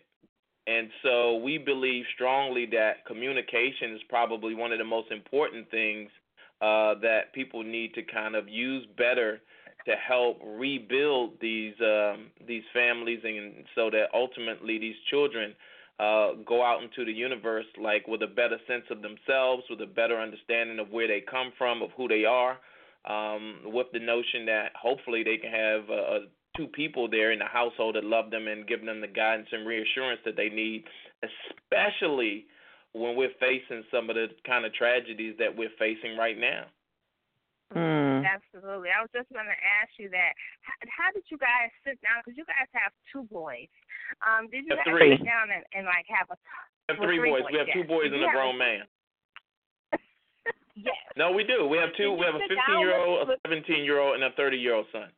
[0.68, 6.10] And so we believe strongly that communication is probably one of the most important things
[6.60, 9.40] uh, that people need to kind of use better
[9.86, 15.54] to help rebuild these um, these families, and so that ultimately these children
[15.98, 19.86] uh, go out into the universe like with a better sense of themselves, with a
[19.86, 22.58] better understanding of where they come from, of who they are,
[23.08, 26.18] um, with the notion that hopefully they can have a,
[26.58, 29.66] two people there in the household that love them and give them the guidance and
[29.66, 30.84] reassurance that they need,
[31.22, 32.44] especially
[32.92, 36.66] when we're facing some of the kind of tragedies that we're facing right now.
[37.74, 38.24] Mm.
[38.26, 38.88] Absolutely.
[38.90, 40.32] I was just going to ask you that.
[40.66, 42.24] How, how did you guys sit down?
[42.24, 43.68] Because you guys have two boys.
[44.24, 45.12] Um, did you Have guys three.
[45.20, 46.36] sit down and, and like have a?
[46.88, 47.44] We have three three boys.
[47.44, 48.82] We boys, have two boys and a grown a- man.
[50.78, 50.94] Yes.
[51.18, 51.66] No, we do.
[51.66, 52.14] We have two.
[52.14, 54.78] Did We have a 15 year old, a 17 year old, and a 30 year
[54.78, 55.10] old son.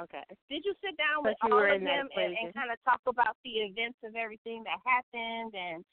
[0.00, 0.22] Okay.
[0.50, 3.36] Did you sit down But with all of them and, and kind of talk about
[3.44, 5.84] the events of everything that happened and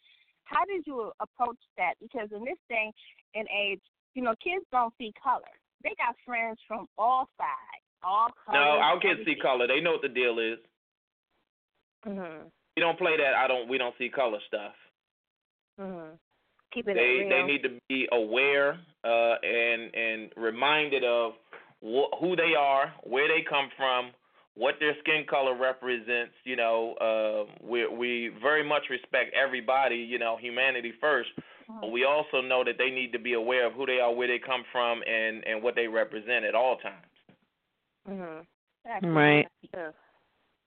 [0.45, 1.93] how did you approach that?
[2.01, 2.91] Because in this day
[3.35, 3.79] and age,
[4.15, 5.53] you know, kids don't see color.
[5.83, 8.59] They got friends from all sides, all colors.
[8.59, 9.67] No, our kids see color.
[9.67, 10.59] They know what the deal is.
[12.05, 12.51] Mhm.
[12.75, 13.33] We don't play that.
[13.35, 13.67] I don't.
[13.69, 14.75] We don't see color stuff.
[15.79, 16.17] Mhm.
[16.71, 17.29] Keeping They it real.
[17.29, 21.33] they need to be aware uh, and and reminded of
[21.83, 24.11] wh- who they are, where they come from,
[24.55, 26.33] what their skin color represents.
[26.43, 29.95] You know, uh, we we very much respect everybody.
[29.97, 31.29] You know, humanity first.
[31.79, 34.27] But we also know that they need to be aware of who they are, where
[34.27, 37.05] they come from, and and what they represent at all times.
[38.09, 38.45] Mhm.
[39.03, 39.47] Right.
[39.73, 39.91] Yeah.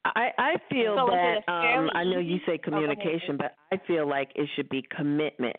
[0.06, 3.76] I I feel So that um I know you easy- say Oh, communication, but I
[3.86, 5.56] feel like it should be commitment.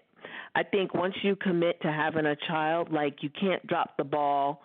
[0.55, 4.63] I think once you commit to having a child, like you can't drop the ball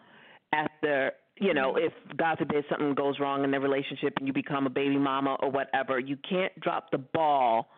[0.53, 4.67] after you know, if God forbid something goes wrong in the relationship and you become
[4.67, 7.69] a baby mama or whatever, you can't drop the ball.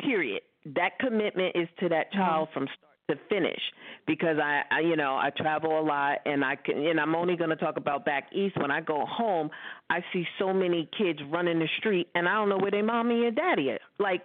[0.00, 0.40] Period.
[0.74, 2.18] That commitment is to that mm-hmm.
[2.18, 3.60] child from start to finish
[4.06, 7.36] because I, I you know I travel a lot and I can and I'm only
[7.36, 9.50] going to talk about back east when I go home
[9.90, 13.26] I see so many kids running the street and I don't know where their mommy
[13.26, 14.22] and daddy is like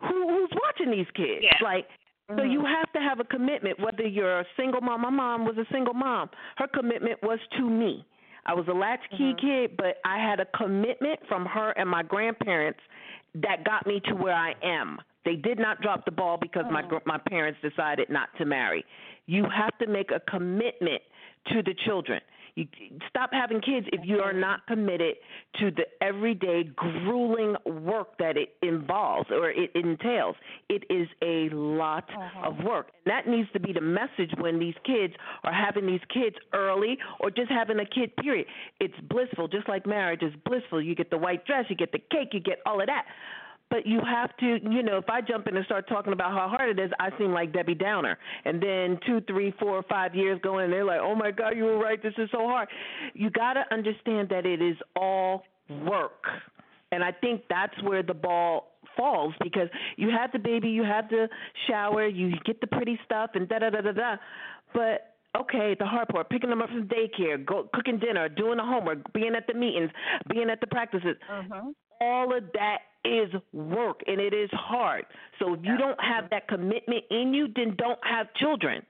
[0.00, 1.58] who who's watching these kids Yeah.
[1.62, 1.86] like
[2.36, 2.78] so you mm.
[2.78, 5.94] have to have a commitment whether you're a single mom my mom was a single
[5.94, 8.04] mom her commitment was to me
[8.44, 9.46] I was a latchkey mm-hmm.
[9.46, 12.80] kid but I had a commitment from her and my grandparents
[13.34, 14.98] that got me to where I am.
[15.24, 16.88] They did not drop the ball because my mm.
[16.88, 18.84] gr my parents decided not to marry.
[19.26, 21.02] You have to make a commitment
[21.52, 22.20] to the children.
[22.54, 22.66] You
[23.08, 25.14] stop having kids if you are not committed
[25.58, 30.36] to the everyday grueling work that it involves or it entails.
[30.68, 32.50] It is a lot uh-huh.
[32.50, 32.88] of work.
[33.06, 35.14] And that needs to be the message when these kids
[35.44, 38.46] are having these kids early or just having a kid period.
[38.80, 40.82] It's blissful, just like marriage is blissful.
[40.82, 43.06] You get the white dress, you get the cake, you get all of that.
[43.72, 46.46] But you have to, you know, if I jump in and start talking about how
[46.46, 48.18] hard it is, I seem like Debbie Downer.
[48.44, 51.56] And then two, three, four, five years go in, and they're like, oh my God,
[51.56, 52.00] you were right.
[52.02, 52.68] This is so hard.
[53.14, 55.44] You got to understand that it is all
[55.86, 56.22] work.
[56.90, 61.08] And I think that's where the ball falls because you have the baby, you have
[61.08, 61.26] the
[61.66, 64.16] shower, you get the pretty stuff, and da da da da da.
[64.74, 68.64] But okay, the hard part, picking them up from daycare, go cooking dinner, doing the
[68.64, 69.90] homework, being at the meetings,
[70.30, 71.16] being at the practices.
[71.30, 71.74] Mhm.
[72.02, 75.04] All of that is work and it is hard.
[75.38, 78.82] So if you don't have that commitment in you, then don't have children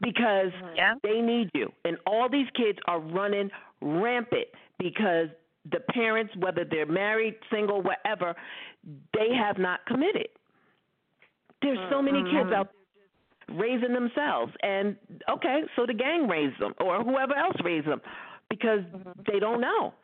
[0.00, 0.76] because mm-hmm.
[0.76, 0.94] Yeah.
[1.02, 1.72] they need you.
[1.84, 3.50] And all these kids are running
[3.80, 4.46] rampant
[4.78, 5.28] because
[5.70, 8.34] the parents, whether they're married, single, whatever,
[9.14, 10.28] they have not committed.
[11.62, 12.36] There's so many mm-hmm.
[12.36, 14.96] kids out there raising themselves, and
[15.30, 18.00] okay, so the gang raised them or whoever else raised them
[18.50, 19.10] because mm-hmm.
[19.30, 19.94] they don't know.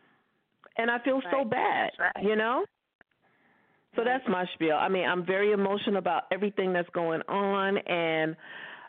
[0.79, 2.25] And I feel so bad, right.
[2.25, 2.65] you know.
[3.95, 4.77] So that's my spiel.
[4.77, 8.37] I mean, I'm very emotional about everything that's going on, and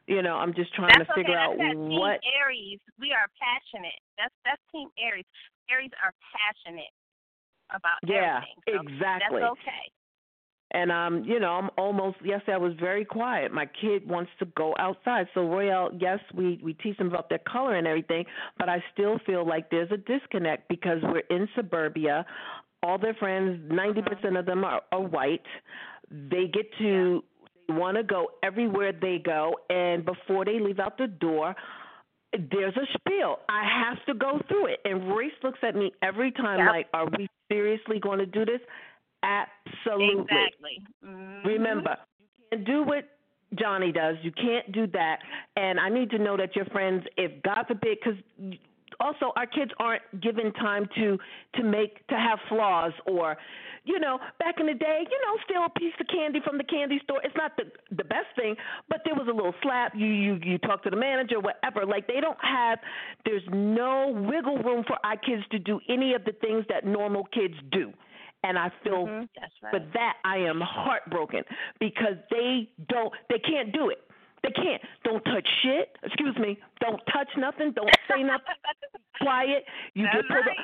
[0.08, 1.44] you know, I'm just trying That's to figure okay.
[1.44, 2.20] out That's that what.
[2.24, 2.80] Team Aries.
[3.00, 4.00] We are passionate.
[4.18, 5.28] That's that's Team Aries.
[5.72, 6.92] Aries are passionate
[7.72, 8.60] about Yeah, everything.
[8.68, 9.42] So exactly.
[9.44, 9.86] That's okay.
[10.74, 13.52] And um, you know, I'm almost yesterday I was very quiet.
[13.54, 15.28] My kid wants to go outside.
[15.34, 18.26] So Royale, yes, we we teach them about their color and everything,
[18.58, 22.26] but I still feel like there's a disconnect because we're in suburbia.
[22.82, 25.46] All their friends, 90% of them are, are white.
[26.12, 27.24] They get to
[27.68, 31.56] they want to go everywhere they go, and before they leave out the door,
[32.34, 33.38] there's a spiel.
[33.48, 34.80] I have to go through it.
[34.86, 36.68] And Royce looks at me every time Yep.
[36.68, 38.60] like, "Are we seriously going to do this?"
[39.24, 40.22] Absolutely.
[40.22, 40.82] Exactly.
[41.04, 41.46] Mhm.
[41.46, 43.10] Remember, you can't do what
[43.56, 44.18] Johnny does.
[44.22, 45.20] You can't do that.
[45.56, 48.18] And I need to know that your friends, if God forbid, because
[49.00, 51.18] also our kids aren't given time to
[51.56, 53.38] to make to have flaws or
[53.86, 56.64] you know back in the day you know steal a piece of candy from the
[56.64, 57.64] candy store it's not the
[57.96, 58.56] the best thing
[58.90, 62.08] but there was a little slap you you you talk to the manager whatever like
[62.08, 62.80] they don't have
[63.26, 67.26] there's no wiggle room for our kids to do any of the things that normal
[67.34, 67.92] kids do
[68.44, 69.30] and I feel Mhm.
[69.40, 69.72] That's right.
[69.72, 71.44] for that I am heartbroken
[71.80, 74.00] because they don't they can't do it.
[74.44, 74.82] They can't.
[75.06, 75.98] Don't touch shit.
[76.04, 76.58] Excuse me.
[76.82, 77.72] Don't touch nothing.
[77.72, 78.56] Don't say nothing.
[79.22, 79.66] Quiet.
[79.94, 80.58] You That's get pulled right.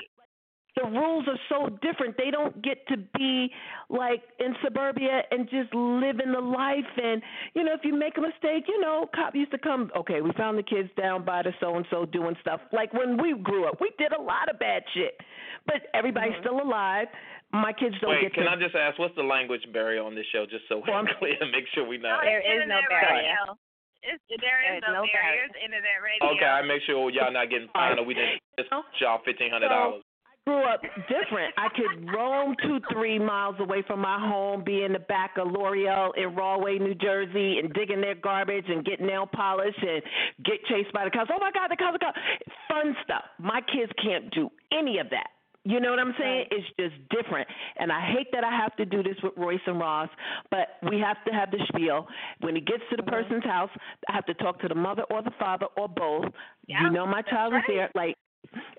[0.76, 2.15] the rules are so different.
[2.18, 3.51] They don't get to be
[3.89, 6.85] like in suburbia and just living the life.
[7.01, 7.22] And
[7.53, 9.91] you know, if you make a mistake, you know, cop used to come.
[9.95, 12.60] Okay, we found the kids down by the so and so doing stuff.
[12.73, 15.18] Like when we grew up, we did a lot of bad shit,
[15.65, 17.07] but everybody's still alive.
[17.51, 18.51] My kids don't Wait, get can to.
[18.51, 21.38] I just ask what's the language barrier on this show, just so I'm- we're clear,
[21.51, 22.13] make sure we know.
[22.13, 23.26] No, There it's is no barrier.
[23.26, 23.57] radio.
[24.05, 25.49] It's, there is There's no, no barrier.
[25.49, 25.51] barriers.
[25.59, 26.30] Internet radio.
[26.38, 28.69] Okay, I make sure y'all not getting fined or we didn't just
[29.01, 30.03] y'all fifteen hundred dollars.
[30.23, 30.81] I grew up
[31.11, 31.53] different.
[31.57, 35.51] I could roam two, three miles away from my home, be in the back of
[35.51, 40.01] L'Oreal in Rahway, New Jersey, and digging their garbage and get nail polish and
[40.45, 41.30] get chased by the cops.
[41.34, 42.21] Oh my God, the cops are coming.
[42.69, 43.26] Fun stuff.
[43.38, 45.27] My kids can't do any of that.
[45.65, 46.45] You know what I'm saying?
[46.52, 47.48] It's just different.
[47.77, 50.10] And I hate that I have to do this with Royce and Ross,
[50.49, 52.07] but we have to have the spiel.
[52.40, 53.11] When he gets to the mm-hmm.
[53.11, 53.69] person's house,
[54.07, 56.26] I have to talk to the mother or the father or both.
[56.68, 57.90] Yeah, you know my child is there.
[57.94, 58.15] Like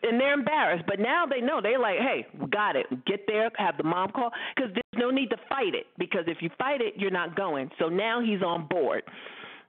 [0.02, 0.84] and they're embarrassed.
[0.86, 1.60] But now they know.
[1.62, 2.86] They're like, hey, we got it.
[3.04, 5.86] Get there, have the mom call, because there's no need to fight it.
[5.98, 7.70] Because if you fight it, you're not going.
[7.78, 9.02] So now he's on board.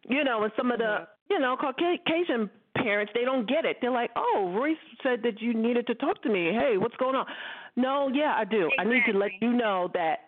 [0.08, 1.34] You know, and some of the, mm-hmm.
[1.34, 3.77] you know, Caucasian parents, they don't get it.
[3.81, 6.52] They're like, oh, Royce said that you needed to talk to me.
[6.53, 7.26] Hey, what's going on?
[7.76, 8.69] No, yeah, I do.
[8.80, 10.19] I need to let you know that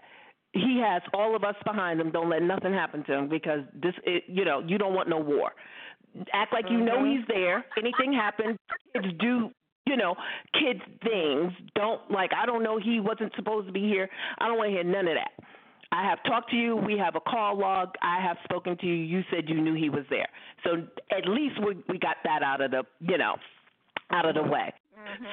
[0.53, 2.11] he has all of us behind him.
[2.11, 5.17] Don't let nothing happen to him because this, it, you know, you don't want no
[5.17, 5.51] war.
[6.31, 7.17] Act like you know mm-hmm.
[7.17, 7.65] he's there.
[7.77, 8.57] Anything happens,
[8.93, 9.49] kids do,
[9.87, 10.15] you know,
[10.53, 11.51] kids things.
[11.75, 14.07] Don't like I don't know he wasn't supposed to be here.
[14.37, 15.31] I don't want to hear none of that.
[15.93, 16.75] I have talked to you.
[16.75, 17.89] We have a call log.
[18.01, 18.95] I have spoken to you.
[18.95, 20.27] You said you knew he was there.
[20.63, 23.35] So at least we we got that out of the, you know,
[24.11, 24.73] out of the way.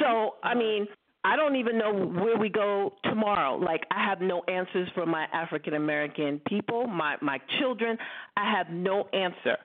[0.00, 0.86] So, I mean,
[1.24, 3.56] I don't even know where we go tomorrow.
[3.56, 7.96] Like I have no answers for my African American people, my my children.
[8.36, 9.56] I have no answer.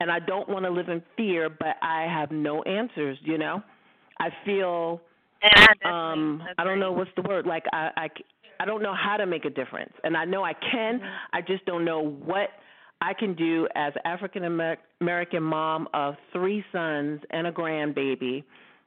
[0.00, 3.62] And I don't want to live in fear, but I have no answers, you know?
[4.18, 5.02] I feel
[5.42, 5.52] And
[5.84, 7.46] I um I don't know what's the word.
[7.46, 8.08] Like I I
[8.60, 9.92] I don't know how to make a difference.
[10.04, 11.00] And I know I can.
[11.32, 12.50] I just don't know what
[13.00, 14.44] I can do as African
[15.00, 18.44] American mom of three sons and a grandbaby,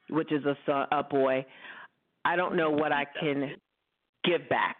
[0.09, 1.45] which is a son, a boy.
[2.23, 3.55] I don't know what I can
[4.23, 4.77] give back.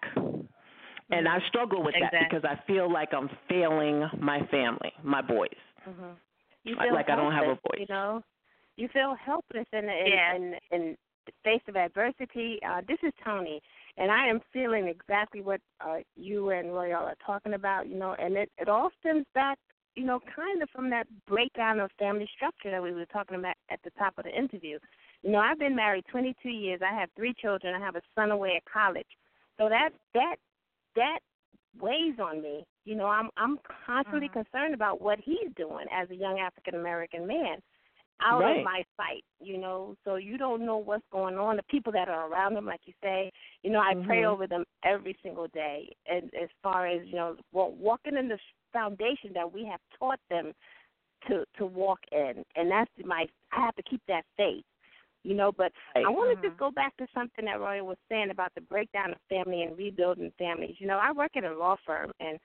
[1.11, 5.49] And I struggle with that because I feel like I'm failing my family, my boys.
[5.83, 6.11] hmm
[6.63, 7.79] You Like- feel like I don't have a voice.
[7.79, 8.23] You know,
[8.77, 10.35] you feel helpless in in, Yeah.
[10.35, 12.59] in, in the face of adversity.
[12.63, 13.61] Uh, this is Toni,
[13.97, 17.87] and I am feeling exactly what uh, you and Royale are talking about.
[17.87, 19.57] You know, and it it all stems back,
[19.95, 23.55] you know, kind of from that breakdown of family structure that we were talking about
[23.69, 24.79] at the top of the interview.
[25.21, 26.81] You know, I've been married 22 years.
[26.83, 27.75] I have three children.
[27.75, 29.07] I have a son away at college.
[29.57, 30.35] So that that
[30.95, 31.19] that
[31.79, 32.65] weighs on me.
[32.85, 37.27] You know, I'm I'm constantly concerned about what he's doing as a young African American
[37.27, 37.61] man.
[38.22, 38.60] Out Right.
[38.60, 41.57] of my sight, you know, so you don't know what's going on.
[41.57, 43.31] The people that are around them, like you say,
[43.64, 44.27] you know, I pray Mhm.
[44.27, 45.95] over them every single day.
[46.07, 48.40] And as far as you know, wa- walking in the
[48.72, 50.53] foundation that we have taught them
[51.27, 53.26] to to walk in, and that's my.
[53.52, 54.65] I have to keep that faith,
[55.23, 55.52] you know.
[55.52, 58.61] But I want to just go back to something that Roy was saying about the
[58.61, 60.76] breakdown of family and rebuilding families.
[60.80, 62.40] You know, I work at a law firm, and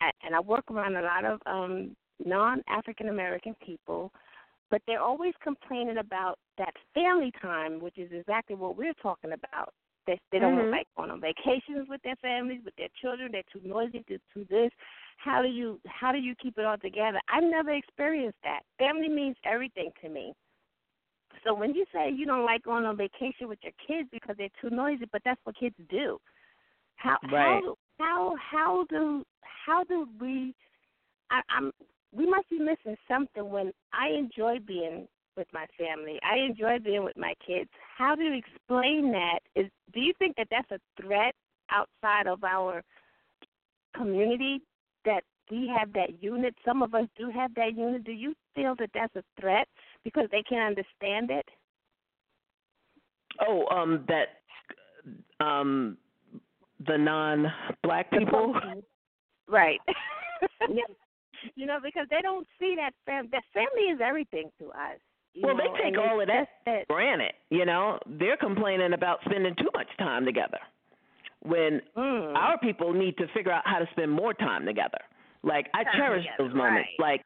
[0.00, 4.12] I, and I work around a lot of um non African American people,
[4.70, 9.74] but they're always complaining about that family time, which is exactly what we're talking about.
[10.06, 10.70] They they don't Mhm.
[10.70, 13.32] like going on vacations with their families, with their children.
[13.32, 14.70] They're too noisy to do this.
[15.18, 17.20] How do you how do you keep it all together?
[17.28, 18.62] I've never experienced that.
[18.78, 20.34] Family means everything to me.
[21.44, 24.48] So when you say you don't like going on vacation with your kids because they're
[24.60, 26.18] too noisy, but that's what kids do.
[26.96, 27.62] How Right.
[27.62, 30.54] how how how do how do we
[31.30, 31.72] I, I'm
[32.12, 35.06] we must be missing something when I enjoy being
[35.36, 36.18] with my family.
[36.22, 37.70] I enjoy being with my kids.
[37.96, 39.40] How do you explain that?
[39.54, 41.34] Is do you think that that's a threat
[41.70, 42.82] outside of our
[43.96, 44.60] community
[45.04, 46.54] that we have that unit?
[46.64, 48.04] Some of us do have that unit.
[48.04, 49.68] Do you feel that that's a threat
[50.04, 51.46] because they can't understand it?
[53.46, 55.96] Oh, um, that um,
[56.86, 58.54] the non-black people.
[59.48, 59.80] Right.
[61.56, 64.98] you know, because they don't see that fam that family is everything to us.
[65.42, 67.32] Well, know, they take and all of that for granted.
[67.50, 70.58] You know, they're complaining about spending too much time together.
[71.42, 72.36] When Mm.
[72.36, 74.98] our people need to figure out how to spend more time together.
[75.42, 76.90] Like I Time cherish together, those moments.
[76.98, 77.00] right.
[77.00, 77.22] Like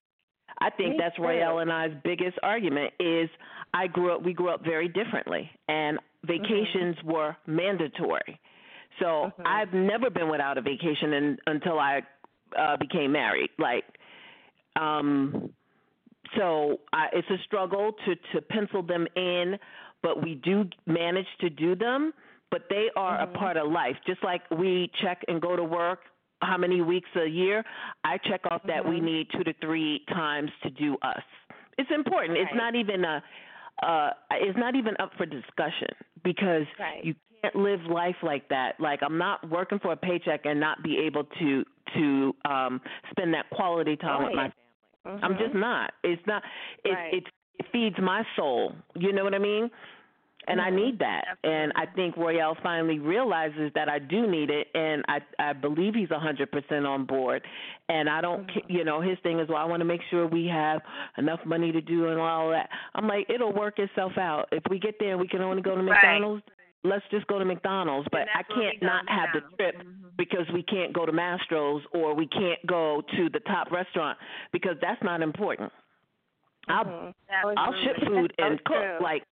[0.60, 1.22] I think Me that's too.
[1.58, 3.28] And I's biggest argument is
[3.72, 8.38] I grew up we grew up very differently and vacations were mandatory.
[9.00, 9.46] So Mhm.
[9.46, 12.02] I've never been without a vacation in, until I
[12.56, 13.50] uh became married.
[13.58, 13.84] Like
[14.76, 15.50] um
[16.36, 19.58] so I, it's a struggle to to pencil them in,
[20.02, 22.12] but we do manage to do them.
[22.50, 23.34] But they are Mhm.
[23.34, 26.00] a part of life, just like we check and go to work.
[26.40, 27.64] How many weeks a year?
[28.04, 29.02] I check off that we Mhm.
[29.02, 31.22] need two to three times to do us.
[31.78, 32.38] It's important.
[32.38, 33.22] It's not even a.
[33.82, 35.88] Uh, it's not even up for discussion
[36.22, 37.04] because Right.
[37.04, 38.78] you can't live life like that.
[38.78, 41.64] Like I'm not working for a paycheck and not be able to
[41.94, 42.80] to um
[43.10, 44.52] spend that quality time with my
[45.04, 45.20] Family.
[45.22, 45.92] I'm just not.
[46.02, 46.42] It's not.
[46.84, 47.14] It Right.
[47.14, 47.24] it
[47.60, 48.74] it feeds my soul.
[48.96, 49.70] You know what I mean?
[50.46, 50.74] And I Mhm.
[50.74, 51.38] need that.
[51.42, 55.94] And I think Royale finally realizes that I do need it, and I I believe
[55.94, 57.42] he's a hundred percent on board.
[57.88, 60.26] And I don't, ca you know, his thing is, well, I want to make sure
[60.26, 60.82] we have
[61.16, 62.68] enough money to do and all that.
[62.94, 64.48] I'm like, it'll work itself out.
[64.52, 65.82] If we get there and we can only go to.
[65.82, 66.42] McDonald's,
[66.84, 68.06] let's just go to McDonald's.
[68.12, 69.56] But I that's where we can't not have the McDonald's.
[69.56, 70.16] trip Mhm.
[70.16, 74.18] because we can't go to Mastro's or we can't go to the top restaurant
[74.52, 75.72] because that's not important.
[76.68, 77.14] I'll Mhm.
[77.56, 78.82] I'll ship food That's and so cook.
[78.82, 78.98] true.
[79.00, 79.24] Like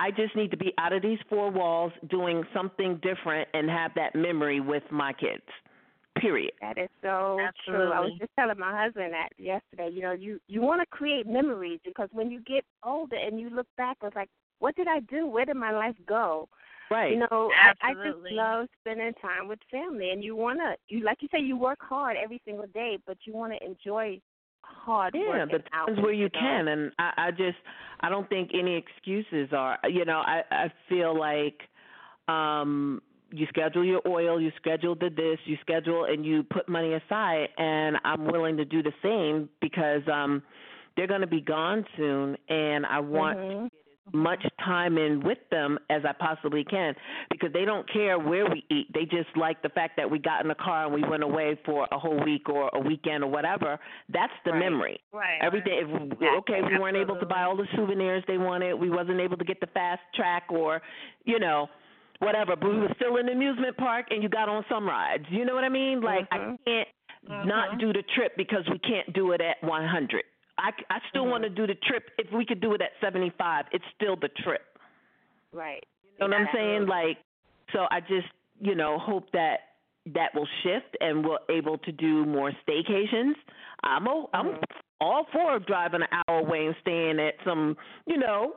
[0.00, 3.92] I just need to be out of these four walls doing something different and have
[3.94, 5.42] that memory with my kids.
[6.14, 6.52] Period.
[6.60, 7.92] That is so true.
[7.92, 9.88] I was just telling my husband that yesterday.
[9.88, 13.50] You know, you you want to create memories because when you get older and you
[13.50, 15.26] look back, it's like, what did I do?
[15.26, 16.48] Where did my life go?
[16.90, 17.12] Right.
[17.12, 21.04] You know, I, I just love spending time with family, and you want to, you
[21.04, 24.20] like you say, you work hard every single day, but you want to enjoy
[24.62, 26.40] hard yeah, work the times hours, where you know?
[26.40, 27.56] can, and I, I just
[28.00, 29.78] I don't think any excuses are.
[29.88, 31.60] You know, I I feel like
[32.28, 36.94] um you schedule your oil, you schedule the this, you schedule and you put money
[36.94, 40.42] aside, and I'm willing to do the same because um
[40.96, 43.70] they're going to be gone soon, and I want Mhm.
[44.12, 46.94] Much time in with them as I possibly can
[47.30, 48.86] because they don't care where we eat.
[48.92, 51.58] They just like the fact that we got in the car and we went away
[51.64, 53.78] for a whole week or a weekend or whatever.
[54.08, 54.58] That's the Right.
[54.60, 55.00] memory.
[55.12, 55.38] Right.
[55.40, 58.74] Every day, if, okay, we weren't able to buy all the souvenirs they wanted.
[58.74, 60.80] We wasn't able to get the fast track or,
[61.24, 61.68] you know,
[62.20, 62.56] whatever.
[62.56, 65.24] But we were still in the amusement park and you got on some rides.
[65.30, 66.00] You know what I mean?
[66.00, 66.58] Like I Mhm.
[66.64, 66.88] can't
[67.44, 67.78] not Mhm.
[67.78, 70.24] do the trip because we can't do it at 100.
[70.58, 71.30] I, I still Mhm.
[71.30, 72.10] want to do the trip.
[72.18, 74.78] If we could do it at 75, it's still the trip.
[75.52, 75.84] Right.
[76.20, 76.86] You know what I'm saying?
[76.86, 77.18] Like,
[77.72, 78.28] so I just,
[78.60, 79.60] you know, hope that
[80.06, 83.34] that will shift and we're able to do more staycations.
[83.82, 84.62] I'm o- I'm Mhm.
[85.00, 87.76] all for driving an hour away and staying at some,
[88.06, 88.56] you know,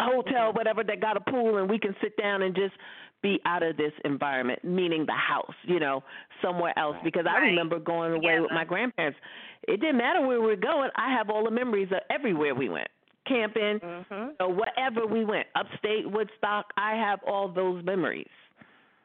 [0.00, 2.74] hotel, whatever that got a pool, and we can sit down and just
[3.22, 6.02] be out of this environment, meaning the house, you know,
[6.42, 6.96] somewhere else.
[7.04, 7.44] Because I Right.
[7.46, 8.54] remember going away with Together.
[8.54, 9.18] my grandparents.
[9.68, 10.90] It didn't matter where we were going.
[10.96, 12.88] I have all the memories of everywhere we went,
[13.26, 14.34] camping, Mhm.
[14.40, 16.72] or whatever we went, upstate Woodstock.
[16.76, 18.28] I have all those memories.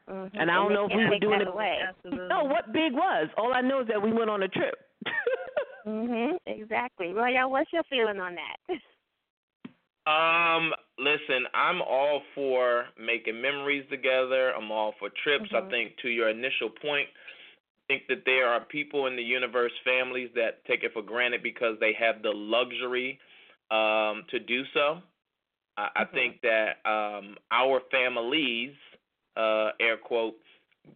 [0.10, 0.32] Mhm.
[0.34, 1.80] And I don't they know if we were doing that it- away.
[1.88, 2.28] Absolutely.
[2.30, 3.30] No, what big was?
[3.38, 4.76] All I know is that we went on a trip.
[5.86, 6.38] Mhm.
[6.46, 7.14] Exactly.
[7.14, 7.46] Well, yeah.
[7.46, 8.58] What's your feeling on that?
[10.06, 14.52] Um, listen, I'm all for making memories together.
[14.56, 15.54] I'm all for trips.
[15.54, 17.29] I think to your initial point, I
[17.90, 21.76] think that there are people in the universe, families that take it for granted because
[21.80, 23.20] they have the luxury
[23.72, 25.00] um, to do so.
[25.76, 28.72] I, I think that um, our families,
[29.36, 30.36] uh, air quote,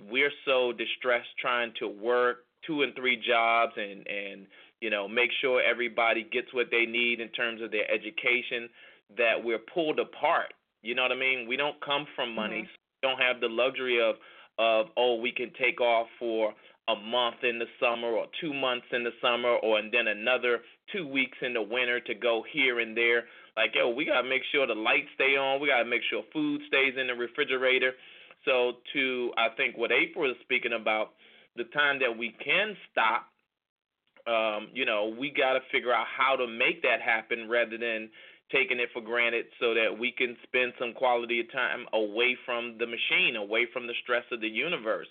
[0.10, 4.48] we're so distressed trying to work two and three jobs and and
[4.80, 8.70] you know make sure everybody gets what they need in terms of their education
[9.18, 10.54] that we're pulled apart.
[10.82, 11.48] You know what I mean?
[11.48, 12.62] We don't come from money.
[12.62, 14.16] We don't have the luxury of
[14.58, 16.54] of oh we can take off for
[16.90, 20.60] a month in the summer or two months in the summer or and then another
[20.92, 23.24] two weeks in the winter to go here and there.
[23.56, 25.62] Like yo, we gotta make sure the lights stay on.
[25.62, 27.92] We gotta make sure food stays in the refrigerator.
[28.46, 31.12] So to I think what April is speaking about,
[31.56, 33.28] the time that we can stop
[34.28, 38.10] um, you know, we got to figure out how to make that happen rather than
[38.52, 42.78] taking it for granted so that we can spend some quality of time away from
[42.80, 45.08] the machine, away from the stress of the universe.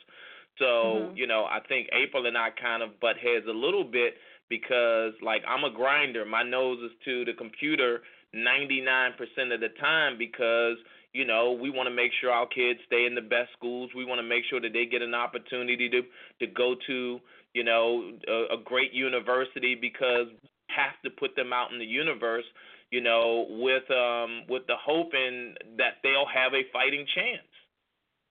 [0.58, 1.16] So, Mhm.
[1.16, 4.14] you know, I think April and I kind of butt heads a little bit
[4.48, 6.24] because, like, I'm a grinder.
[6.24, 8.02] My nose is to the computer
[8.34, 10.76] 99% of the time because,
[11.12, 13.90] you know, we want to make sure our kids stay in the best schools.
[13.94, 16.02] We want to make sure that they get an opportunity to
[16.40, 17.20] to go to,
[17.54, 21.86] you know, a, a great university because we have to put them out in the
[21.86, 22.44] universe,
[22.90, 27.51] you know, with um with the hope in that they'll have a fighting chance.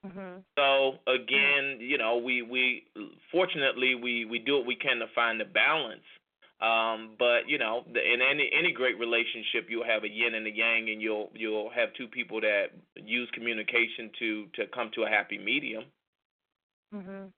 [0.05, 0.39] Mm-hmm.
[0.57, 2.83] So again, you know, we we
[3.31, 6.01] fortunately we we do what we can to find the balance.
[6.61, 10.45] Um, but you know, the, in any any great relationship, you'll have a yin and
[10.45, 15.03] a yang, and you'll you'll have two people that use communication to to come to
[15.03, 15.85] a happy medium.
[16.93, 17.31] Mhm.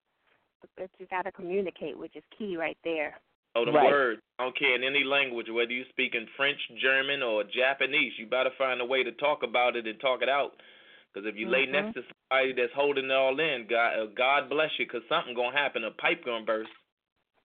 [0.77, 3.19] But you got to communicate, which is key right there.
[3.55, 3.91] Oh, the Right.
[3.91, 4.21] words.
[4.39, 8.17] I don't care in any language, whether you speak in French, German, or Japanese.
[8.17, 10.59] You better find a way to talk about it and talk it out.
[11.13, 11.71] Because if you lay Mhm.
[11.71, 15.35] next to somebody that's holding it all in, God, uh, God bless you, because something
[15.35, 15.83] gonna happen.
[15.83, 16.71] A pipe gonna burst.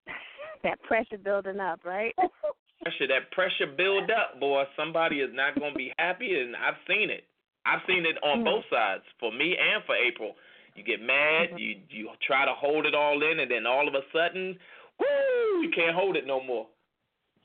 [0.64, 2.14] That pressure building up, right?
[2.82, 4.64] Pressure, that pressure build up, boy.
[4.76, 7.26] Somebody is not gonna be happy, and I've seen it.
[7.66, 8.44] I've seen it on Mhm.
[8.44, 10.36] both sides, for me and for April.
[10.74, 13.94] You get mad, you you try to hold it all in, and then all of
[13.94, 14.58] a sudden,
[14.98, 16.68] woo, you can't hold it no more.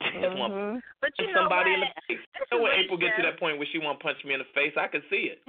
[0.00, 0.82] Mhm.
[1.00, 1.74] But you know somebody what?
[1.74, 2.26] in the face.
[2.50, 4.40] You know when April gets to that point where she want to punch me in
[4.40, 5.42] the face, I can see it.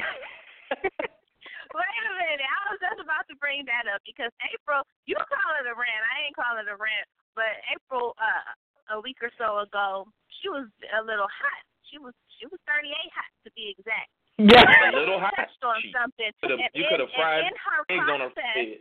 [1.76, 2.46] Wait a minute.
[2.48, 6.04] I was just about to bring that up because April, you call it a rant.
[6.14, 7.08] I ain't call it a rant.
[7.36, 10.08] But April, uh, a week or so ago,
[10.40, 11.62] she was a little hot.
[11.92, 14.12] She was she was 38 hot to be exact.
[14.38, 14.64] Yeah.
[14.64, 15.36] A little hot.
[15.36, 16.32] Touched on She something.
[16.44, 18.80] coulda- you could have fried in her eggs on her head.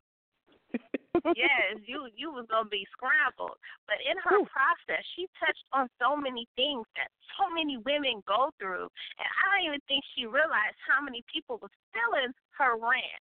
[1.36, 3.58] Yes, you you was gonna be scrambled.
[3.86, 7.08] But in her process, she touched on so many things that
[7.38, 11.58] so many women go through, and I don't even think she realized how many people
[11.62, 13.24] was feeling her rant.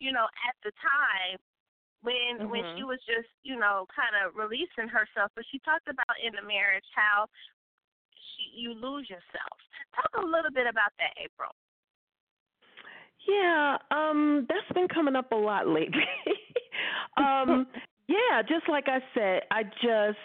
[0.00, 1.38] You know, at the time
[2.02, 2.76] when when Mhm.
[2.76, 5.32] she was just you know kind of releasing herself.
[5.34, 7.26] But she talked about in the marriage how
[8.14, 9.58] she, you lose yourself.
[9.94, 11.54] Talk a little bit about that, April.
[13.26, 16.06] Yeah, um, that's been coming up a lot lately.
[17.16, 17.66] um,
[18.08, 20.18] yeah, just like I said, I just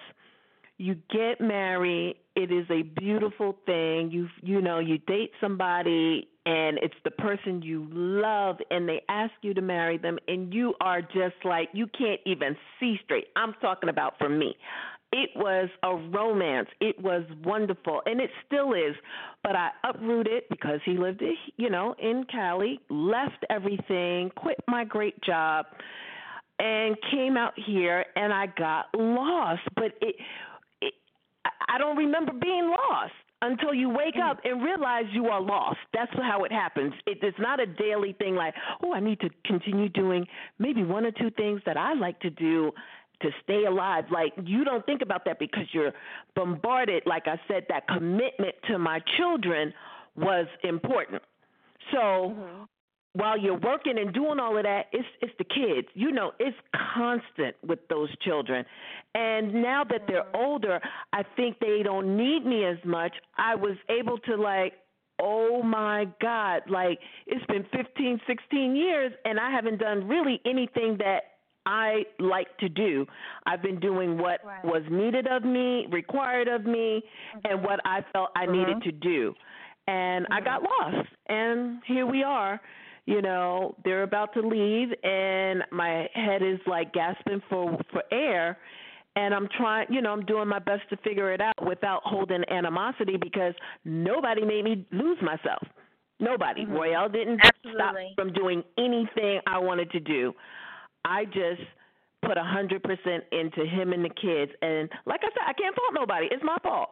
[0.77, 4.09] you get married, it is a beautiful thing.
[4.11, 9.31] You you know, you date somebody and it's the person you love and they ask
[9.41, 13.27] you to marry them and you are just like you can't even see straight.
[13.35, 14.55] I'm talking about for me.
[15.15, 16.69] It was a romance.
[16.81, 18.95] It was wonderful, and it still is.
[19.43, 21.21] But I uprooted because he lived,
[21.55, 25.67] you know, in Cali, left everything, quit my great job,
[26.59, 29.61] and came out here, and I got lost.
[29.75, 30.15] But it,
[30.81, 30.93] it
[31.45, 34.30] I- I don't remember being lost until you wake mm.
[34.30, 35.80] up and realize you are lost.
[35.93, 36.93] That's how it happens.
[37.05, 40.25] It, it's not a daily thing like, oh, I need to continue doing
[40.59, 42.71] maybe one or two things that I like to do
[43.21, 44.05] to stay alive.
[44.11, 45.93] Like you don't think about that because you're
[46.35, 47.03] bombarded.
[47.05, 49.73] Like I said, that commitment to my children
[50.15, 51.21] was important.
[51.91, 52.63] So mm-hmm.
[53.14, 55.88] While you're working and doing all of that, it's it's the kids.
[55.94, 56.57] You know, it's
[56.95, 58.65] constant with those children.
[59.15, 60.45] And now that they're mm-hmm.
[60.45, 60.80] older,
[61.14, 63.14] I think they don't need me as much.
[63.38, 64.73] I was able to like
[65.22, 70.98] Oh my God, like it's been 15, 16 years and I haven't done really anything
[70.98, 71.34] that
[71.65, 73.06] I like to do.
[73.45, 77.02] I've been doing what was needed of me, required of me,
[77.45, 77.65] and mm-hmm.
[77.65, 78.53] what I felt I mm-hmm.
[78.53, 79.34] needed to do.
[79.88, 81.07] And I got lost.
[81.27, 82.60] And here we are.
[83.05, 88.57] You know, they're about to leave and my head is like gasping for for air
[89.15, 92.43] and I'm trying, you know, I'm doing my best to figure it out without holding
[92.49, 93.53] animosity because
[93.85, 95.61] nobody made me lose myself.
[96.19, 96.63] Nobody.
[96.63, 96.73] Mm-hmm.
[96.73, 97.80] Royale didn't Absolutely.
[97.80, 100.34] stop from doing anything I wanted to do.
[101.05, 101.61] I just
[102.25, 105.75] put a hundred percent into him and the kids, and like I said, I can't
[105.75, 106.27] fault nobody.
[106.31, 106.89] It's my fault.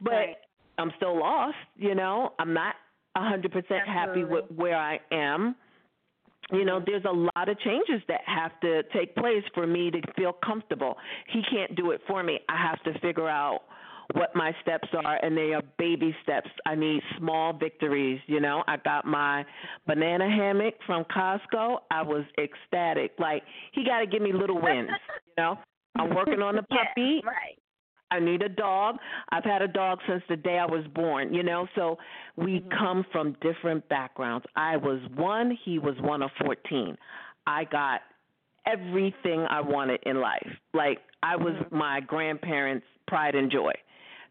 [0.00, 0.36] But Right.
[0.78, 1.56] I'm still lost.
[1.76, 2.74] You know, I'm not
[3.18, 5.56] a hundred percent happy with where I am.
[6.50, 6.84] You know, mm-hmm.
[6.86, 10.96] there's a lot of changes that have to take place for me to feel comfortable.
[11.32, 12.40] He can't do it for me.
[12.48, 13.60] I have to figure out
[14.14, 16.48] what my steps are and they are baby steps.
[16.66, 18.64] I need small victories, you know.
[18.66, 19.44] I got my
[19.86, 21.78] banana hammock from Costco.
[21.90, 23.12] I was ecstatic.
[23.18, 23.42] Like
[23.72, 24.88] he got to give me little wins,
[25.26, 25.58] you know.
[25.98, 27.20] I'm working on the puppy.
[27.26, 27.58] right.
[28.10, 28.96] I need a dog.
[29.30, 31.98] I've had a dog since the day I was born, you know, so
[32.36, 32.68] we mm-hmm.
[32.78, 34.46] come from different backgrounds.
[34.56, 36.96] I was one, he was one of 14.
[37.46, 38.00] I got
[38.66, 40.48] everything I wanted in life.
[40.74, 41.76] Like, I was mm-hmm.
[41.76, 43.72] my grandparents' pride and joy.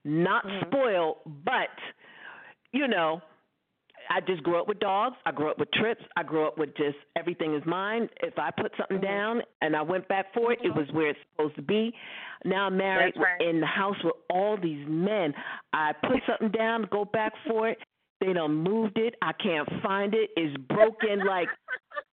[0.03, 0.67] Not mm-hmm.
[0.67, 1.69] spoiled, but,
[2.71, 3.21] you know,
[4.09, 5.15] I just grew up with dogs.
[5.25, 6.01] I grew up with trips.
[6.15, 8.09] I grew up with just everything is mine.
[8.21, 11.19] If I put something down and I went back for it, it was where it's
[11.31, 11.93] supposed to be.
[12.45, 13.41] Now I'm married right.
[13.41, 15.33] in the house with all these men.
[15.73, 17.77] I put something down, go back for it.
[18.21, 19.15] They done moved it.
[19.21, 20.29] I can't find it.
[20.35, 21.25] It's broken.
[21.25, 21.47] like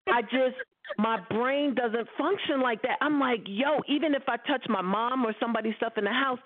[0.08, 0.56] I just
[0.98, 2.98] my brain doesn't function like that.
[3.02, 6.40] I'm like, yo, even if I touch my mom or somebody's stuff in the house,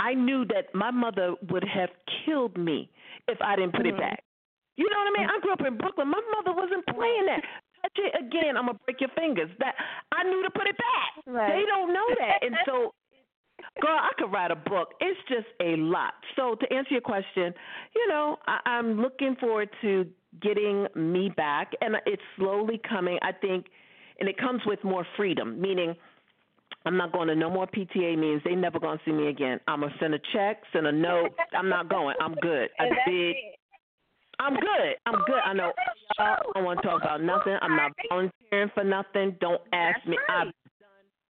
[0.00, 1.90] I knew that my mother would have
[2.24, 2.90] killed me
[3.28, 3.98] if I didn't put it Mhm.
[3.98, 4.24] back.
[4.76, 5.28] You know what I mean?
[5.30, 6.08] I grew up in Brooklyn.
[6.08, 7.42] My mother wasn't playing that.
[7.82, 9.50] Touch it again, I'm gonna break your fingers.
[9.58, 9.74] That
[10.10, 11.24] I knew to put it back.
[11.26, 11.52] Right.
[11.52, 12.94] They don't know that, and so,
[13.80, 14.94] girl, I could write a book.
[15.00, 16.14] It's just a lot.
[16.34, 17.52] So to answer your question,
[17.94, 20.06] you know, I, I'm looking forward to
[20.40, 23.18] getting me back, and it's slowly coming.
[23.22, 23.66] I think,
[24.18, 25.94] and it comes with more freedom, meaning.
[26.86, 28.42] I'm not going to no more PTA meetings.
[28.44, 29.58] They never gonna see me again.
[29.66, 31.30] I'm gonna send a check, send a note.
[31.56, 32.14] I'm not going.
[32.20, 32.68] I'm good.
[32.78, 33.36] I did.
[34.38, 34.94] I'm good.
[35.06, 35.40] I'm good.
[35.44, 35.72] I know
[36.18, 37.56] y'all don't want to talk about nothing.
[37.60, 39.36] I'm not volunteering for nothing.
[39.40, 40.16] Don't ask me.
[40.28, 40.52] I've done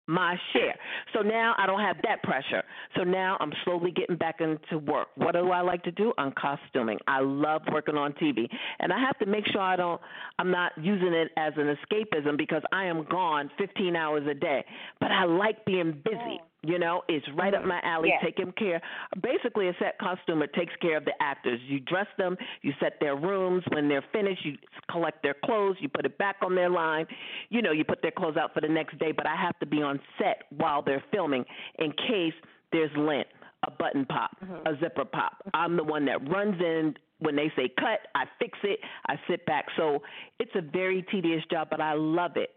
[0.07, 0.75] my share.
[1.13, 2.63] So now I don't have that pressure.
[2.97, 5.09] So now I'm slowly getting back into work.
[5.17, 6.13] What do I like to do?
[6.19, 6.99] I'm costuming.
[7.07, 8.49] I love working on TV.
[8.81, 10.01] And I have to make sure I don't
[10.39, 14.65] I'm not using it as an escapism because I am gone 15 hours a day.
[15.01, 16.41] But I like being busy.
[16.67, 17.69] You know, it's right up mm-hmm.
[17.69, 18.09] my alley.
[18.09, 18.23] Yes.
[18.25, 18.81] Taking care.
[19.23, 21.61] Basically, a set costumer takes care of the actors.
[21.67, 23.63] You dress them, you set their rooms.
[23.73, 24.57] When they're finished, you
[24.91, 27.07] collect their clothes, you put it back on their line.
[27.51, 29.13] You know, you put their clothes out for the next day.
[29.13, 31.45] But I have to be on set while they're filming
[31.79, 32.35] in case
[32.73, 33.27] there's lint,
[33.67, 34.67] a button pop, mm-hmm.
[34.67, 35.33] a zipper pop.
[35.53, 36.95] I'm the one that runs in.
[37.21, 38.81] When they say cut, I fix it.
[39.07, 39.67] I sit back.
[39.77, 40.03] So
[40.41, 42.51] it's a very tedious job, but I love it.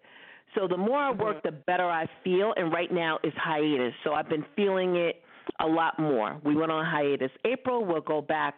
[0.56, 1.56] So the more I work, mm-hmm.
[1.56, 2.54] the better I feel.
[2.56, 3.94] And right now is hiatus.
[4.04, 5.22] So I've been feeling it
[5.60, 6.40] a lot more.
[6.44, 7.86] We went on hiatus April.
[7.86, 8.56] We'll go back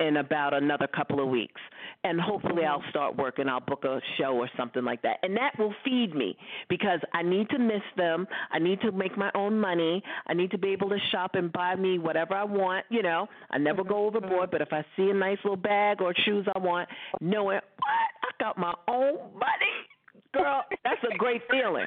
[0.00, 1.60] in about another couple of weeks.
[2.04, 2.90] And hopefully I'll mm-hmm.
[2.90, 3.48] start working.
[3.48, 5.18] I'll book a show or something like that.
[5.22, 6.36] And that will feed me
[6.68, 8.26] because I need to miss them.
[8.50, 10.02] I need to make my own money.
[10.26, 12.86] I need to be able to shop and buy me whatever I want.
[12.88, 14.16] You know, I never go mm-hmm.
[14.16, 16.88] overboard, but if I see a nice little bag or shoes I want,
[17.20, 18.10] knowing, what?
[18.22, 19.89] I got my own money.
[20.34, 21.86] Girl, that's a great feeling.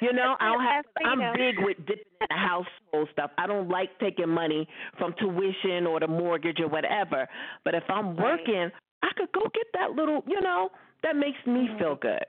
[0.00, 0.84] You know, I don't have.
[1.04, 3.32] I'm big with dipping in the household stuff.
[3.38, 4.68] I don't like taking money
[4.98, 7.26] from tuition or the mortgage or whatever.
[7.64, 8.38] But if I'm Right.
[8.38, 8.70] working,
[9.02, 10.22] I could go get that little.
[10.26, 10.70] You know,
[11.02, 11.78] that makes me mm-hmm.
[11.78, 12.24] feel good.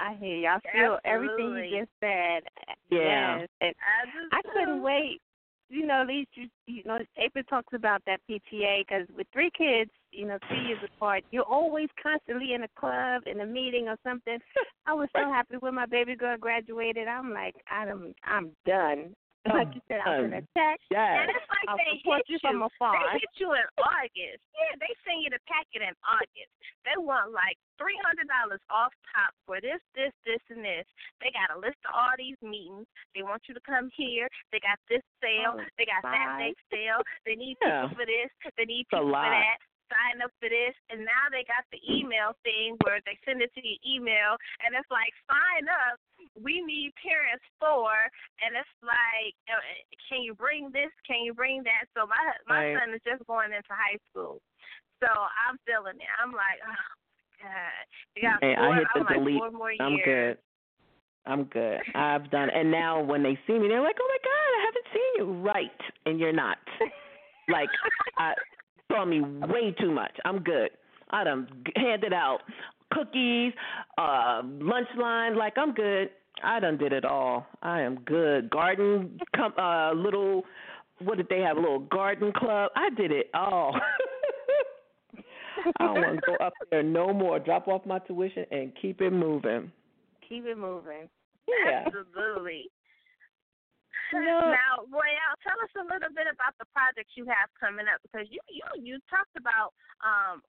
[0.00, 0.48] I hear you.
[0.48, 2.42] I feel everything you just said.
[2.90, 3.38] Yeah.
[3.38, 3.48] Yes.
[3.60, 5.20] And I just I couldn't wait.
[5.72, 9.50] You know, at least you, you know, April talks about that PTA because with three
[9.56, 13.88] kids, you know, three years apart, you're always constantly in a club, in a meeting
[13.88, 14.38] or something.
[14.86, 17.08] I was so happy when my baby girl graduated.
[17.08, 19.14] I'm like, I'm, I'm done.
[19.42, 20.78] Like you said, I'm gonna check.
[20.86, 21.26] Yes.
[21.26, 22.94] And it's like I'll they hit you from afar.
[22.94, 24.38] They hit you in August.
[24.54, 26.52] Yeah, they send you the packet in August.
[26.86, 30.86] They want like three hundred dollars off top for this, this, this, and this.
[31.18, 32.86] They got a list of all these meetings.
[33.18, 34.30] They want you to come here.
[34.54, 35.58] They got this sale.
[35.58, 36.46] Oh, they got that my.
[36.46, 37.02] big sale.
[37.26, 37.90] They need Yeah.
[37.90, 38.30] people for this.
[38.54, 39.58] They need It's people for that.
[39.90, 43.52] Sign up for this, and now they got the email thing where they send it
[43.52, 45.98] to your email, and it's like sign up.
[46.38, 47.92] We need parents for,
[48.40, 49.60] and it's like, uh,
[50.08, 50.90] can you bring this?
[51.06, 51.84] Can you bring that?
[51.96, 52.16] So my
[52.48, 52.78] my Right.
[52.78, 54.40] son is just going into high school,
[55.00, 56.12] so I'm feeling it.
[56.22, 56.88] I'm like, oh
[57.42, 57.84] God,
[58.16, 58.64] you got Hey, four.
[58.64, 59.38] I hit the I'm like delete.
[59.38, 60.36] four more I'm years.
[60.36, 60.38] good.
[61.26, 61.80] I'm good.
[61.94, 64.86] I've done, and now when they see me, they're like, "Oh my God, I haven't
[64.92, 66.58] seen you." Right, and you're not.
[67.48, 67.70] Like,
[68.18, 68.34] I
[68.90, 70.12] saw me way too much.
[70.24, 70.70] I'm good.
[71.10, 72.40] I done handed out
[72.92, 73.52] cookies,
[73.98, 75.36] uh, lunch line.
[75.36, 76.10] Like, I'm good.
[76.42, 77.46] I done did it all.
[77.62, 78.50] I am good.
[78.50, 80.44] Garden, come, uh, little.
[80.98, 81.56] What did they have?
[81.56, 82.70] A little garden club.
[82.76, 83.74] I did it all.
[85.78, 87.38] I don't want to go up there no more.
[87.38, 89.70] Drop off my tuition and keep it moving.
[90.28, 91.08] Keep it moving.
[91.46, 91.84] Yeah.
[91.86, 92.70] Absolutely.
[94.12, 94.52] No.
[94.52, 98.28] Now, Royale, tell us a little bit about the projects you have coming up because
[98.28, 99.72] you you you talked about
[100.04, 100.44] um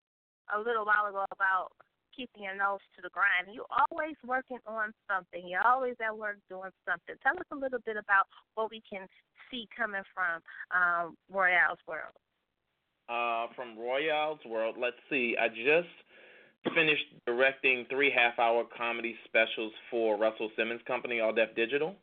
[0.52, 1.72] a little while ago about
[2.16, 3.54] keeping your nose to the grind.
[3.54, 5.48] You're always working on something.
[5.48, 7.16] You're always at work doing something.
[7.24, 9.08] Tell us a little bit about what we can
[9.50, 10.42] see coming from
[10.72, 12.14] um Royale's world.
[13.10, 15.36] Uh, from Royale's World, let's see.
[15.38, 15.92] I just
[16.74, 21.98] finished directing three half-hour comedy specials for Russell Simmons Company, All Def Digital.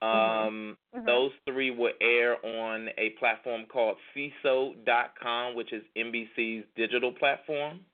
[0.00, 1.06] Um, Mhm.
[1.06, 7.84] Those three will air on a platform called Seeso.com, which is NBC's digital platform.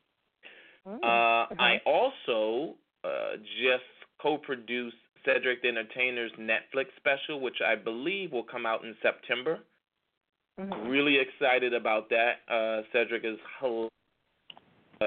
[0.86, 0.98] Mm.
[1.02, 3.84] Uh, I also uh, just
[4.20, 9.60] co-produced Cedric the Entertainer's Netflix special, which I believe will come out in September.
[10.86, 12.40] Really excited about that.
[12.46, 13.88] Uh, Cedric is hilarious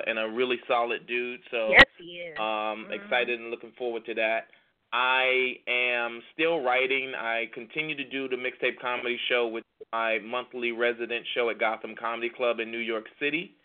[0.07, 1.41] and a really solid dude.
[1.51, 2.39] So Yes, he is.
[2.39, 2.91] um, Mhm.
[2.93, 4.49] excited and looking forward to that.
[4.91, 7.13] I am still writing.
[7.13, 11.95] I continue to do the mixtape comedy show with my monthly resident show at Gotham
[11.95, 13.55] Comedy Club in New York City.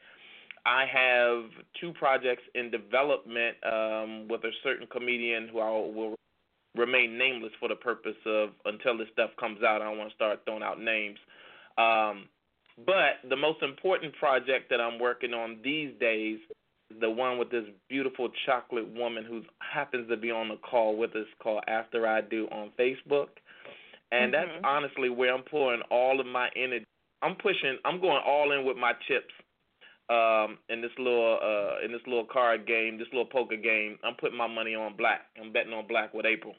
[0.68, 1.44] I have
[1.80, 6.14] two projects in development um, with a certain comedian who I will
[6.76, 9.80] remain nameless for the purpose of until this stuff comes out.
[9.80, 11.16] I don't want to start throwing out names.
[11.78, 12.28] Um,
[12.84, 16.38] but the most important project that I'm working on these days
[16.90, 20.98] is the one with this beautiful chocolate woman who happens to be on the call
[20.98, 23.28] with us called After I Do on Facebook.
[24.12, 24.64] And that's Mhm.
[24.64, 26.84] honestly where I'm pouring all of my energy.
[27.22, 29.32] I'm pushing I'm going all in with my chips
[30.10, 33.98] um in this little uh in this little card game, this little poker game.
[34.04, 35.22] I'm putting my money on black.
[35.40, 36.54] I'm betting on black with April.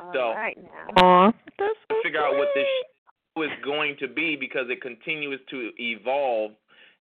[0.00, 1.02] All So- right now.
[1.02, 1.30] Aw.
[1.58, 2.66] to figure out what this
[3.36, 6.52] show is going to be because it continues to evolve.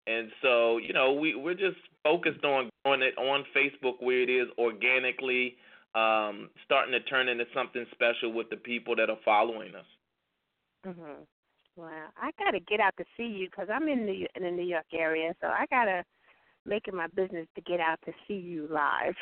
[0.07, 4.31] And so, you know, we we're just focused on growing it on Facebook where it
[4.31, 5.57] is organically,
[5.95, 9.85] um, starting to turn into something special with the people that are following us.
[10.87, 11.27] Mhm.
[11.79, 14.67] Wow, I gotta get out to see you because I'm in the in the New
[14.67, 16.03] York area, so I gotta
[16.67, 19.15] make it my business to get out to see you live.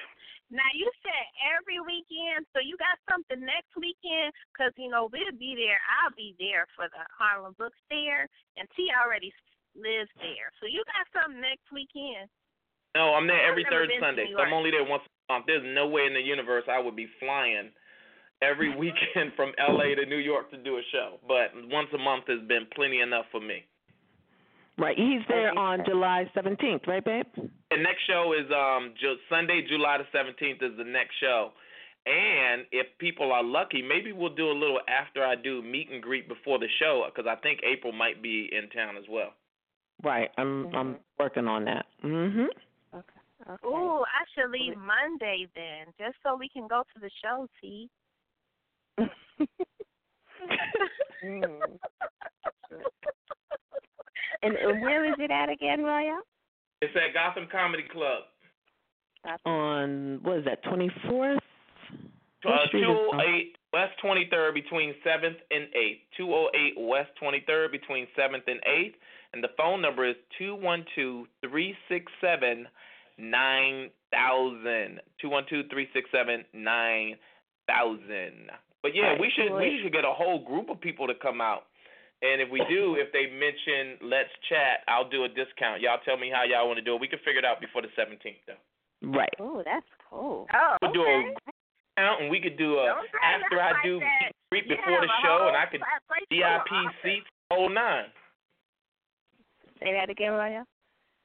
[0.49, 4.33] Now you said every weekend, so you got something next weekend?
[4.57, 5.77] Cause you know we'll be there.
[6.01, 8.25] I'll be there for the Harlem Book Fair,
[8.57, 9.29] and T already
[9.77, 10.49] lives there.
[10.57, 12.33] So you got something next weekend?
[12.97, 14.33] No, I'm there every third Sunday.
[14.33, 15.45] So I'm only there once a month.
[15.45, 17.69] There's no way in the universe I would be flying
[18.43, 21.19] every weekend from LA to New York to do a show.
[21.27, 23.65] But once a month has been plenty enough for me.
[24.79, 24.97] Right.
[24.97, 27.25] He's there on July 17th, right, babe?
[27.35, 31.53] The next show is um Ju- Sunday, July the seventeenth is the next show.
[32.05, 36.01] And if people are lucky, maybe we'll do a little after I do meet and
[36.01, 39.33] greet before the show because I think April might be in town as well.
[40.05, 40.31] Right.
[40.37, 41.87] I'm I'm working on that.
[42.05, 42.47] Mhm.
[42.95, 43.67] Okay.
[43.67, 47.49] Ooh, I should leave Monday then, just so we can go to the show.
[47.61, 47.89] T.
[51.25, 51.43] Mm.
[54.43, 56.21] and, and where is it at again, Royale?
[56.83, 58.25] It's at Gotham Comedy Club.
[59.45, 60.63] On what is that?
[60.65, 61.37] 24th.
[61.37, 61.41] Uh,
[62.45, 63.11] What street is that?
[63.13, 66.01] 208 West 23rd between 7th and 8th.
[66.17, 68.95] 208 West 23rd between 7th and 8th.
[69.33, 72.69] And the phone number is 212 367
[73.19, 75.01] 9000.
[75.21, 78.51] 212 367 9000.
[78.83, 81.67] But yeah, we should we should get a whole group of people to come out.
[82.23, 85.81] And if we do, if they mention let's chat, I'll do a discount.
[85.83, 87.01] Y'all tell me how y'all want to do it.
[87.01, 88.63] We can figure it out before the 17th though.
[89.05, 89.33] Right.
[89.41, 90.47] Oh, that's cool.
[90.55, 94.01] Oh, We'll do a discount and we could do a Don't after I like do
[94.01, 94.33] that.
[94.53, 96.71] meet greet before the have a show and I could place full of VIP
[97.03, 98.09] seats whole nine.
[99.81, 100.65] Say that again, Royale.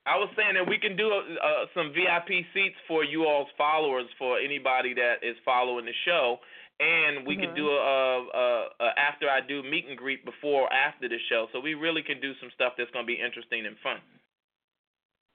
[0.05, 4.09] I was saying that we can do uh, some VIP seats for you all's followers
[4.17, 6.37] for anybody that is following the show,
[6.81, 7.55] and we could Mhm.
[7.55, 11.19] do a, a, a, a after I do meet and greet before or after the
[11.29, 11.47] show.
[11.53, 14.01] So we really can do some stuff that's going to be interesting and fun.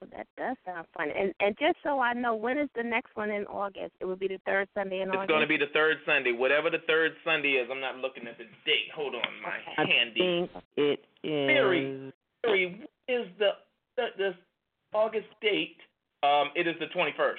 [0.00, 1.08] Well, that does sound fun.
[1.10, 3.94] And and just so I know, when is the next one in August?
[4.00, 5.22] It would be the third Sunday in It's August.
[5.24, 7.68] It's going to be the third Sunday, whatever the third Sunday is.
[7.70, 8.90] I'm not looking at the date.
[8.94, 10.20] Hold on, my I handy.
[10.20, 11.46] think it is.
[11.46, 12.12] Mary,
[12.44, 13.50] Mary, what is the
[13.96, 14.34] the, the
[14.92, 15.78] August date?
[16.22, 17.36] Um, it is the 21st.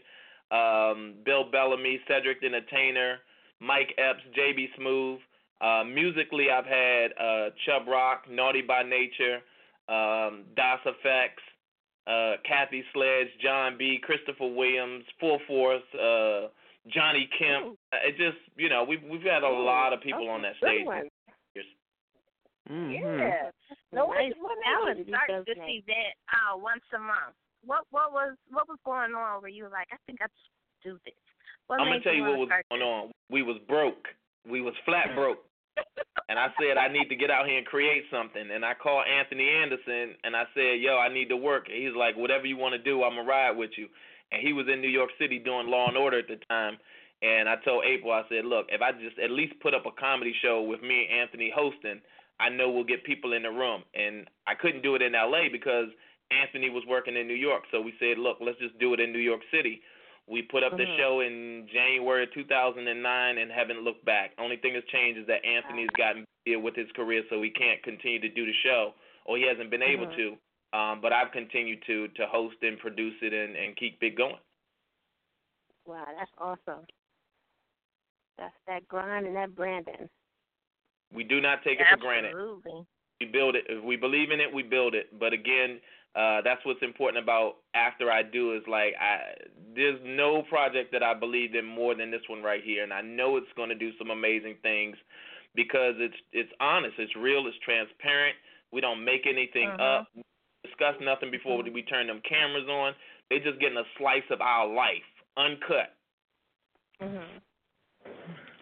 [0.51, 3.23] um, Bill Bellamy, Cedric the Entertainer,
[3.61, 5.21] Mike Epps, JB Smoove.
[5.61, 9.43] Uh, musically, I've had uh, Chubb Rock, Naughty by Nature,
[9.89, 11.33] um, Das EFX,
[12.07, 16.49] uh, Kathy Sledge, Jon B, Christopher Williams, Full Force, uh,
[16.89, 17.77] Johnny Kemp.
[17.93, 20.69] Uh, It just, you know, we've we've had a lot of people on that Good
[20.69, 20.87] stage.
[20.87, 21.09] one.
[22.69, 22.93] Mm-hmm.
[22.93, 23.49] Yeah.
[23.93, 25.69] No, what, Nice what made talent you these start days, this man.
[25.71, 27.33] event uh, once a month?
[27.65, 30.93] What what was what was going on where you were like, I think I should
[30.93, 31.17] do this?
[31.67, 33.11] What I'm gonna tell you what was start going on.
[33.31, 34.05] We was broke.
[34.45, 35.41] We was flat broke.
[36.29, 38.51] And I said I need to get out here and create something.
[38.53, 41.67] And I called Anthony Anderson and I said, Yo, I need to work.
[41.69, 43.89] And he's like, Whatever you want to do, I'm gonna ride with you.
[44.33, 46.77] And he was in New York City doing Law and Order at the time.
[47.23, 50.01] And I told April, I said, Look, if I just at least put up a
[50.01, 52.01] comedy show with me and Anthony hosting,
[52.39, 53.83] I know we'll get people in the room.
[53.95, 55.89] And I couldn't do it in LA because
[56.31, 57.65] Anthony was working in New York.
[57.73, 59.81] So we said, Look, let's just do it in New York City.
[60.29, 60.97] We put up the Mhm.
[60.99, 64.33] show in January of 2009 and haven't looked back.
[64.37, 67.83] Only thing that's changed is that Anthony's gotten busy with his career, so he can't
[67.83, 68.95] continue to do the show,
[69.25, 70.17] or he hasn't been able Mhm.
[70.17, 70.39] to.
[70.75, 74.39] Um, but I've continued to to host and produce it and, and keep it going.
[75.87, 76.87] Wow, that's awesome.
[78.37, 80.11] That's that grind and that branding.
[81.11, 82.33] We do not take it for granted.
[82.33, 82.87] Absolutely.
[83.21, 83.67] We build it.
[83.69, 85.19] If we believe in it, we build it.
[85.19, 85.81] But again,
[86.15, 89.35] uh, that's what's important about after I do is like I
[89.75, 93.03] there's no project that I believe in more than this one right here, and I
[93.03, 94.97] know it's going to do some amazing things
[95.55, 98.37] because it's it's honest, it's real, it's transparent.
[98.73, 99.81] We don't make anything Mhm.
[99.81, 100.09] up,
[100.65, 102.95] discuss nothing before we turn them cameras on.
[103.29, 105.05] They're just getting a slice of our life,
[105.37, 105.95] uncut.
[107.01, 107.43] Mhm.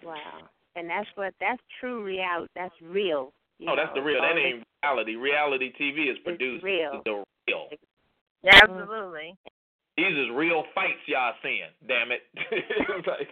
[0.03, 0.49] Wow.
[0.75, 2.51] And that's what that's true reality.
[2.55, 3.33] That's real.
[3.59, 4.21] You oh, that's the real.
[4.21, 5.17] That ain't reality.
[5.17, 6.65] Reality TV is produced.
[6.65, 7.03] real.
[7.05, 7.69] The real.
[7.73, 8.49] Mm-hmm.
[8.49, 9.37] Absolutely.
[9.97, 11.73] These is real fights y'all seeing.
[11.89, 12.23] Damn it.
[13.07, 13.31] Like,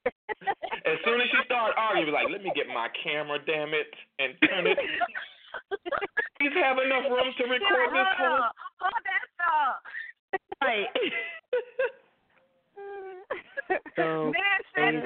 [0.87, 4.35] as soon as she started arguing, like, let me get my camera, damn it, and
[4.45, 4.79] turn it.
[6.39, 8.43] Please have enough room to record this hold whole.
[8.43, 8.51] on.
[8.81, 9.81] Hold that thought.
[10.63, 10.87] Right.
[13.97, 14.33] So
[14.75, 15.01] Man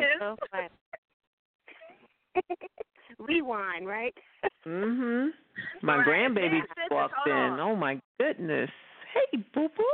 [2.34, 2.87] That
[3.18, 3.42] said is this.
[3.42, 3.82] so funny.
[3.82, 4.14] Rewind, right?
[4.66, 5.30] Mhm.
[5.82, 6.06] My Right.
[6.06, 7.60] grandbaby Yeah, walked in.
[7.60, 8.70] Oh my goodness.
[9.12, 9.84] Hey, boo boo.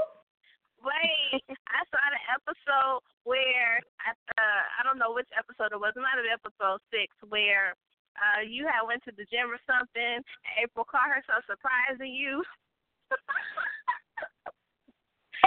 [0.85, 4.43] Wait, I saw the episode where at the
[4.77, 5.95] I don't know which episode it was.
[5.97, 7.73] It might have been episode six where
[8.21, 10.21] uh you had went to the gym or something.
[10.21, 12.45] And April caught herself surprising you.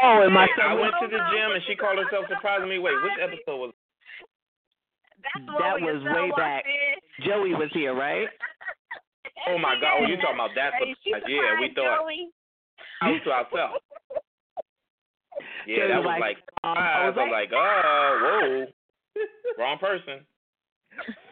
[0.02, 2.82] Oh, and my I son went to the gym and she called herself surprising me.
[2.82, 3.74] Wait, which episode was?
[5.24, 6.64] That's the That was way back.
[6.66, 7.26] in.
[7.26, 8.28] Joey was here, right?
[9.48, 10.02] Oh my God!
[10.02, 10.74] Oh, you talking about that?
[10.80, 11.22] Hey, she surprise.
[11.30, 12.30] Yeah, we surprised thought Joey.
[13.00, 13.84] house to ourselves.
[15.68, 16.38] Yeah, Joey that was was like, like.
[16.64, 17.32] um, I was Jose?
[17.32, 20.26] like, oh, whoa, wrong person.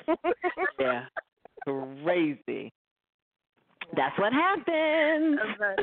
[0.79, 1.05] Yeah.
[1.65, 2.71] Crazy.
[3.97, 5.39] That's what happens.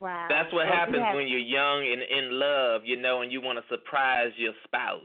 [0.00, 0.26] wow.
[0.28, 3.58] That's what happens you when you're young and in love, you know, and you want
[3.58, 5.00] to surprise your spouse.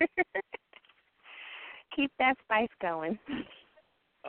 [1.96, 3.18] Keep that spice going.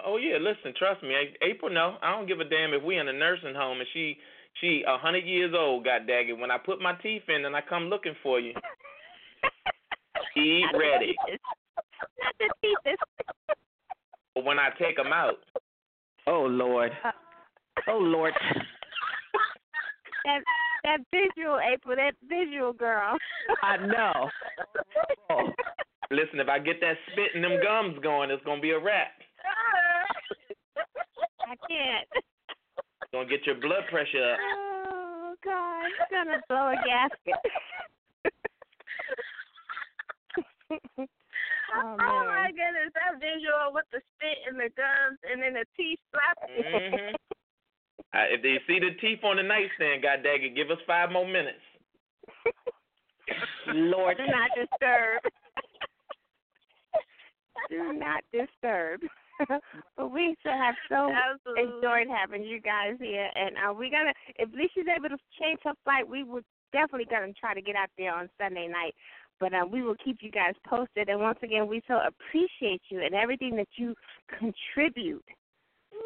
[0.06, 1.72] Oh yeah, listen, trust me, April.
[1.72, 4.18] No, I don't give a damn if we in a nursing home and she
[4.62, 5.86] she a hundred years old.
[5.86, 6.38] God dang it!
[6.38, 8.54] When I put my teeth in and I come looking for you,
[10.36, 11.16] Be ready.
[11.28, 12.98] Not the teethers.
[14.46, 15.38] When I take them out,
[16.28, 16.92] Oh Lord.
[17.04, 17.12] Uh.
[17.88, 18.34] Oh Lord.
[20.26, 20.42] That
[20.84, 21.96] that visual, April.
[21.96, 23.18] That visual girl.
[23.64, 24.30] I know.
[25.32, 25.46] Oh.
[26.10, 29.12] listen, if I get that spit and them gums going, it's gonna be a wrap.
[31.46, 32.08] I can't.
[32.16, 34.40] It's gonna get your blood pressure up.
[34.42, 37.36] Oh God, I'm gonna blow a gasket.
[40.72, 41.06] oh,
[41.78, 42.26] Oh, man.
[42.26, 46.64] my goodness, that visual with the spit and the gums and then the teeth slapping.
[46.66, 47.14] hmm
[48.14, 51.12] Uh, if they see the teeth on the nightstand, God dang it, give us five
[51.12, 51.62] more minutes.
[53.68, 54.18] Lord.
[54.18, 55.22] Do not disturb.
[57.70, 59.02] Do not disturb.
[59.96, 61.76] but we still have so Absolutely.
[61.76, 64.14] enjoyed having you guys here, and uh, we're gonna.
[64.38, 66.44] If Lisa's able to change her flight, we would
[66.74, 68.96] definitely gonna try to get out there on Sunday night.
[69.40, 71.08] But um, we will keep you guys posted.
[71.08, 73.96] And once again, we so appreciate you and everything that you
[74.38, 75.24] contribute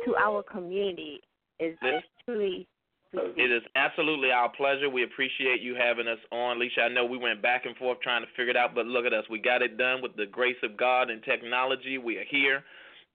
[0.05, 1.19] to our community
[1.59, 2.67] is, is truly.
[3.15, 4.89] It is absolutely our pleasure.
[4.89, 6.81] We appreciate you having us on, Alicia.
[6.81, 9.13] I know we went back and forth trying to figure it out, but look at
[9.13, 9.23] us.
[9.29, 11.99] We got it done with the grace of God and technology.
[11.99, 12.63] We are here.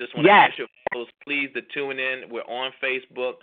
[0.00, 0.50] Just want to Yes.
[0.50, 2.28] ask you folks, please, to tune in.
[2.30, 3.38] We're on Facebook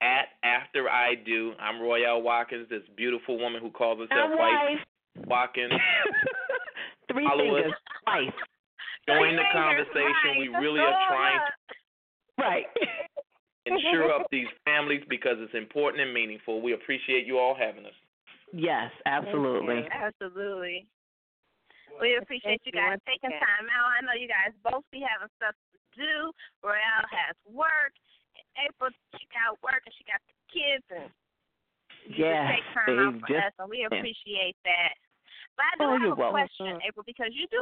[0.00, 1.52] at After I Do.
[1.60, 4.78] I'm Royale Watkins, this beautiful woman who calls herself wife.
[5.26, 5.72] Watkins.
[7.12, 7.62] Three Follow us.
[7.64, 7.72] fingers.
[8.04, 8.32] Twice.
[9.08, 10.38] Join the Fingers, conversation.
[10.38, 12.66] We really all are trying to Right.
[13.72, 16.60] ensure up these families because it's important and meaningful.
[16.62, 17.96] We appreciate you all having us.
[18.52, 19.84] Yes, absolutely.
[19.92, 20.86] Absolutely.
[22.00, 23.90] We appreciate you you guys taking time out.
[23.96, 26.30] I know you guys both be having stuff to do.
[26.62, 27.92] Royale has work.
[28.58, 31.10] April, she got work and she got the kids and
[32.08, 34.94] you just take time out for just- us, and we appreciate that.
[35.58, 36.38] But oh, I do Oh, have a welcome.
[36.38, 37.60] question, April, because you do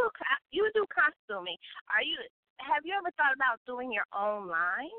[0.52, 1.56] you do costuming.
[1.90, 2.20] Are you?
[2.60, 4.92] Have you ever thought about doing your own line,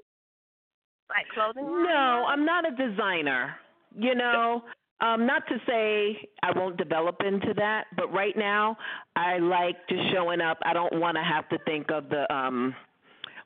[1.10, 1.66] like clothing?
[1.66, 3.56] No, I'm not a designer.
[3.98, 4.64] You know,
[5.02, 8.78] um, not to say I won't develop into that, but right now
[9.16, 10.58] I like just showing up.
[10.64, 12.76] I don't want to have to think of the um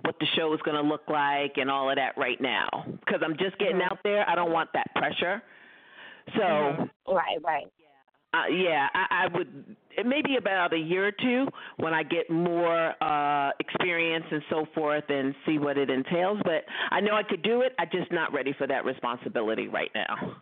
[0.03, 3.21] what the show is going to look like and all of that right now because
[3.23, 3.91] I'm just getting Mhm.
[3.91, 4.27] out there.
[4.27, 5.43] I don't want that pressure.
[6.35, 6.89] So, Mhm.
[7.07, 7.67] Right, right.
[8.33, 9.75] Uh, yeah, I, I would
[10.05, 11.47] maybe about a year or two
[11.77, 16.39] when I get more uh experience and so forth and see what it entails.
[16.43, 17.73] But I know I could do it.
[17.77, 20.35] I'm just not ready for that responsibility right now.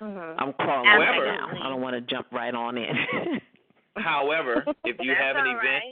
[0.00, 0.34] Mhm.
[0.38, 1.48] I'm crawling However- right now.
[1.66, 2.96] I don't want to jump right on in.
[3.96, 5.84] However, if you have an event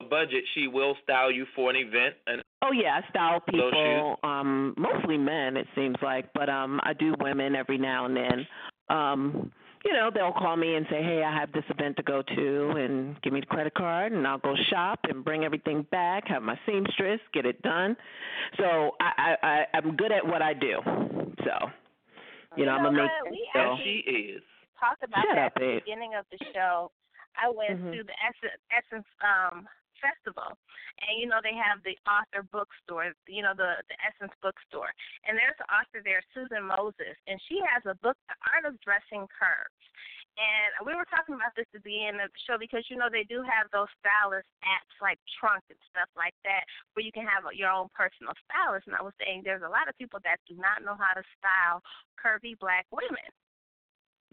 [0.00, 0.10] right.
[0.10, 2.14] budget, she will style you for an event.
[2.26, 6.94] And oh yeah, I style people, um, mostly men it seems like, but um I
[6.94, 8.46] do women every now and then.
[8.88, 9.52] Um
[9.84, 12.70] you know, they'll call me and say, "Hey, I have this event to go to,"
[12.70, 16.42] and give me the credit card, and I'll go shop and bring everything back, have
[16.42, 17.96] my seamstress get it done.
[18.56, 19.10] So I,
[19.42, 20.80] I, I I'm good at what I do.
[21.44, 21.70] So,
[22.56, 23.10] you know, I'm know gonna make.
[23.22, 23.30] what?
[23.30, 24.42] We so- she is.
[24.80, 25.82] talked about Shut that up, at the babe.
[25.84, 26.90] beginning of the show.
[27.36, 27.92] I went Mhm.
[27.98, 29.68] to the Essence, Essence um
[30.04, 30.52] festival,
[31.00, 34.92] and you know they have the author bookstore, you know the the Essence bookstore,
[35.24, 38.76] and there's an author there, Susan Moses, and she has a book, The Art of
[38.84, 39.84] Dressing Curves.
[40.34, 43.06] And we were talking about this at the end of the show because you know
[43.06, 47.22] they do have those stylist apps like Trunk and stuff like that where you can
[47.22, 48.90] have your own personal stylist.
[48.90, 51.22] And I was saying there's a lot of people that do not know how to
[51.38, 51.86] style
[52.18, 53.30] curvy black women.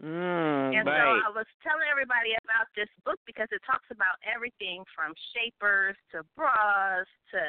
[0.02, 0.90] Mm, And so.
[0.90, 6.26] I was telling everybody about this book because it talks about everything from shapers to
[6.34, 7.42] bras to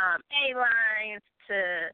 [0.00, 1.20] um, A lines
[1.52, 1.92] to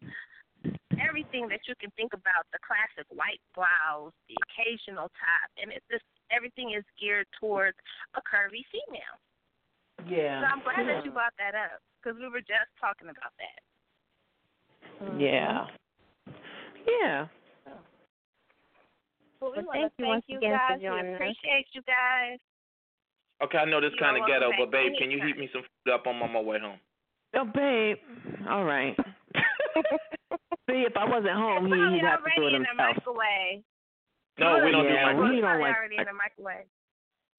[1.03, 5.87] everything that you can think about the classic white blouse, the occasional top, and it's
[5.91, 7.79] just everything is geared towards
[8.15, 9.19] a curvy female.
[10.07, 10.43] Yeah.
[10.43, 13.61] So I'm glad that you brought that up because we were just talking about that.
[15.19, 15.67] Yeah.
[16.87, 17.27] Yeah.
[19.41, 20.79] Well, we Well, thank to you once you again for guys.
[20.81, 21.17] We joining us.
[21.17, 22.39] appreciate you guys.
[23.43, 25.49] Okay, I know this kind of ghetto, welcome but babe, back can you heat me
[25.53, 26.81] some food up on my way home?
[27.35, 27.99] Oh, babe.
[28.49, 28.97] All right.
[30.69, 32.97] See, if I wasn't home, he, he'd have to do already it in the himself.
[32.97, 33.63] microwave.
[34.39, 35.35] No, we don't Yeah, do well, microwave.
[35.35, 36.67] he don't like already in the microwave.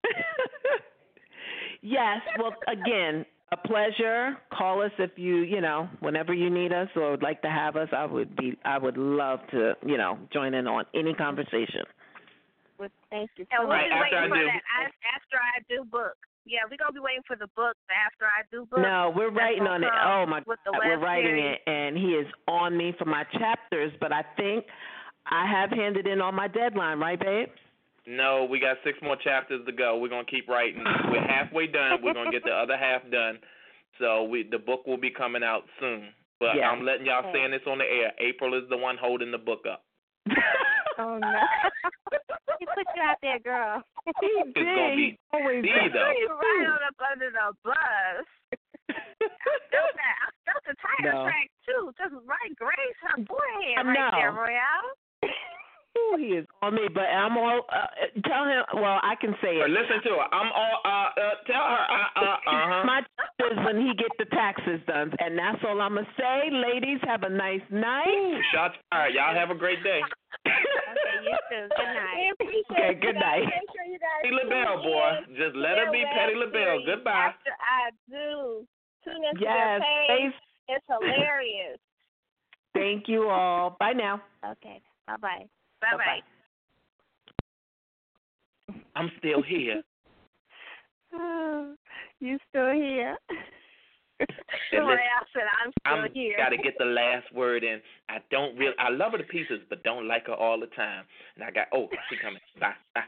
[1.82, 2.22] yes.
[2.38, 4.38] Well, again, a pleasure.
[4.54, 7.76] Call us if you, you know, whenever you need us or would like to have
[7.76, 7.90] us.
[7.96, 11.84] I would be, I would love to, you know, join in on any conversation.
[12.78, 13.86] Well, thank you And we'll much.
[13.88, 14.46] be After waiting I for do.
[14.46, 16.16] that I- after I do book.
[16.46, 18.80] Yeah, we're gonna be waiting for the book, after I do book.
[18.80, 19.92] No, we're That's writing on it.
[19.94, 21.60] Oh my God, we're web writing series.
[21.66, 23.92] it, and he is on me for my chapters.
[24.00, 24.66] But I think
[25.28, 27.50] I have handed in all my deadline, right, babe?
[28.10, 29.98] No, we got six more chapters to go.
[30.00, 30.84] We're gonna keep writing.
[31.12, 32.02] We're halfway done.
[32.02, 33.38] We're gonna get the other half done.
[34.00, 36.10] So we the book will be coming out soon.
[36.40, 36.72] But Yeah.
[36.72, 38.12] I'm letting y'all saying this on the air.
[38.18, 39.84] April is the one holding the book up.
[41.00, 41.32] Oh no.
[42.60, 43.80] he put you out there, girl.
[44.06, 44.52] It's gonna
[44.98, 46.12] be Always D You though.
[46.12, 48.26] right on up under the bus.
[48.92, 50.18] I felt that.
[50.20, 51.24] I felt the tire No.
[51.24, 51.94] track too.
[51.96, 54.32] Just right grace her forehead I right there.
[54.36, 54.92] Royale.
[55.98, 57.66] Ooh, he is on me, but I'm all.
[57.66, 57.88] Uh,
[58.28, 58.62] tell him.
[58.76, 59.70] Well, I can say it.
[59.70, 60.28] listen to her.
[60.32, 62.84] I'm all uh, uh tell her uh uh uh huh.
[62.86, 66.50] My is when he get the taxes done, and that's all I'm gonna say.
[66.54, 68.42] Ladies, have a nice night.
[68.54, 69.14] Shots fired.
[69.16, 70.02] Y'all have a great day.
[70.46, 71.68] Okay, you too.
[71.74, 72.34] Good night.
[72.70, 73.46] Okay, good night.
[73.50, 75.10] Make sure you guys Petty LaBelle, boy.
[75.38, 76.86] Just let her be their Petty LaBelle.
[76.86, 77.34] Goodbye.
[77.34, 78.66] After I do.
[79.04, 80.34] Tune into Yes, page.
[80.70, 81.80] It's hilarious.
[82.74, 83.76] Thank you all.
[83.80, 84.22] Bye now.
[84.46, 84.82] Okay.
[85.08, 85.46] Bye bye.
[85.82, 86.22] Bye bye.
[88.96, 89.82] I'm still here.
[91.14, 91.76] oh,
[92.20, 93.18] you still here?
[94.72, 96.06] And listen, Royale said, I'm still here.
[96.06, 96.36] I'm here.
[96.38, 97.80] gotta get the last word in.
[98.10, 98.76] I don't really.
[98.78, 101.06] I love her to pieces, but don't like her all the time.
[101.36, 101.68] And I got.
[101.74, 102.42] Oh, she coming.
[102.60, 102.74] Bye.
[102.94, 103.02] Bye.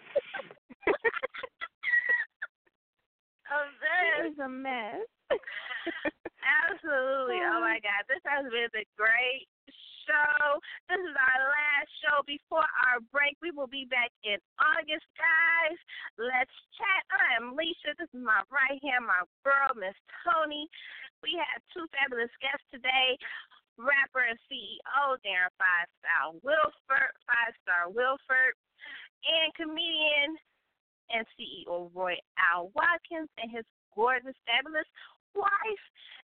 [3.52, 3.68] Oh,
[4.22, 5.06] this It's a mess.
[6.42, 7.40] Absolutely.
[7.46, 8.04] Oh my God.
[8.10, 9.46] This has been a great
[10.06, 10.58] show.
[10.90, 13.38] This is our last show before our break.
[13.42, 15.78] We will be back in August, guys.
[16.18, 17.02] Let's chat.
[17.14, 17.94] I am Lissha.
[17.96, 19.96] This is my right hand, my girl, Miss
[20.26, 20.66] Toni.
[21.22, 23.18] We have two fabulous guests today.
[23.80, 28.54] Rapper and CEO Daron Five Star Williford, Five Star Williford,
[29.26, 30.38] and comedian
[31.14, 33.66] and CEO Roy Al Watkins and his
[33.96, 34.88] gorgeous, fabulous
[35.36, 35.86] wife,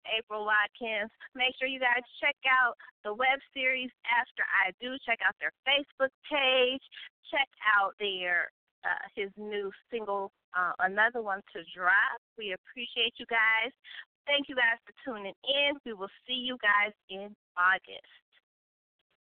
[0.08, 1.10] April Watkins.
[1.34, 2.74] Make sure you guys check out
[3.04, 4.96] the web series After I Do.
[5.06, 6.82] Check out their Facebook page.
[7.30, 7.48] Check
[7.78, 8.50] out their
[8.82, 12.18] uh, his new single, uh, Another One to Drop.
[12.36, 13.70] We appreciate you guys.
[14.26, 15.78] Thank you guys for tuning in.
[15.86, 18.10] We will see you guys in August.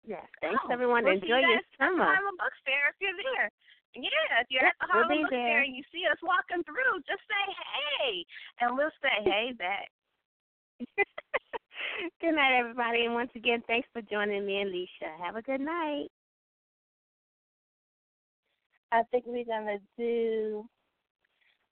[0.06, 0.24] Yes.
[0.42, 1.04] Thanks Oh, everyone.
[1.04, 2.06] we'll Enjoy you your guys at the summer.
[2.38, 3.50] Book Fair if you're there.
[3.98, 5.48] Yeah, if you're Yep, at the we'll Harlem Book there.
[5.58, 8.22] Fair and you see us walking through, just say hey,
[8.62, 9.90] and we'll say hey back.
[12.22, 13.06] good night, everybody.
[13.06, 15.24] And once again, thanks for joining me Lissha.
[15.24, 16.08] Have a good night.
[18.92, 20.66] I think we're gonna do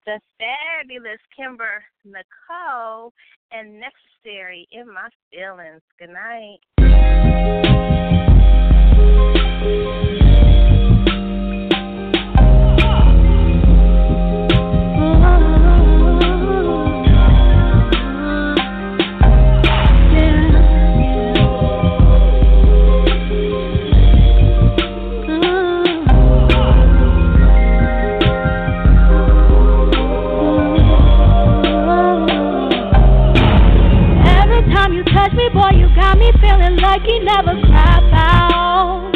[0.05, 3.13] the fabulous Kimber Nicole
[3.51, 5.81] and necessary in my feelings.
[5.97, 6.59] Good night.
[36.15, 39.11] Got me feeling like you never cry out.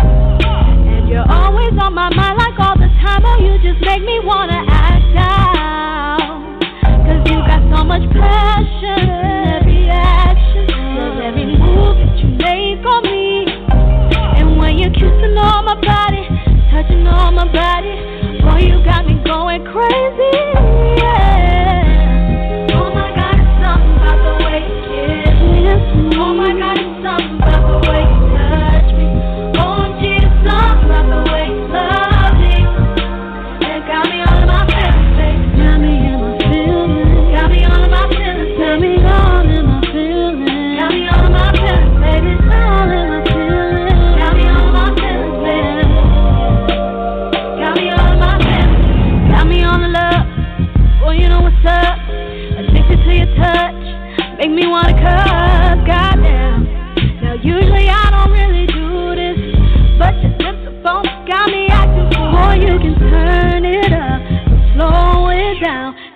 [0.00, 3.22] And you're always on my mind like all the time.
[3.24, 6.58] Oh, you just make me wanna act out.
[7.06, 10.66] Cause you got so much passion in every action.
[10.96, 13.46] Love every move that you make on me.
[14.38, 16.26] And when you're kissing on my body,
[16.70, 17.94] touching on my body,
[18.42, 21.02] boy, you got me going crazy.
[21.02, 21.33] Yeah.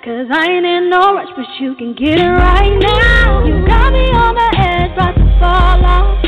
[0.08, 3.44] Cause I ain't in no rush, but you can get it right now.
[3.44, 6.24] You got me on the edge, about to fall off.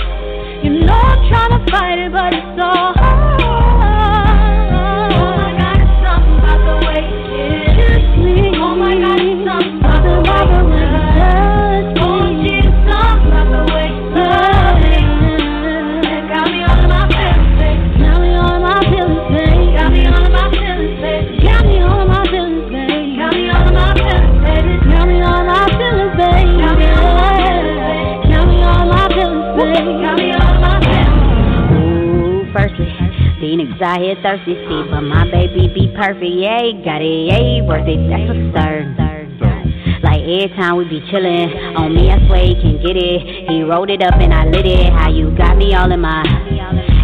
[0.62, 3.29] You know I'm trying to fight it, but it's so hard.
[33.40, 33.72] Phoenix.
[33.80, 36.22] I hit thirsty feet, but my baby be perfect.
[36.22, 37.96] Yay, got it, yay, worth it.
[38.12, 38.86] That's a third.
[40.04, 43.48] Like every time we be chillin', on me I swear he can get it.
[43.48, 44.92] He rolled it up and I lit it.
[44.92, 46.24] How you got me all in my,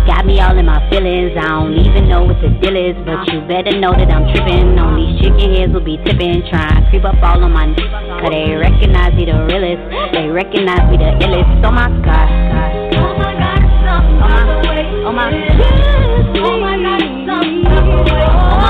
[0.08, 1.32] got me all in my feelings.
[1.36, 4.78] I don't even know what the deal is, but you better know that I'm trippin'.
[4.78, 8.32] On these chicken heads will be tippin', tryin' creep up all on my, n- cause
[8.32, 9.80] they recognize me the realest,
[10.16, 11.64] they recognize me the illest.
[11.64, 12.28] Oh my god,
[12.96, 13.60] oh my god,
[13.92, 15.95] oh my, oh my
[17.46, 18.65] me.